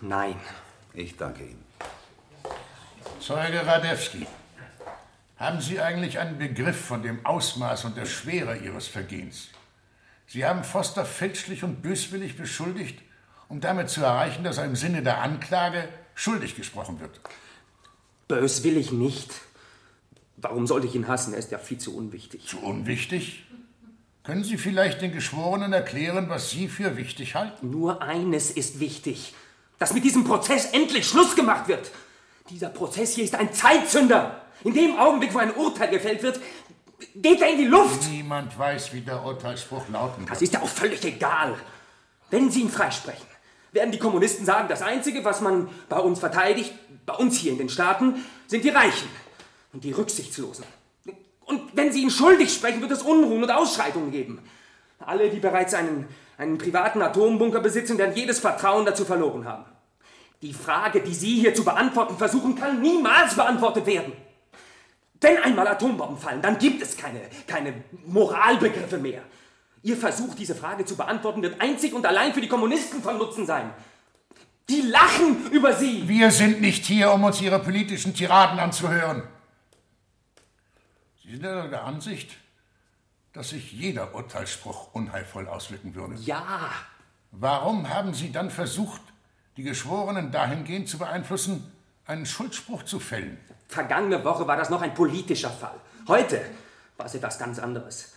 Nein. 0.00 0.36
Ich 0.92 1.16
danke 1.16 1.44
Ihnen. 1.44 1.61
Zeuge 3.22 3.64
Radewski, 3.64 4.26
haben 5.36 5.60
Sie 5.60 5.80
eigentlich 5.80 6.18
einen 6.18 6.38
Begriff 6.38 6.86
von 6.86 7.04
dem 7.04 7.24
Ausmaß 7.24 7.84
und 7.84 7.96
der 7.96 8.06
Schwere 8.06 8.56
Ihres 8.56 8.88
Vergehens? 8.88 9.50
Sie 10.26 10.44
haben 10.44 10.64
Foster 10.64 11.04
fälschlich 11.04 11.62
und 11.62 11.82
böswillig 11.82 12.36
beschuldigt, 12.36 12.98
um 13.48 13.60
damit 13.60 13.90
zu 13.90 14.02
erreichen, 14.02 14.42
dass 14.42 14.58
er 14.58 14.64
im 14.64 14.74
Sinne 14.74 15.04
der 15.04 15.22
Anklage 15.22 15.88
schuldig 16.16 16.56
gesprochen 16.56 16.98
wird. 16.98 17.20
Böswillig 18.26 18.90
nicht. 18.90 19.30
Warum 20.36 20.66
sollte 20.66 20.88
ich 20.88 20.96
ihn 20.96 21.06
hassen? 21.06 21.32
Er 21.32 21.38
ist 21.38 21.52
ja 21.52 21.58
viel 21.58 21.78
zu 21.78 21.96
unwichtig. 21.96 22.48
Zu 22.48 22.58
unwichtig? 22.58 23.44
Können 24.24 24.42
Sie 24.42 24.58
vielleicht 24.58 25.00
den 25.00 25.12
Geschworenen 25.12 25.72
erklären, 25.72 26.28
was 26.28 26.50
Sie 26.50 26.66
für 26.66 26.96
wichtig 26.96 27.36
halten? 27.36 27.70
Nur 27.70 28.02
eines 28.02 28.50
ist 28.50 28.80
wichtig. 28.80 29.32
Dass 29.78 29.94
mit 29.94 30.02
diesem 30.02 30.24
Prozess 30.24 30.72
endlich 30.72 31.06
Schluss 31.06 31.36
gemacht 31.36 31.68
wird. 31.68 31.92
Dieser 32.52 32.68
Prozess 32.68 33.14
hier 33.14 33.24
ist 33.24 33.34
ein 33.34 33.54
Zeitzünder. 33.54 34.42
In 34.62 34.74
dem 34.74 34.98
Augenblick, 34.98 35.32
wo 35.32 35.38
ein 35.38 35.54
Urteil 35.54 35.88
gefällt 35.88 36.22
wird, 36.22 36.38
geht 37.16 37.40
er 37.40 37.48
in 37.48 37.56
die 37.56 37.64
Luft. 37.64 38.10
Niemand 38.10 38.58
weiß, 38.58 38.92
wie 38.92 39.00
der 39.00 39.24
Urteilsspruch 39.24 39.88
lauten 39.90 40.20
wird. 40.20 40.30
Das 40.30 40.42
ist 40.42 40.52
ja 40.52 40.60
auch 40.60 40.68
völlig 40.68 41.02
egal. 41.02 41.54
Wenn 42.30 42.50
Sie 42.50 42.60
ihn 42.60 42.68
freisprechen, 42.68 43.26
werden 43.72 43.90
die 43.90 43.98
Kommunisten 43.98 44.44
sagen, 44.44 44.68
das 44.68 44.82
Einzige, 44.82 45.24
was 45.24 45.40
man 45.40 45.70
bei 45.88 45.98
uns 45.98 46.20
verteidigt, 46.20 46.74
bei 47.06 47.14
uns 47.14 47.38
hier 47.38 47.52
in 47.52 47.58
den 47.58 47.70
Staaten, 47.70 48.22
sind 48.46 48.64
die 48.64 48.68
Reichen 48.68 49.08
und 49.72 49.82
die 49.82 49.92
Rücksichtslosen. 49.92 50.66
Und 51.46 51.74
wenn 51.74 51.90
Sie 51.90 52.02
ihn 52.02 52.10
schuldig 52.10 52.52
sprechen, 52.52 52.82
wird 52.82 52.92
es 52.92 53.00
Unruhen 53.00 53.42
und 53.42 53.50
Ausschreitungen 53.50 54.12
geben. 54.12 54.40
Alle, 54.98 55.30
die 55.30 55.40
bereits 55.40 55.72
einen, 55.72 56.06
einen 56.36 56.58
privaten 56.58 57.00
Atombunker 57.00 57.60
besitzen, 57.60 57.96
werden 57.96 58.14
jedes 58.14 58.40
Vertrauen 58.40 58.84
dazu 58.84 59.06
verloren 59.06 59.46
haben. 59.46 59.64
Die 60.42 60.52
Frage, 60.52 61.00
die 61.00 61.14
Sie 61.14 61.38
hier 61.38 61.54
zu 61.54 61.64
beantworten 61.64 62.18
versuchen, 62.18 62.56
kann 62.56 62.82
niemals 62.82 63.36
beantwortet 63.36 63.86
werden. 63.86 64.12
Wenn 65.20 65.38
einmal 65.38 65.68
Atombomben 65.68 66.18
fallen, 66.18 66.42
dann 66.42 66.58
gibt 66.58 66.82
es 66.82 66.96
keine, 66.96 67.20
keine 67.46 67.84
Moralbegriffe 68.06 68.98
mehr. 68.98 69.22
Ihr 69.84 69.96
Versuch, 69.96 70.34
diese 70.34 70.56
Frage 70.56 70.84
zu 70.84 70.96
beantworten, 70.96 71.42
wird 71.42 71.60
einzig 71.60 71.92
und 71.94 72.04
allein 72.06 72.34
für 72.34 72.40
die 72.40 72.48
Kommunisten 72.48 73.02
von 73.02 73.18
Nutzen 73.18 73.46
sein. 73.46 73.72
Die 74.68 74.80
lachen 74.80 75.50
über 75.52 75.74
Sie. 75.74 76.08
Wir 76.08 76.32
sind 76.32 76.60
nicht 76.60 76.84
hier, 76.86 77.12
um 77.12 77.22
uns 77.22 77.40
Ihre 77.40 77.60
politischen 77.60 78.12
Tiraden 78.12 78.58
anzuhören. 78.58 79.22
Sie 81.22 81.30
sind 81.30 81.44
ja 81.44 81.68
der 81.68 81.84
Ansicht, 81.84 82.36
dass 83.32 83.50
sich 83.50 83.72
jeder 83.72 84.12
Urteilsspruch 84.14 84.92
unheilvoll 84.92 85.46
auswirken 85.46 85.94
würde. 85.94 86.16
Ja. 86.16 86.70
Warum 87.30 87.88
haben 87.88 88.12
Sie 88.12 88.32
dann 88.32 88.50
versucht, 88.50 89.00
die 89.56 89.62
Geschworenen 89.62 90.30
dahingehend 90.30 90.88
zu 90.88 90.98
beeinflussen, 90.98 91.70
einen 92.06 92.26
Schuldspruch 92.26 92.84
zu 92.84 92.98
fällen? 92.98 93.38
Vergangene 93.68 94.24
Woche 94.24 94.46
war 94.46 94.56
das 94.56 94.70
noch 94.70 94.82
ein 94.82 94.94
politischer 94.94 95.50
Fall. 95.50 95.74
Heute 96.08 96.40
war 96.96 97.06
es 97.06 97.14
etwas 97.14 97.38
ganz 97.38 97.58
anderes. 97.58 98.12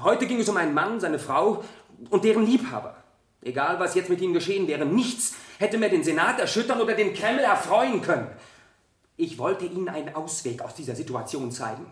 Heute 0.00 0.26
ging 0.26 0.40
es 0.40 0.48
um 0.48 0.56
einen 0.56 0.74
Mann, 0.74 1.00
seine 1.00 1.18
Frau 1.18 1.64
und 2.10 2.24
deren 2.24 2.46
Liebhaber. 2.46 2.96
Egal, 3.42 3.78
was 3.78 3.94
jetzt 3.94 4.08
mit 4.08 4.20
ihnen 4.20 4.32
geschehen 4.32 4.66
wäre, 4.66 4.86
nichts 4.86 5.34
hätte 5.58 5.78
mehr 5.78 5.90
den 5.90 6.02
Senat 6.02 6.40
erschüttern 6.40 6.80
oder 6.80 6.94
den 6.94 7.14
Kreml 7.14 7.40
erfreuen 7.40 8.00
können. 8.02 8.26
Ich 9.16 9.38
wollte 9.38 9.66
ihnen 9.66 9.88
einen 9.88 10.14
Ausweg 10.14 10.62
aus 10.62 10.74
dieser 10.74 10.96
Situation 10.96 11.52
zeigen. 11.52 11.86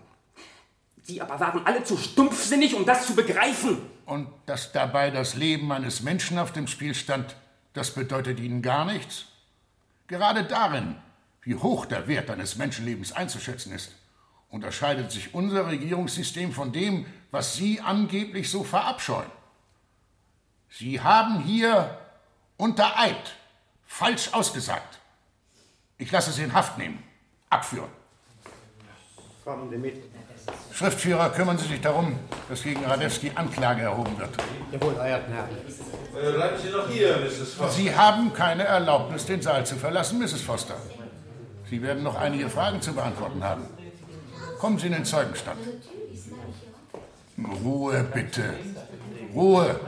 Sie 1.03 1.21
aber 1.21 1.39
waren 1.39 1.67
alle 1.67 1.85
zu 1.85 1.97
stumpfsinnig, 1.97 2.75
um 2.75 2.87
das 2.87 3.07
zu 3.07 3.15
begreifen. 3.15 3.79
Und 4.07 4.29
dass 4.47 4.73
dabei 4.73 5.11
das 5.11 5.35
Leben 5.35 5.71
eines 5.73 6.03
Menschen 6.03 6.39
auf 6.39 6.53
dem 6.53 6.67
Spiel 6.67 6.95
stand, 6.95 7.37
das 7.73 7.95
bedeutet 7.95 8.41
Ihnen 8.41 8.63
gar 8.63 8.85
nichts? 8.85 9.27
Gerade 10.07 10.45
darin, 10.45 10.97
wie 11.43 11.55
hoch 11.55 11.87
der 11.87 12.07
Wert 12.07 12.31
eines 12.31 12.57
Menschenlebens 12.57 13.13
einzuschätzen 13.13 13.73
ist, 13.73 13.93
unterscheidet 14.49 15.11
sich 15.11 15.35
unser 15.35 15.67
Regierungssystem 15.67 16.53
von 16.53 16.73
dem, 16.73 17.07
was 17.31 17.57
Sie 17.57 17.81
angeblich 17.81 18.51
so 18.51 18.65
verabscheuen. 18.65 19.31
Sie 20.69 21.01
haben 21.01 21.43
hier 21.43 21.99
unter 22.57 22.99
Eid 22.99 23.37
falsch 23.87 24.33
ausgesagt. 24.33 24.99
Ich 25.99 26.11
lasse 26.11 26.33
Sie 26.33 26.43
in 26.43 26.53
Haft 26.53 26.79
nehmen. 26.79 27.03
Abführen. 27.49 27.91
Kommen 29.45 29.71
Sie 29.71 29.77
mit. 29.77 30.05
Schriftführer, 30.73 31.31
kümmern 31.31 31.59
Sie 31.59 31.67
sich 31.67 31.81
darum, 31.81 32.17
dass 32.49 32.63
gegen 32.63 32.85
Radewski 32.85 33.33
Anklage 33.35 33.83
erhoben 33.83 34.17
wird. 34.17 34.31
Jawohl, 34.71 34.95
euer 34.95 35.19
Gnade. 35.19 35.51
Äh, 36.15 36.33
bleiben 36.33 36.57
Sie 36.63 36.71
noch 36.71 36.89
hier, 36.89 37.17
Mrs. 37.17 37.55
Foster. 37.55 37.71
Sie 37.71 37.95
haben 37.95 38.33
keine 38.33 38.65
Erlaubnis, 38.65 39.27
den 39.27 39.43
Saal 39.43 39.67
zu 39.67 39.75
verlassen, 39.75 40.21
Mrs. 40.21 40.43
Foster. 40.43 40.77
Sie 41.69 41.83
werden 41.83 42.05
noch 42.05 42.15
einige 42.15 42.49
Fragen 42.49 42.81
zu 42.81 42.93
beantworten 42.93 43.43
haben. 43.43 43.67
Kommen 44.59 44.79
Sie 44.79 44.87
in 44.87 44.93
den 44.93 45.05
Zeugenstand. 45.05 45.59
Ruhe, 47.65 48.05
bitte. 48.15 48.55
Ruhe. 49.35 49.81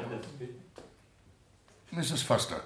Mrs. 1.92 2.22
Foster, 2.22 2.60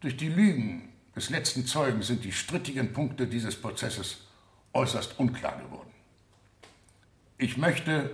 durch 0.00 0.16
die 0.16 0.28
Lügen 0.28 0.92
des 1.14 1.30
letzten 1.30 1.66
Zeugen 1.66 2.02
sind 2.02 2.24
die 2.24 2.32
strittigen 2.32 2.92
Punkte 2.92 3.28
dieses 3.28 3.54
Prozesses 3.54 4.18
äußerst 4.74 5.18
unklar 5.18 5.56
geworden. 5.58 5.90
Ich 7.38 7.56
möchte, 7.56 8.10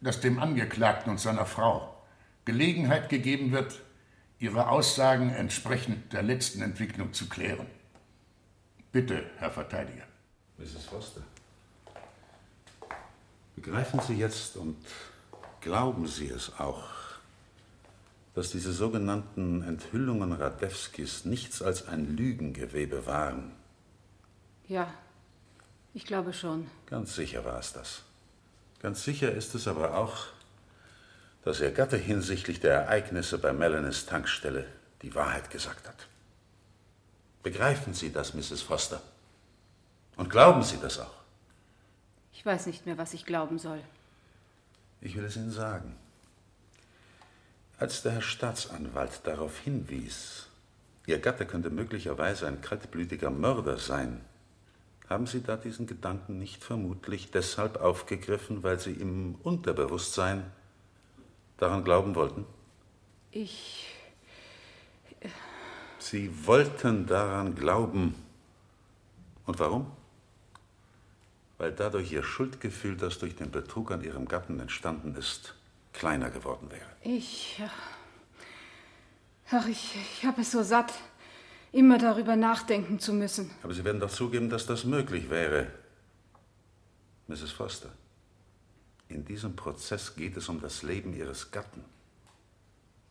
dass 0.00 0.20
dem 0.20 0.38
Angeklagten 0.38 1.10
und 1.10 1.20
seiner 1.20 1.46
Frau 1.46 1.96
Gelegenheit 2.44 3.08
gegeben 3.08 3.52
wird, 3.52 3.80
ihre 4.38 4.68
Aussagen 4.68 5.30
entsprechend 5.30 6.12
der 6.12 6.22
letzten 6.22 6.62
Entwicklung 6.62 7.12
zu 7.12 7.28
klären. 7.28 7.66
Bitte, 8.92 9.30
Herr 9.38 9.50
Verteidiger. 9.50 10.04
Mrs. 10.58 10.84
Foster, 10.86 11.22
begreifen 13.56 14.00
Sie 14.00 14.14
jetzt 14.14 14.56
und 14.56 14.76
glauben 15.60 16.06
Sie 16.06 16.28
es 16.28 16.58
auch, 16.58 16.84
dass 18.34 18.50
diese 18.50 18.72
sogenannten 18.72 19.62
Enthüllungen 19.62 20.32
Radewskis 20.32 21.24
nichts 21.24 21.62
als 21.62 21.88
ein 21.88 22.16
Lügengewebe 22.16 23.06
waren? 23.06 23.52
Ja, 24.68 24.92
ich 25.94 26.04
glaube 26.04 26.32
schon. 26.32 26.70
Ganz 26.86 27.14
sicher 27.14 27.44
war 27.44 27.58
es 27.58 27.72
das. 27.72 28.02
Ganz 28.80 29.04
sicher 29.04 29.32
ist 29.32 29.54
es 29.54 29.68
aber 29.68 29.96
auch, 29.96 30.26
dass 31.44 31.60
Ihr 31.60 31.70
Gatte 31.70 31.96
hinsichtlich 31.96 32.60
der 32.60 32.74
Ereignisse 32.74 33.38
bei 33.38 33.52
Melanies 33.52 34.06
Tankstelle 34.06 34.66
die 35.02 35.14
Wahrheit 35.14 35.50
gesagt 35.50 35.88
hat. 35.88 36.06
Begreifen 37.42 37.94
Sie 37.94 38.12
das, 38.12 38.34
Mrs. 38.34 38.62
Foster? 38.62 39.02
Und 40.16 40.28
glauben 40.28 40.62
Sie 40.62 40.78
das 40.80 40.98
auch? 40.98 41.14
Ich 42.32 42.44
weiß 42.44 42.66
nicht 42.66 42.86
mehr, 42.86 42.98
was 42.98 43.14
ich 43.14 43.24
glauben 43.24 43.58
soll. 43.58 43.80
Ich 45.00 45.16
will 45.16 45.24
es 45.24 45.36
Ihnen 45.36 45.50
sagen. 45.50 45.96
Als 47.78 48.02
der 48.02 48.12
Herr 48.12 48.22
Staatsanwalt 48.22 49.20
darauf 49.24 49.58
hinwies, 49.58 50.46
Ihr 51.06 51.18
Gatte 51.18 51.46
könnte 51.46 51.70
möglicherweise 51.70 52.46
ein 52.46 52.60
kaltblütiger 52.60 53.30
Mörder 53.30 53.78
sein, 53.78 54.20
haben 55.10 55.26
Sie 55.26 55.42
da 55.42 55.56
diesen 55.56 55.86
Gedanken 55.86 56.38
nicht 56.38 56.62
vermutlich 56.62 57.32
deshalb 57.32 57.80
aufgegriffen, 57.80 58.62
weil 58.62 58.78
Sie 58.78 58.92
im 58.92 59.34
Unterbewusstsein 59.42 60.44
daran 61.58 61.82
glauben 61.82 62.14
wollten? 62.14 62.46
Ich. 63.32 63.86
Sie 65.98 66.46
wollten 66.46 67.06
daran 67.06 67.54
glauben. 67.54 68.14
Und 69.46 69.58
warum? 69.58 69.90
Weil 71.58 71.72
dadurch 71.72 72.12
Ihr 72.12 72.22
Schuldgefühl, 72.22 72.96
das 72.96 73.18
durch 73.18 73.36
den 73.36 73.50
Betrug 73.50 73.90
an 73.90 74.02
Ihrem 74.02 74.26
Gatten 74.26 74.60
entstanden 74.60 75.14
ist, 75.16 75.54
kleiner 75.92 76.30
geworden 76.30 76.70
wäre. 76.70 76.86
Ich. 77.02 77.60
Ach, 79.50 79.66
ich, 79.66 79.96
ich 79.96 80.24
habe 80.24 80.42
es 80.42 80.52
so 80.52 80.62
satt, 80.62 80.92
immer 81.72 81.98
darüber 81.98 82.36
nachdenken 82.36 82.98
zu 82.98 83.12
müssen. 83.12 83.50
Aber 83.62 83.72
Sie 83.74 83.84
werden 83.84 84.00
doch 84.00 84.10
zugeben, 84.10 84.50
dass 84.50 84.66
das 84.66 84.84
möglich 84.84 85.30
wäre. 85.30 85.68
Mrs. 87.28 87.52
Foster, 87.52 87.90
in 89.08 89.24
diesem 89.24 89.54
Prozess 89.54 90.14
geht 90.16 90.36
es 90.36 90.48
um 90.48 90.60
das 90.60 90.82
Leben 90.82 91.14
Ihres 91.14 91.50
Gatten. 91.50 91.84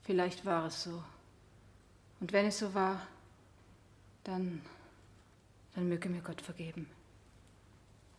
Vielleicht 0.03 0.45
war 0.45 0.65
es 0.67 0.83
so. 0.83 1.03
Und 2.19 2.33
wenn 2.33 2.47
es 2.47 2.59
so 2.59 2.73
war, 2.73 3.01
dann. 4.23 4.61
dann 5.75 5.87
möge 5.87 6.09
mir 6.09 6.21
Gott 6.21 6.41
vergeben. 6.41 6.87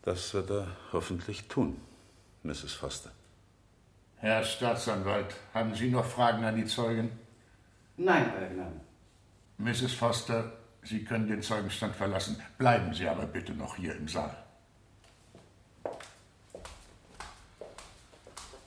Das 0.02 0.32
wird 0.32 0.50
er 0.50 0.66
hoffentlich 0.92 1.48
tun, 1.48 1.78
Mrs. 2.42 2.72
Foster. 2.72 3.12
Herr 4.16 4.42
Staatsanwalt, 4.44 5.34
haben 5.52 5.74
Sie 5.74 5.90
noch 5.90 6.04
Fragen 6.06 6.44
an 6.44 6.56
die 6.56 6.64
Zeugen? 6.64 7.10
Nein, 7.98 8.32
Euer 8.38 8.48
Gnaden. 8.48 8.80
Mrs. 9.60 9.92
Foster, 9.92 10.52
Sie 10.82 11.04
können 11.04 11.28
den 11.28 11.42
Zeugenstand 11.42 11.94
verlassen. 11.94 12.42
Bleiben 12.56 12.94
Sie 12.94 13.06
aber 13.06 13.26
bitte 13.26 13.52
noch 13.52 13.76
hier 13.76 13.94
im 13.94 14.08
Saal. 14.08 14.34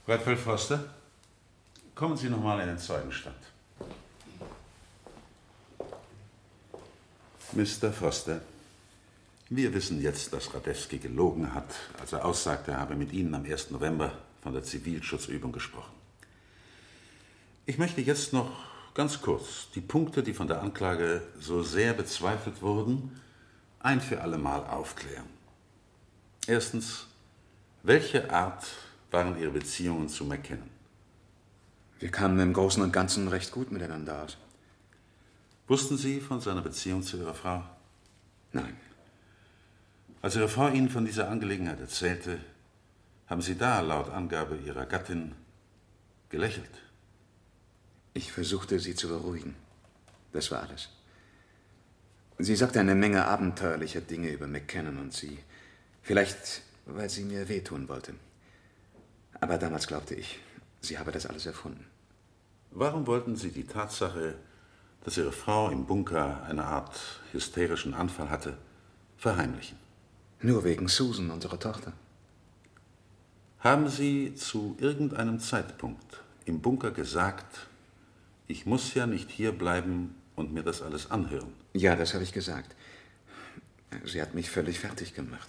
Bradford 0.06 0.38
Foster, 0.38 0.94
kommen 1.96 2.16
Sie 2.16 2.30
noch 2.30 2.44
mal 2.44 2.60
in 2.60 2.68
den 2.68 2.78
Zeugenstand. 2.78 3.38
Mr. 7.54 7.92
Foster, 7.92 8.42
wir 9.50 9.74
wissen 9.74 10.02
jetzt, 10.02 10.32
dass 10.34 10.54
Radewski 10.54 11.00
gelogen 11.00 11.54
hat, 11.56 11.74
als 12.00 12.14
er 12.14 12.26
aussagte, 12.26 12.72
er 12.72 12.80
habe 12.80 12.96
mit 12.96 13.14
Ihnen 13.14 13.34
am 13.34 13.46
1. 13.46 13.72
November 13.72 14.12
von 14.42 14.54
der 14.54 14.64
Zivilschutzübung 14.64 15.52
gesprochen. 15.52 15.94
Ich 17.66 17.78
möchte 17.80 18.02
jetzt 18.02 18.34
noch 18.34 18.73
ganz 18.94 19.22
kurz 19.22 19.70
die 19.74 19.82
Punkte, 19.82 20.24
die 20.24 20.34
von 20.34 20.48
der 20.48 20.62
Anklage 20.62 21.22
so 21.40 21.64
sehr 21.64 21.94
bezweifelt 21.94 22.62
wurden, 22.62 23.20
ein 23.80 24.02
für 24.02 24.22
allemal 24.22 24.66
aufklären. 24.66 25.28
Erstens, 26.48 27.08
welche 27.84 28.32
Art 28.32 28.66
waren 29.12 29.40
Ihre 29.40 29.52
Beziehungen 29.52 30.10
zu 30.10 30.26
McKinnon? 30.26 30.70
Wir 32.00 32.12
kamen 32.12 32.40
im 32.40 32.54
Großen 32.54 32.84
und 32.84 32.92
Ganzen 32.92 33.28
recht 33.28 33.52
gut 33.52 33.72
miteinander 33.72 34.24
aus. 34.24 34.38
Wussten 35.68 35.98
Sie 35.98 36.20
von 36.20 36.42
seiner 36.42 36.62
Beziehung 36.62 37.02
zu 37.02 37.18
Ihrer 37.18 37.34
Frau? 37.34 37.64
Nein. 38.52 38.76
Als 40.22 40.36
Ihre 40.36 40.50
Frau 40.50 40.70
Ihnen 40.70 40.90
von 40.90 41.06
dieser 41.06 41.30
Angelegenheit 41.30 41.80
erzählte, 41.80 42.40
haben 43.28 43.42
Sie 43.42 43.58
da 43.58 43.80
laut 43.80 44.10
Angabe 44.10 44.58
Ihrer 44.58 44.86
Gattin 44.86 45.34
gelächelt? 46.30 46.83
Ich 48.14 48.32
versuchte, 48.32 48.80
sie 48.80 48.96
zu 48.96 49.08
beruhigen. 49.08 49.56
Das 50.32 50.52
war 50.52 50.64
alles. 50.64 50.90
Sie 52.40 52.56
sagte 52.56 52.80
eine 52.80 52.96
Menge 52.96 53.26
abenteuerlicher 53.26 54.02
Dinge 54.02 54.30
über 54.30 54.48
McKinnon 54.48 54.98
und 54.98 55.14
sie. 55.14 55.40
Vielleicht, 56.02 56.62
weil 56.86 57.10
sie 57.10 57.24
mir 57.24 57.50
wehtun 57.50 57.88
wollte. 57.88 58.14
Aber 59.40 59.58
damals 59.58 59.88
glaubte 59.88 60.16
ich, 60.16 60.40
sie 60.82 60.98
habe 60.98 61.12
das 61.12 61.26
alles 61.26 61.46
erfunden. 61.46 61.86
Warum 62.76 63.06
wollten 63.06 63.36
Sie 63.36 63.52
die 63.52 63.68
Tatsache, 63.68 64.34
dass 65.04 65.18
Ihre 65.18 65.32
Frau 65.32 65.70
im 65.70 65.86
Bunker 65.86 66.42
eine 66.44 66.66
Art 66.66 67.22
hysterischen 67.32 67.94
Anfall 67.94 68.32
hatte, 68.32 68.58
verheimlichen? 69.16 69.78
Nur 70.42 70.64
wegen 70.64 70.88
Susan, 70.88 71.30
unserer 71.30 71.60
Tochter. 71.60 71.94
Haben 73.60 73.90
Sie 73.90 74.34
zu 74.34 74.76
irgendeinem 74.80 75.40
Zeitpunkt 75.40 76.24
im 76.46 76.62
Bunker 76.62 76.90
gesagt, 76.90 77.68
ich 78.48 78.66
muss 78.66 78.94
ja 78.94 79.08
nicht 79.08 79.30
hier 79.30 79.52
bleiben 79.52 80.16
und 80.36 80.54
mir 80.54 80.64
das 80.64 80.82
alles 80.82 81.12
anhören? 81.12 81.54
Ja, 81.74 81.96
das 81.96 82.14
habe 82.14 82.24
ich 82.24 82.34
gesagt. 82.34 82.76
Sie 84.06 84.22
hat 84.22 84.34
mich 84.34 84.50
völlig 84.50 84.80
fertig 84.80 85.14
gemacht. 85.14 85.48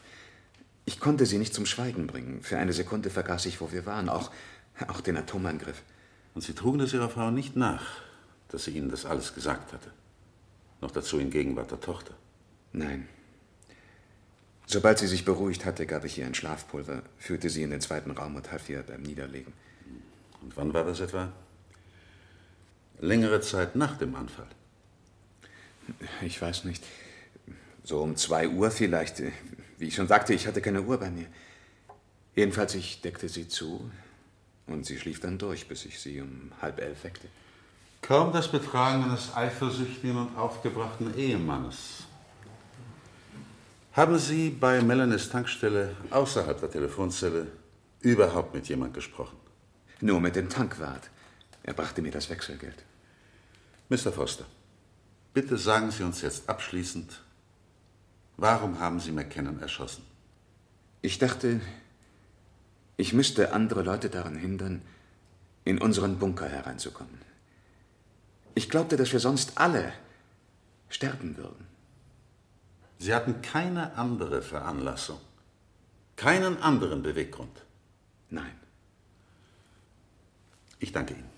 Ich 0.84 1.01
konnte 1.01 1.26
sie 1.26 1.38
nicht 1.38 1.55
zum 1.55 1.66
Schweigen 1.66 2.07
bringen. 2.07 2.42
Für 2.42 2.59
eine 2.59 2.72
Sekunde 2.72 3.11
vergaß 3.11 3.47
ich, 3.47 3.61
wo 3.61 3.72
wir 3.72 3.86
waren, 3.86 4.09
auch, 4.09 4.30
auch 4.86 5.01
den 5.01 5.16
Atomangriff. 5.16 5.82
Und 6.34 6.42
Sie 6.42 6.53
trugen 6.53 6.80
es 6.80 6.92
Ihrer 6.92 7.09
Frau 7.09 7.30
nicht 7.30 7.57
nach, 7.57 8.03
dass 8.49 8.64
sie 8.64 8.72
Ihnen 8.72 8.90
das 8.90 9.07
alles 9.07 9.34
gesagt 9.34 9.72
hatte? 9.72 9.90
Noch 10.80 10.90
dazu 10.90 11.18
in 11.18 11.30
Gegenwart 11.30 11.70
der 11.70 11.80
Tochter? 11.80 12.14
Nein. 12.72 13.09
Sobald 14.66 14.99
sie 14.99 15.07
sich 15.07 15.24
beruhigt 15.24 15.64
hatte, 15.64 15.86
gab 15.86 16.05
ich 16.05 16.18
ihr 16.18 16.26
ein 16.26 16.34
Schlafpulver, 16.34 17.03
führte 17.18 17.51
sie 17.51 17.62
in 17.62 17.70
den 17.70 17.80
zweiten 17.80 18.11
Raum 18.11 18.34
und 18.36 18.51
half 18.51 18.68
ihr 18.68 18.82
beim 18.82 19.03
Niederlegen. 19.03 19.53
Und 20.42 20.57
wann 20.57 20.72
war 20.74 20.84
das 20.84 21.01
etwa? 21.01 21.32
Längere 23.05 23.40
Zeit 23.42 23.76
nach 23.76 23.98
dem 23.98 24.14
Anfall? 24.14 24.46
Ich 26.22 26.40
weiß 26.40 26.64
nicht. 26.64 26.82
So 27.82 28.00
um 28.00 28.16
zwei 28.16 28.48
Uhr 28.48 28.70
vielleicht. 28.70 29.22
Wie 29.78 29.88
ich 29.88 29.94
schon 29.94 30.09
sagte, 30.09 30.32
ich 30.32 30.46
hatte 30.46 30.62
keine 30.62 30.80
Uhr 30.82 30.98
bei 30.98 31.11
mir. 31.11 31.26
Jedenfalls, 32.34 32.74
ich 32.74 33.02
deckte 33.02 33.28
sie 33.28 33.46
zu 33.46 33.90
und 34.66 34.86
sie 34.86 34.98
schlief 34.98 35.20
dann 35.20 35.36
durch, 35.36 35.68
bis 35.68 35.84
ich 35.84 36.00
sie 36.00 36.22
um 36.22 36.50
halb 36.62 36.80
elf 36.80 37.05
weckte. 37.05 37.28
Kaum 38.00 38.32
das 38.32 38.48
Betragen 38.50 39.05
eines 39.05 39.34
eifersüchtigen 39.36 40.16
und 40.16 40.36
aufgebrachten 40.36 41.14
Ehemannes. 41.16 42.05
Haben 43.92 44.18
Sie 44.18 44.48
bei 44.48 44.80
Melanies 44.80 45.28
Tankstelle 45.28 45.94
außerhalb 46.11 46.59
der 46.59 46.70
Telefonzelle 46.70 47.46
überhaupt 48.00 48.55
mit 48.55 48.66
jemand 48.66 48.94
gesprochen? 48.94 49.36
Nur 50.00 50.20
mit 50.20 50.34
dem 50.36 50.48
Tankwart. 50.48 51.11
Er 51.62 51.74
brachte 51.74 52.02
mir 52.02 52.11
das 52.11 52.28
Wechselgeld. 52.28 52.82
Mr. 53.89 54.12
Foster, 54.12 54.47
bitte 55.35 55.59
sagen 55.59 55.91
Sie 55.91 56.03
uns 56.03 56.22
jetzt 56.22 56.49
abschließend, 56.49 57.20
warum 58.37 58.78
haben 58.80 59.01
Sie 59.01 59.12
McKinnon 59.12 59.61
erschossen? 59.61 60.05
Ich 61.03 61.18
dachte, 61.18 61.61
ich 62.97 63.12
müsste 63.12 63.53
andere 63.53 63.82
Leute 63.82 64.09
daran 64.09 64.37
hindern, 64.37 64.82
in 65.64 65.78
unseren 65.78 66.18
Bunker 66.18 66.49
hereinzukommen. 66.49 67.20
Ich 68.55 68.70
glaubte, 68.70 68.97
dass 68.97 69.12
wir 69.12 69.20
sonst 69.20 69.59
alle 69.59 69.93
sterben 70.89 71.37
würden. 71.37 71.66
Sie 72.99 73.12
hatten 73.14 73.43
keine 73.43 73.97
andere 73.97 74.43
Veranlassung, 74.43 75.20
keinen 76.16 76.57
anderen 76.62 77.03
Beweggrund. 77.03 77.64
Nein. 78.30 78.55
Ich 80.78 80.93
danke 80.93 81.14
Ihnen. 81.14 81.34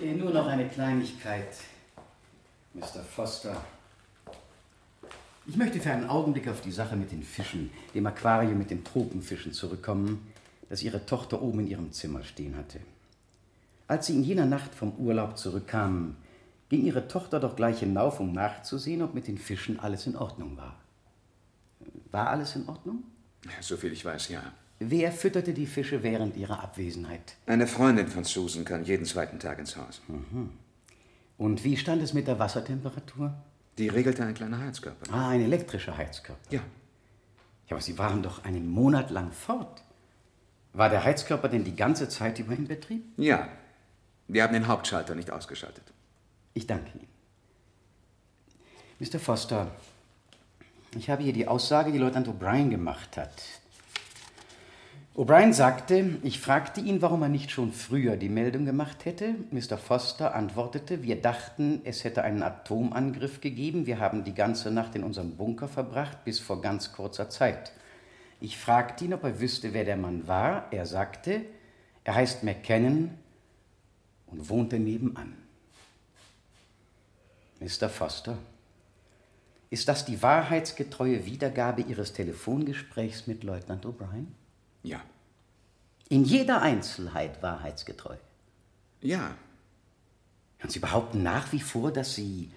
Nur 0.00 0.30
noch 0.30 0.46
eine 0.46 0.68
Kleinigkeit, 0.68 1.54
Mr. 2.74 3.02
Foster. 3.08 3.64
Ich 5.46 5.56
möchte 5.56 5.78
für 5.78 5.92
einen 5.92 6.08
Augenblick 6.08 6.48
auf 6.48 6.60
die 6.62 6.72
Sache 6.72 6.96
mit 6.96 7.12
den 7.12 7.22
Fischen, 7.22 7.70
dem 7.94 8.06
Aquarium 8.06 8.58
mit 8.58 8.70
den 8.70 8.82
Tropenfischen 8.82 9.52
zurückkommen, 9.52 10.32
das 10.68 10.82
Ihre 10.82 11.06
Tochter 11.06 11.40
oben 11.42 11.60
in 11.60 11.66
ihrem 11.68 11.92
Zimmer 11.92 12.24
stehen 12.24 12.56
hatte. 12.56 12.80
Als 13.86 14.06
sie 14.06 14.14
in 14.14 14.24
jener 14.24 14.46
Nacht 14.46 14.74
vom 14.74 14.92
Urlaub 14.96 15.38
zurückkamen, 15.38 16.16
ging 16.70 16.84
Ihre 16.84 17.06
Tochter 17.06 17.38
doch 17.38 17.54
gleich 17.54 17.80
hinauf, 17.80 18.18
um 18.18 18.32
nachzusehen, 18.32 19.02
ob 19.02 19.14
mit 19.14 19.28
den 19.28 19.38
Fischen 19.38 19.78
alles 19.78 20.06
in 20.06 20.16
Ordnung 20.16 20.56
war. 20.56 20.76
War 22.10 22.30
alles 22.30 22.56
in 22.56 22.68
Ordnung? 22.68 23.04
Soviel 23.60 23.92
ich 23.92 24.04
weiß, 24.04 24.28
ja. 24.30 24.42
Wer 24.78 25.12
fütterte 25.12 25.54
die 25.54 25.66
Fische 25.66 26.02
während 26.02 26.36
ihrer 26.36 26.62
Abwesenheit? 26.62 27.36
Eine 27.46 27.66
Freundin 27.66 28.08
von 28.08 28.24
Susan 28.24 28.64
kam 28.64 28.84
jeden 28.84 29.06
zweiten 29.06 29.38
Tag 29.38 29.58
ins 29.58 29.76
Haus. 29.76 30.02
Mhm. 30.08 30.50
Und 31.38 31.64
wie 31.64 31.76
stand 31.76 32.02
es 32.02 32.12
mit 32.12 32.26
der 32.26 32.38
Wassertemperatur? 32.38 33.34
Die 33.78 33.88
regelte 33.88 34.24
ein 34.24 34.34
kleiner 34.34 34.60
Heizkörper. 34.60 35.12
Ah, 35.12 35.30
ein 35.30 35.40
elektrischer 35.40 35.96
Heizkörper. 35.96 36.40
Ja. 36.50 36.60
Ja, 37.68 37.76
aber 37.76 37.80
Sie 37.80 37.98
waren 37.98 38.22
doch 38.22 38.44
einen 38.44 38.68
Monat 38.68 39.10
lang 39.10 39.32
fort. 39.32 39.82
War 40.72 40.90
der 40.90 41.04
Heizkörper 41.04 41.48
denn 41.48 41.64
die 41.64 41.76
ganze 41.76 42.08
Zeit 42.08 42.38
über 42.38 42.52
in 42.52 42.66
Betrieb? 42.66 43.04
Ja. 43.16 43.48
Wir 44.28 44.42
haben 44.42 44.52
den 44.52 44.68
Hauptschalter 44.68 45.14
nicht 45.14 45.30
ausgeschaltet. 45.30 45.84
Ich 46.52 46.66
danke 46.66 46.90
Ihnen. 46.98 47.08
Mr. 49.00 49.18
Foster, 49.18 49.70
ich 50.96 51.10
habe 51.10 51.22
hier 51.22 51.32
die 51.32 51.48
Aussage, 51.48 51.90
die 51.92 51.98
Leutnant 51.98 52.28
O'Brien 52.28 52.70
gemacht 52.70 53.16
hat. 53.16 53.42
O'Brien 55.16 55.52
sagte, 55.52 56.18
ich 56.24 56.40
fragte 56.40 56.80
ihn, 56.80 57.00
warum 57.00 57.22
er 57.22 57.28
nicht 57.28 57.52
schon 57.52 57.72
früher 57.72 58.16
die 58.16 58.28
Meldung 58.28 58.64
gemacht 58.64 59.04
hätte. 59.04 59.36
Mr. 59.52 59.78
Foster 59.78 60.34
antwortete, 60.34 61.04
wir 61.04 61.22
dachten, 61.22 61.82
es 61.84 62.02
hätte 62.02 62.24
einen 62.24 62.42
Atomangriff 62.42 63.40
gegeben. 63.40 63.86
Wir 63.86 64.00
haben 64.00 64.24
die 64.24 64.34
ganze 64.34 64.72
Nacht 64.72 64.96
in 64.96 65.04
unserem 65.04 65.36
Bunker 65.36 65.68
verbracht, 65.68 66.24
bis 66.24 66.40
vor 66.40 66.60
ganz 66.60 66.92
kurzer 66.92 67.30
Zeit. 67.30 67.70
Ich 68.40 68.58
fragte 68.58 69.04
ihn, 69.04 69.14
ob 69.14 69.22
er 69.22 69.38
wüsste, 69.38 69.72
wer 69.72 69.84
der 69.84 69.96
Mann 69.96 70.26
war. 70.26 70.66
Er 70.72 70.84
sagte, 70.84 71.42
er 72.02 72.16
heißt 72.16 72.42
McKinnon 72.42 73.10
und 74.26 74.50
wohnte 74.50 74.80
nebenan. 74.80 75.36
Mr. 77.60 77.88
Foster, 77.88 78.36
ist 79.70 79.86
das 79.86 80.04
die 80.04 80.20
wahrheitsgetreue 80.20 81.24
Wiedergabe 81.24 81.82
Ihres 81.82 82.12
Telefongesprächs 82.12 83.28
mit 83.28 83.44
Leutnant 83.44 83.86
O'Brien? 83.86 84.26
Ja. 84.84 85.00
In 86.08 86.22
jeder 86.22 86.62
Einzelheit 86.62 87.42
wahrheitsgetreu? 87.42 88.14
Ja. 89.00 89.32
Und 90.62 90.70
Sie 90.70 90.78
behaupten 90.78 91.22
nach 91.22 91.50
wie 91.52 91.60
vor, 91.60 91.90
dass 91.90 92.14
Sie, 92.14 92.52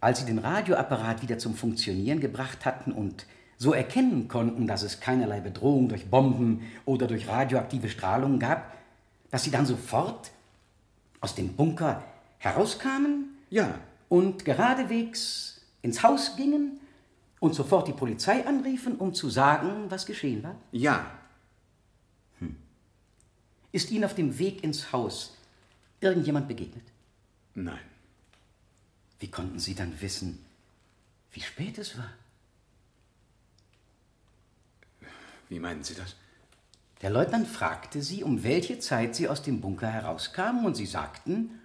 als 0.00 0.20
Sie 0.20 0.26
den 0.26 0.38
Radioapparat 0.38 1.22
wieder 1.22 1.38
zum 1.38 1.54
Funktionieren 1.54 2.20
gebracht 2.20 2.64
hatten 2.64 2.92
und 2.92 3.26
so 3.56 3.72
erkennen 3.72 4.28
konnten, 4.28 4.66
dass 4.66 4.82
es 4.82 5.00
keinerlei 5.00 5.40
Bedrohung 5.40 5.88
durch 5.88 6.08
Bomben 6.08 6.62
oder 6.84 7.06
durch 7.06 7.28
radioaktive 7.28 7.88
Strahlung 7.88 8.38
gab, 8.38 8.72
dass 9.30 9.44
Sie 9.44 9.50
dann 9.50 9.66
sofort 9.66 10.30
aus 11.20 11.34
dem 11.34 11.54
Bunker 11.54 12.02
herauskamen? 12.38 13.36
Ja. 13.48 13.74
Und 14.08 14.44
geradewegs 14.44 15.62
ins 15.82 16.02
Haus 16.02 16.36
gingen 16.36 16.80
und 17.38 17.54
sofort 17.54 17.88
die 17.88 17.92
Polizei 17.92 18.46
anriefen, 18.46 18.96
um 18.96 19.14
zu 19.14 19.30
sagen, 19.30 19.86
was 19.88 20.06
geschehen 20.06 20.42
war? 20.42 20.56
Ja. 20.72 21.06
Ist 23.72 23.90
Ihnen 23.90 24.04
auf 24.04 24.14
dem 24.14 24.38
Weg 24.38 24.64
ins 24.64 24.92
Haus 24.92 25.36
irgendjemand 26.00 26.48
begegnet? 26.48 26.84
Nein. 27.54 27.78
Wie 29.18 29.28
konnten 29.28 29.58
Sie 29.58 29.74
dann 29.74 30.00
wissen, 30.00 30.44
wie 31.32 31.40
spät 31.40 31.78
es 31.78 31.96
war? 31.96 32.10
Wie 35.48 35.60
meinen 35.60 35.84
Sie 35.84 35.94
das? 35.94 36.16
Der 37.02 37.10
Leutnant 37.10 37.48
fragte 37.48 38.02
Sie, 38.02 38.24
um 38.24 38.42
welche 38.42 38.78
Zeit 38.78 39.14
Sie 39.14 39.28
aus 39.28 39.42
dem 39.42 39.60
Bunker 39.60 39.88
herauskamen, 39.88 40.64
und 40.64 40.74
Sie 40.74 40.86
sagten, 40.86 41.60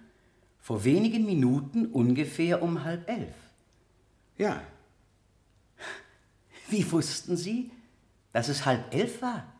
vor 0.60 0.84
wenigen 0.84 1.24
Minuten 1.24 1.86
ungefähr 1.86 2.62
um 2.62 2.84
halb 2.84 3.08
elf. 3.08 3.34
Ja. 4.38 4.62
Wie 6.68 6.90
wussten 6.90 7.36
Sie, 7.36 7.70
dass 8.32 8.48
es 8.48 8.66
halb 8.66 8.92
elf 8.92 9.22
war? 9.22 9.52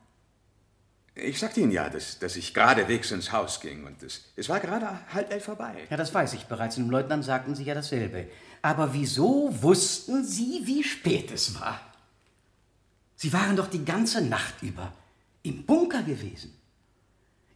Ich 1.19 1.39
sagte 1.39 1.61
Ihnen 1.61 1.73
ja, 1.73 1.89
dass, 1.89 2.19
dass 2.19 2.37
ich 2.37 2.53
geradewegs 2.53 3.11
ins 3.11 3.33
Haus 3.33 3.61
ging 3.61 3.87
und 3.87 4.03
es, 4.03 4.25
es 4.37 4.51
war 4.51 4.61
gerade 4.61 4.87
halb 5.15 5.33
elf 5.33 5.45
vorbei. 5.45 5.75
Ja, 5.89 5.97
das 5.97 6.13
weiß 6.13 6.35
ich 6.35 6.45
bereits. 6.45 6.77
Und 6.77 6.85
dem 6.85 6.91
Leutnant 6.91 7.25
sagten 7.25 7.55
Sie 7.55 7.65
ja 7.65 7.75
dasselbe. 7.75 8.29
Aber 8.61 8.93
wieso 8.93 9.51
wussten 9.63 10.25
Sie, 10.25 10.61
wie 10.65 10.85
spät 10.85 11.31
es 11.31 11.59
war? 11.59 11.81
Sie 13.15 13.33
waren 13.33 13.57
doch 13.57 13.69
die 13.69 13.85
ganze 13.85 14.21
Nacht 14.21 14.63
über 14.63 14.93
im 15.43 15.65
Bunker 15.65 16.03
gewesen. 16.03 16.53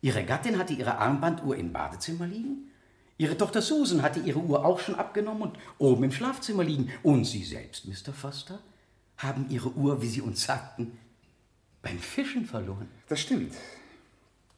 Ihre 0.01 0.25
Gattin 0.25 0.57
hatte 0.59 0.73
ihre 0.73 0.97
Armbanduhr 0.97 1.57
im 1.57 1.73
Badezimmer 1.73 2.27
liegen. 2.27 2.71
Ihre 3.19 3.37
Tochter 3.37 3.61
Susan 3.61 4.01
hatte 4.01 4.21
ihre 4.21 4.39
Uhr 4.39 4.65
auch 4.65 4.81
schon 4.81 4.95
abgenommen 4.95 5.43
und 5.43 5.59
oben 5.77 6.05
im 6.05 6.13
Schlafzimmer 6.13 6.65
liegen. 6.65 6.91
Und 7.03 7.27
Sie 7.27 7.45
selbst, 7.45 7.87
Mr. 7.87 8.15
Foster, 8.15 8.61
haben 9.19 9.51
Ihre 9.51 9.71
Uhr, 9.73 10.01
wie 10.01 10.09
Sie 10.09 10.23
uns 10.23 10.45
sagten, 10.45 10.97
beim 11.83 11.99
Fischen 11.99 12.47
verloren. 12.47 12.89
Das 13.09 13.21
stimmt. 13.21 13.55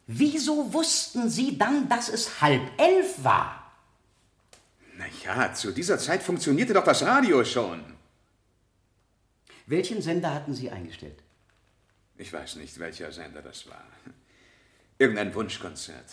Wieso 0.06 0.72
wussten 0.72 1.30
Sie 1.30 1.56
dann, 1.56 1.88
dass 1.88 2.08
es 2.08 2.40
halb 2.40 2.62
elf 2.78 3.22
war? 3.22 3.72
Na 4.98 5.04
ja, 5.24 5.54
zu 5.54 5.72
dieser 5.72 5.98
Zeit 5.98 6.22
funktionierte 6.22 6.74
doch 6.74 6.84
das 6.84 7.02
Radio 7.02 7.44
schon. 7.44 7.82
Welchen 9.66 10.02
Sender 10.02 10.34
hatten 10.34 10.54
Sie 10.54 10.70
eingestellt? 10.70 11.22
Ich 12.18 12.32
weiß 12.32 12.56
nicht, 12.56 12.78
welcher 12.78 13.12
Sender 13.12 13.42
das 13.42 13.68
war. 13.68 13.86
Irgendein 14.98 15.34
Wunschkonzert. 15.34 16.10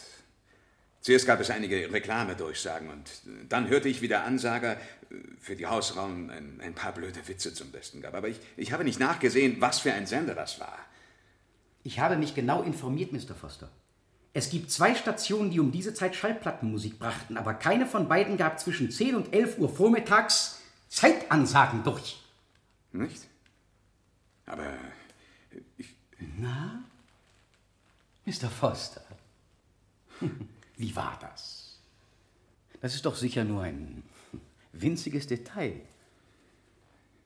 Zuerst 1.01 1.25
gab 1.25 1.39
es 1.39 1.49
einige 1.49 1.91
Reklamedurchsagen 1.91 2.89
und 2.89 3.09
dann 3.47 3.69
hörte 3.69 3.87
ich, 3.89 4.01
wie 4.01 4.07
der 4.07 4.25
Ansager 4.25 4.77
für 5.39 5.55
die 5.55 5.65
Hausraum 5.65 6.29
ein, 6.29 6.59
ein 6.61 6.75
paar 6.75 6.93
blöde 6.93 7.27
Witze 7.27 7.53
zum 7.53 7.71
Besten 7.71 8.01
gab. 8.01 8.13
Aber 8.13 8.27
ich, 8.27 8.39
ich 8.57 8.71
habe 8.71 8.83
nicht 8.83 8.99
nachgesehen, 8.99 9.59
was 9.59 9.79
für 9.79 9.93
ein 9.93 10.07
Sender 10.07 10.35
das 10.35 10.59
war. 10.59 10.77
Ich 11.89 11.99
habe 11.99 12.17
mich 12.17 12.35
genau 12.35 12.61
informiert, 12.61 13.13
Mr. 13.13 13.33
Foster. 13.33 13.67
Es 14.31 14.51
gibt 14.51 14.69
zwei 14.69 14.93
Stationen, 14.93 15.49
die 15.49 15.59
um 15.59 15.71
diese 15.71 15.91
Zeit 15.91 16.15
Schallplattenmusik 16.15 16.99
brachten, 16.99 17.35
aber 17.35 17.55
keine 17.55 17.87
von 17.87 18.07
beiden 18.07 18.37
gab 18.37 18.59
zwischen 18.59 18.91
10 18.91 19.15
und 19.15 19.33
11 19.33 19.57
Uhr 19.57 19.75
vormittags 19.75 20.61
Zeitansagen 20.87 21.83
durch. 21.83 22.21
Nicht? 22.91 23.23
Aber 24.45 24.71
ich. 25.79 25.95
Na? 26.37 26.83
Mr. 28.23 28.51
Foster. 28.51 29.01
Wie 30.77 30.95
war 30.95 31.17
das? 31.19 31.79
Das 32.81 32.93
ist 32.93 33.03
doch 33.03 33.15
sicher 33.15 33.45
nur 33.45 33.63
ein 33.63 34.03
winziges 34.73 35.25
Detail. 35.25 35.81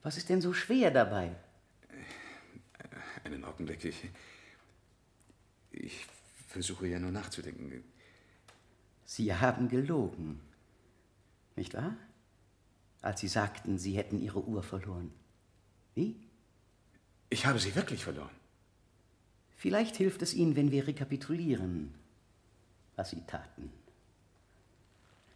Was 0.02 0.16
ist 0.16 0.30
denn 0.30 0.40
so 0.40 0.54
schwer 0.54 0.90
dabei? 0.90 1.32
Einen 3.24 3.44
Augenblick. 3.44 3.84
Ich, 3.84 3.96
ich 5.76 6.06
versuche 6.48 6.86
ja 6.86 6.98
nur 6.98 7.10
nachzudenken. 7.10 7.84
Sie 9.04 9.34
haben 9.34 9.68
gelogen. 9.68 10.40
Nicht 11.56 11.74
wahr? 11.74 11.96
Als 13.02 13.20
Sie 13.20 13.28
sagten, 13.28 13.78
Sie 13.78 13.96
hätten 13.96 14.18
Ihre 14.18 14.42
Uhr 14.42 14.62
verloren. 14.62 15.10
Wie? 15.94 16.16
Ich 17.30 17.46
habe 17.46 17.58
sie 17.58 17.74
wirklich 17.74 18.04
verloren. 18.04 18.30
Vielleicht 19.56 19.96
hilft 19.96 20.22
es 20.22 20.34
Ihnen, 20.34 20.56
wenn 20.56 20.70
wir 20.70 20.86
rekapitulieren, 20.86 21.94
was 22.96 23.10
Sie 23.10 23.22
taten. 23.26 23.72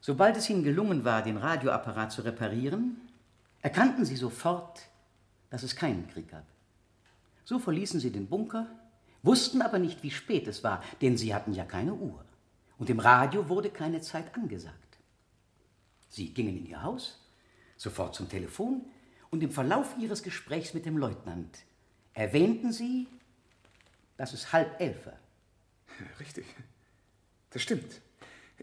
Sobald 0.01 0.37
es 0.37 0.49
Ihnen 0.49 0.65
gelungen 0.65 1.05
war, 1.05 1.23
den 1.23 1.37
Radioapparat 1.37 2.13
zu 2.13 2.23
reparieren, 2.23 2.97
erkannten 3.63 4.05
Sie 4.05 4.17
sofort, 4.17 4.89
dass 5.51 5.63
es 5.63 5.77
keinen 5.77 6.09
Krieg 6.09 6.29
gab. 6.31 6.45
So 7.45 7.59
verließen 7.59 8.01
Sie 8.01 8.11
den 8.11 8.29
Bunker, 8.29 8.67
wussten 9.29 9.63
aber 9.63 9.79
nicht, 9.79 10.03
wie 10.03 10.11
spät 10.11 10.49
es 10.49 10.65
war, 10.65 10.83
denn 11.03 11.17
Sie 11.17 11.35
hatten 11.35 11.53
ja 11.53 11.65
keine 11.65 11.95
Uhr. 11.95 12.25
Und 12.79 12.91
im 12.91 12.99
Radio 12.99 13.49
wurde 13.49 13.71
keine 13.71 14.01
Zeit 14.01 14.35
angesagt. 14.35 14.99
Sie 16.09 16.33
gingen 16.33 16.57
in 16.57 16.67
Ihr 16.67 16.83
Haus, 16.83 17.21
sofort 17.77 18.15
zum 18.15 18.29
Telefon, 18.29 18.83
und 19.31 19.43
im 19.43 19.51
Verlauf 19.51 19.95
Ihres 20.01 20.23
Gesprächs 20.23 20.73
mit 20.73 20.87
dem 20.87 20.97
Leutnant 20.97 21.59
erwähnten 22.15 22.73
Sie, 22.73 23.07
dass 24.17 24.33
es 24.33 24.53
halb 24.53 24.81
elf 24.81 25.07
war. 25.07 25.19
Richtig. 26.19 26.47
Das 27.51 27.63
stimmt. 27.63 28.01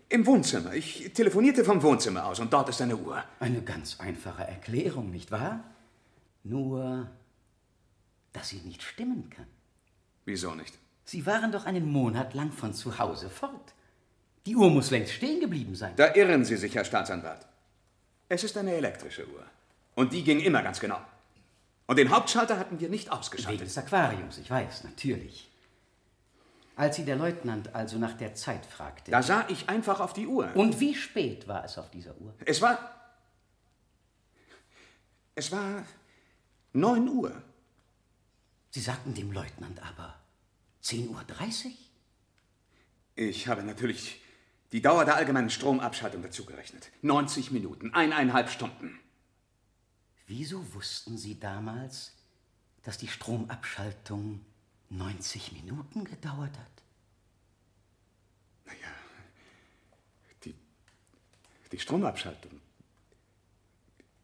Im 0.10 0.26
Wohnzimmer. 0.26 0.74
Ich 0.74 1.14
telefonierte 1.14 1.64
vom 1.64 1.82
Wohnzimmer 1.84 2.26
aus 2.26 2.40
und 2.40 2.52
dort 2.52 2.70
ist 2.70 2.82
eine 2.82 2.98
Uhr. 2.98 3.24
Eine 3.40 3.62
ganz 3.62 4.00
einfache 4.00 4.44
Erklärung, 4.44 5.12
nicht 5.12 5.32
wahr? 5.32 5.64
Nur, 6.44 7.10
dass 8.34 8.50
sie 8.50 8.58
nicht 8.58 8.84
stimmen 8.84 9.30
kann. 9.30 9.48
Wieso 10.26 10.56
nicht? 10.56 10.74
Sie 11.06 11.26
waren 11.26 11.52
doch 11.52 11.66
einen 11.66 11.92
Monat 11.92 12.34
lang 12.34 12.52
von 12.52 12.74
zu 12.74 12.98
Hause 12.98 13.30
fort. 13.30 13.74
Die 14.46 14.56
Uhr 14.56 14.70
muss 14.70 14.92
längst 14.92 15.14
stehen 15.14 15.40
geblieben 15.40 15.76
sein. 15.76 15.94
Da 15.96 16.14
irren 16.14 16.44
Sie 16.46 16.58
sich, 16.58 16.76
Herr 16.76 16.86
Staatsanwalt. 16.86 17.48
Es 18.28 18.44
ist 18.44 18.58
eine 18.58 18.74
elektrische 18.74 19.28
Uhr. 19.28 19.44
Und 19.96 20.14
die 20.14 20.24
ging 20.24 20.40
immer 20.40 20.62
ganz 20.62 20.80
genau. 20.80 21.00
Und 21.88 21.98
den 21.98 22.10
Hauptschalter 22.10 22.58
hatten 22.58 22.80
wir 22.80 22.90
nicht 22.90 23.12
ausgeschaltet. 23.12 23.62
Wegen 23.62 23.66
des 23.66 23.78
Aquariums, 23.78 24.38
ich 24.40 24.50
weiß, 24.50 24.84
natürlich. 24.84 25.50
Als 26.76 26.98
Sie 26.98 27.06
der 27.06 27.16
Leutnant 27.16 27.74
also 27.74 27.98
nach 27.98 28.14
der 28.14 28.34
Zeit 28.34 28.66
fragte. 28.66 29.12
Da 29.12 29.24
sah 29.24 29.46
ich 29.48 29.70
einfach 29.70 30.00
auf 30.00 30.14
die 30.14 30.28
Uhr. 30.28 30.50
Und 30.56 30.80
wie 30.80 30.96
spät 30.96 31.48
war 31.48 31.64
es 31.64 31.78
auf 31.78 31.90
dieser 31.90 32.20
Uhr? 32.20 32.34
Es 32.44 32.62
war. 32.62 32.92
Es 35.36 35.52
war 35.52 35.84
9 36.74 37.08
Uhr. 37.08 37.42
Sie 38.76 38.82
sagten 38.82 39.14
dem 39.14 39.32
Leutnant 39.32 39.82
aber 39.82 40.20
10.30 40.84 41.08
Uhr? 41.68 41.72
Ich 43.16 43.48
habe 43.48 43.64
natürlich 43.64 44.20
die 44.74 44.82
Dauer 44.82 45.06
der 45.06 45.16
allgemeinen 45.16 45.50
Stromabschaltung 45.50 46.22
dazugerechnet. 46.22 46.92
90 47.02 47.52
Minuten, 47.52 47.94
eineinhalb 47.94 48.50
Stunden. 48.50 49.00
Wieso 50.28 50.74
wussten 50.74 51.18
Sie 51.18 51.40
damals, 51.40 52.18
dass 52.84 52.98
die 52.98 53.08
Stromabschaltung 53.08 54.46
90 54.90 55.54
Minuten 55.54 56.04
gedauert 56.04 56.58
hat? 56.58 56.84
Naja, 58.66 58.92
die, 60.44 60.54
die 61.72 61.80
Stromabschaltung, 61.80 62.60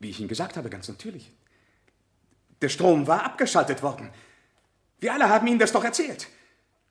Ihnen 0.02 0.28
gesagt 0.28 0.58
habe, 0.58 0.70
ganz 0.70 0.90
natürlich. 0.90 1.32
Der 2.62 2.68
Strom 2.68 3.08
war 3.08 3.24
abgeschaltet 3.24 3.82
worden. 3.82 4.12
Wir 5.02 5.14
alle 5.14 5.28
haben 5.28 5.46
Ihnen 5.48 5.60
das 5.60 5.74
doch 5.74 5.84
erzählt. 5.84 6.28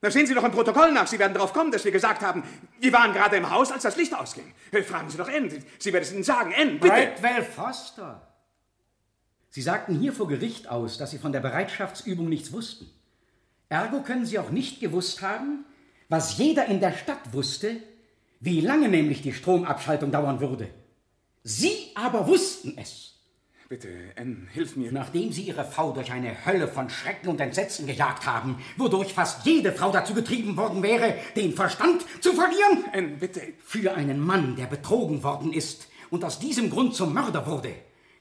Da 0.02 0.10
sehen 0.10 0.26
Sie 0.26 0.34
doch 0.34 0.44
im 0.44 0.50
Protokoll 0.50 0.92
nach. 0.92 1.06
Sie 1.06 1.18
werden 1.18 1.34
darauf 1.34 1.52
kommen, 1.52 1.70
dass 1.70 1.84
wir 1.84 1.92
gesagt 1.92 2.22
haben, 2.22 2.42
wir 2.80 2.92
waren 2.92 3.12
gerade 3.12 3.36
im 3.36 3.50
Haus, 3.50 3.70
als 3.70 3.84
das 3.84 3.96
Licht 3.96 4.14
ausging. 4.14 4.52
Fragen 4.84 5.08
Sie 5.08 5.16
doch 5.16 5.28
N. 5.28 5.50
Sie 5.78 5.92
werden 5.92 6.02
es 6.02 6.12
Ihnen 6.12 6.24
sagen. 6.24 6.52
N, 6.52 6.80
bitte. 6.80 6.94
Bradwell 6.94 7.44
Foster. 7.44 8.26
Sie 9.50 9.62
sagten 9.62 9.98
hier 9.98 10.12
vor 10.12 10.28
Gericht 10.28 10.68
aus, 10.68 10.98
dass 10.98 11.10
Sie 11.10 11.18
von 11.18 11.32
der 11.32 11.40
Bereitschaftsübung 11.40 12.28
nichts 12.28 12.52
wussten. 12.52 12.90
Ergo 13.68 14.02
können 14.02 14.26
Sie 14.26 14.38
auch 14.38 14.50
nicht 14.50 14.80
gewusst 14.80 15.22
haben, 15.22 15.64
was 16.08 16.38
jeder 16.38 16.66
in 16.66 16.80
der 16.80 16.92
Stadt 16.92 17.32
wusste, 17.32 17.76
wie 18.40 18.60
lange 18.60 18.88
nämlich 18.88 19.22
die 19.22 19.32
Stromabschaltung 19.32 20.10
dauern 20.10 20.40
würde. 20.40 20.68
Sie 21.44 21.92
aber 21.94 22.26
wussten 22.26 22.76
es. 22.78 23.09
Bitte, 23.70 23.88
N, 24.16 24.48
hilf 24.52 24.74
mir. 24.74 24.90
Nachdem 24.90 25.30
Sie 25.30 25.42
Ihre 25.42 25.64
Frau 25.64 25.92
durch 25.92 26.10
eine 26.10 26.44
Hölle 26.44 26.66
von 26.66 26.90
Schrecken 26.90 27.28
und 27.28 27.40
Entsetzen 27.40 27.86
gejagt 27.86 28.26
haben, 28.26 28.60
wodurch 28.76 29.12
fast 29.14 29.46
jede 29.46 29.70
Frau 29.70 29.92
dazu 29.92 30.12
getrieben 30.12 30.56
worden 30.56 30.82
wäre, 30.82 31.14
den 31.36 31.54
Verstand 31.54 32.04
zu 32.20 32.32
verlieren. 32.32 32.84
N, 32.92 33.20
bitte. 33.20 33.40
Für 33.64 33.94
einen 33.94 34.18
Mann, 34.18 34.56
der 34.56 34.66
betrogen 34.66 35.22
worden 35.22 35.52
ist 35.52 35.86
und 36.10 36.24
aus 36.24 36.40
diesem 36.40 36.68
Grund 36.68 36.96
zum 36.96 37.14
Mörder 37.14 37.46
wurde, 37.46 37.72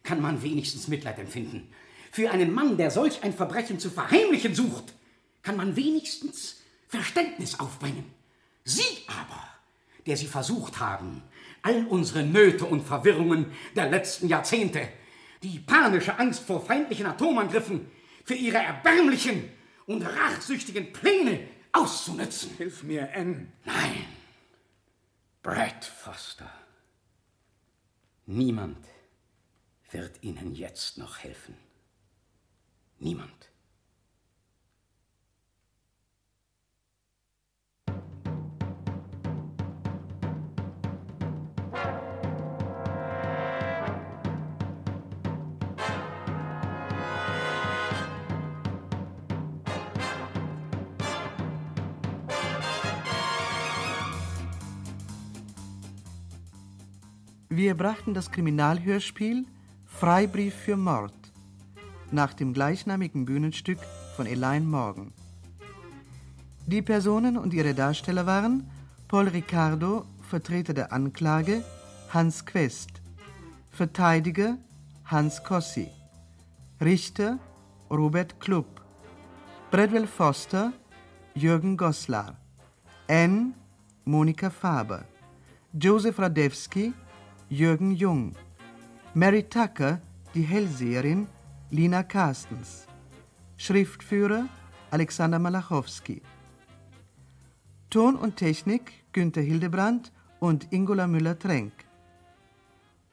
kann 0.03 0.21
man 0.21 0.43
wenigstens 0.43 0.87
Mitleid 0.87 1.17
empfinden. 1.17 1.73
Für 2.11 2.29
einen 2.29 2.53
Mann, 2.53 2.77
der 2.77 2.91
solch 2.91 3.23
ein 3.23 3.33
Verbrechen 3.33 3.79
zu 3.79 3.89
verheimlichen 3.89 4.53
sucht, 4.53 4.93
kann 5.41 5.57
man 5.57 5.75
wenigstens 5.75 6.57
Verständnis 6.87 7.59
aufbringen. 7.59 8.05
Sie 8.65 8.99
aber, 9.07 9.47
der 10.05 10.15
Sie 10.15 10.27
versucht 10.27 10.79
haben, 10.79 11.23
all 11.63 11.87
unsere 11.87 12.21
Nöte 12.21 12.65
und 12.65 12.83
Verwirrungen 12.83 13.47
der 13.75 13.89
letzten 13.89 14.27
Jahrzehnte 14.27 14.87
die 15.43 15.59
panische 15.59 16.17
Angst 16.19 16.41
vor 16.41 16.65
feindlichen 16.65 17.05
Atomangriffen 17.05 17.89
für 18.25 18.35
ihre 18.35 18.57
erbärmlichen 18.57 19.49
und 19.85 20.03
rachsüchtigen 20.03 20.93
Pläne 20.93 21.47
auszunützen. 21.71 22.51
Hilf 22.57 22.83
mir, 22.83 23.09
N. 23.11 23.51
Nein. 23.65 24.05
Brad 25.41 25.85
Foster. 25.85 26.51
Niemand 28.25 28.85
wird 29.91 30.21
Ihnen 30.21 30.53
jetzt 30.53 30.97
noch 30.97 31.19
helfen. 31.19 31.57
Niemand. 32.99 33.48
Wir 57.59 57.75
brachten 57.75 58.13
das 58.13 58.31
Kriminalhörspiel 58.31 59.45
Freibrief 59.85 60.55
für 60.55 60.77
Mord 60.77 61.13
nach 62.09 62.33
dem 62.33 62.53
gleichnamigen 62.53 63.25
Bühnenstück 63.25 63.79
von 64.15 64.27
Elaine 64.27 64.65
Morgan. 64.65 65.11
Die 66.67 66.81
Personen 66.81 67.35
und 67.35 67.53
ihre 67.53 67.73
Darsteller 67.73 68.25
waren 68.25 68.71
Paul 69.09 69.27
Ricardo, 69.27 70.05
Vertreter 70.29 70.73
der 70.73 70.93
Anklage, 70.93 71.61
Hans 72.13 72.45
Quest, 72.45 73.01
Verteidiger 73.71 74.57
Hans 75.03 75.43
Kossi, 75.43 75.89
Richter 76.79 77.39
Robert 77.91 78.39
Klupp, 78.39 78.81
Bradwell 79.69 80.07
Foster 80.07 80.71
Jürgen 81.35 81.75
Goslar, 81.75 82.37
N. 83.07 83.53
Monika 84.05 84.49
Faber, 84.49 85.03
Josef 85.73 86.19
Radewski 86.19 86.93
Jürgen 87.51 87.89
Jung, 87.95 88.35
Mary 89.15 89.41
Tucker, 89.41 89.99
die 90.35 90.43
Hellseherin 90.43 91.27
Lina 91.71 92.03
Carstens, 92.03 92.85
Schriftführer 93.57 94.45
Alexander 94.91 95.39
Malachowski. 95.39 96.21
Ton 97.89 98.15
und 98.17 98.35
Technik 98.35 98.93
Günter 99.13 99.41
Hildebrand 99.41 100.11
und 100.39 100.71
Ingola 100.71 101.07
Müller-Trenk. 101.07 101.73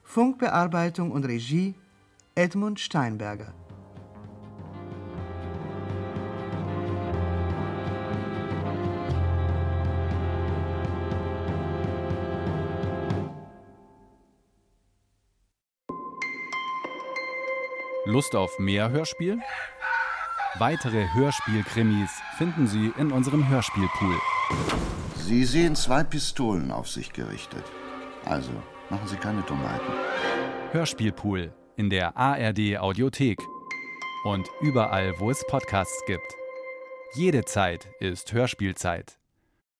Funkbearbeitung 0.02 1.12
und 1.12 1.24
Regie 1.24 1.74
Edmund 2.34 2.78
Steinberger. 2.78 3.54
Lust 18.16 18.34
auf 18.34 18.58
mehr 18.58 18.88
Hörspiel? 18.88 19.38
Weitere 20.58 21.06
Hörspielkrimis 21.12 22.08
finden 22.38 22.66
Sie 22.66 22.90
in 22.96 23.12
unserem 23.12 23.46
Hörspielpool. 23.46 24.18
Sie 25.16 25.44
sehen 25.44 25.76
zwei 25.76 26.02
Pistolen 26.02 26.70
auf 26.70 26.88
sich 26.88 27.12
gerichtet. 27.12 27.62
Also, 28.24 28.52
machen 28.88 29.06
Sie 29.06 29.16
keine 29.16 29.42
Dummheiten. 29.42 29.92
Hörspielpool 30.72 31.52
in 31.76 31.90
der 31.90 32.16
ARD 32.16 32.78
Audiothek 32.78 33.38
und 34.24 34.48
überall, 34.62 35.12
wo 35.18 35.30
es 35.30 35.46
Podcasts 35.46 36.02
gibt. 36.06 36.34
Jede 37.16 37.44
Zeit 37.44 37.86
ist 38.00 38.32
Hörspielzeit. 38.32 39.18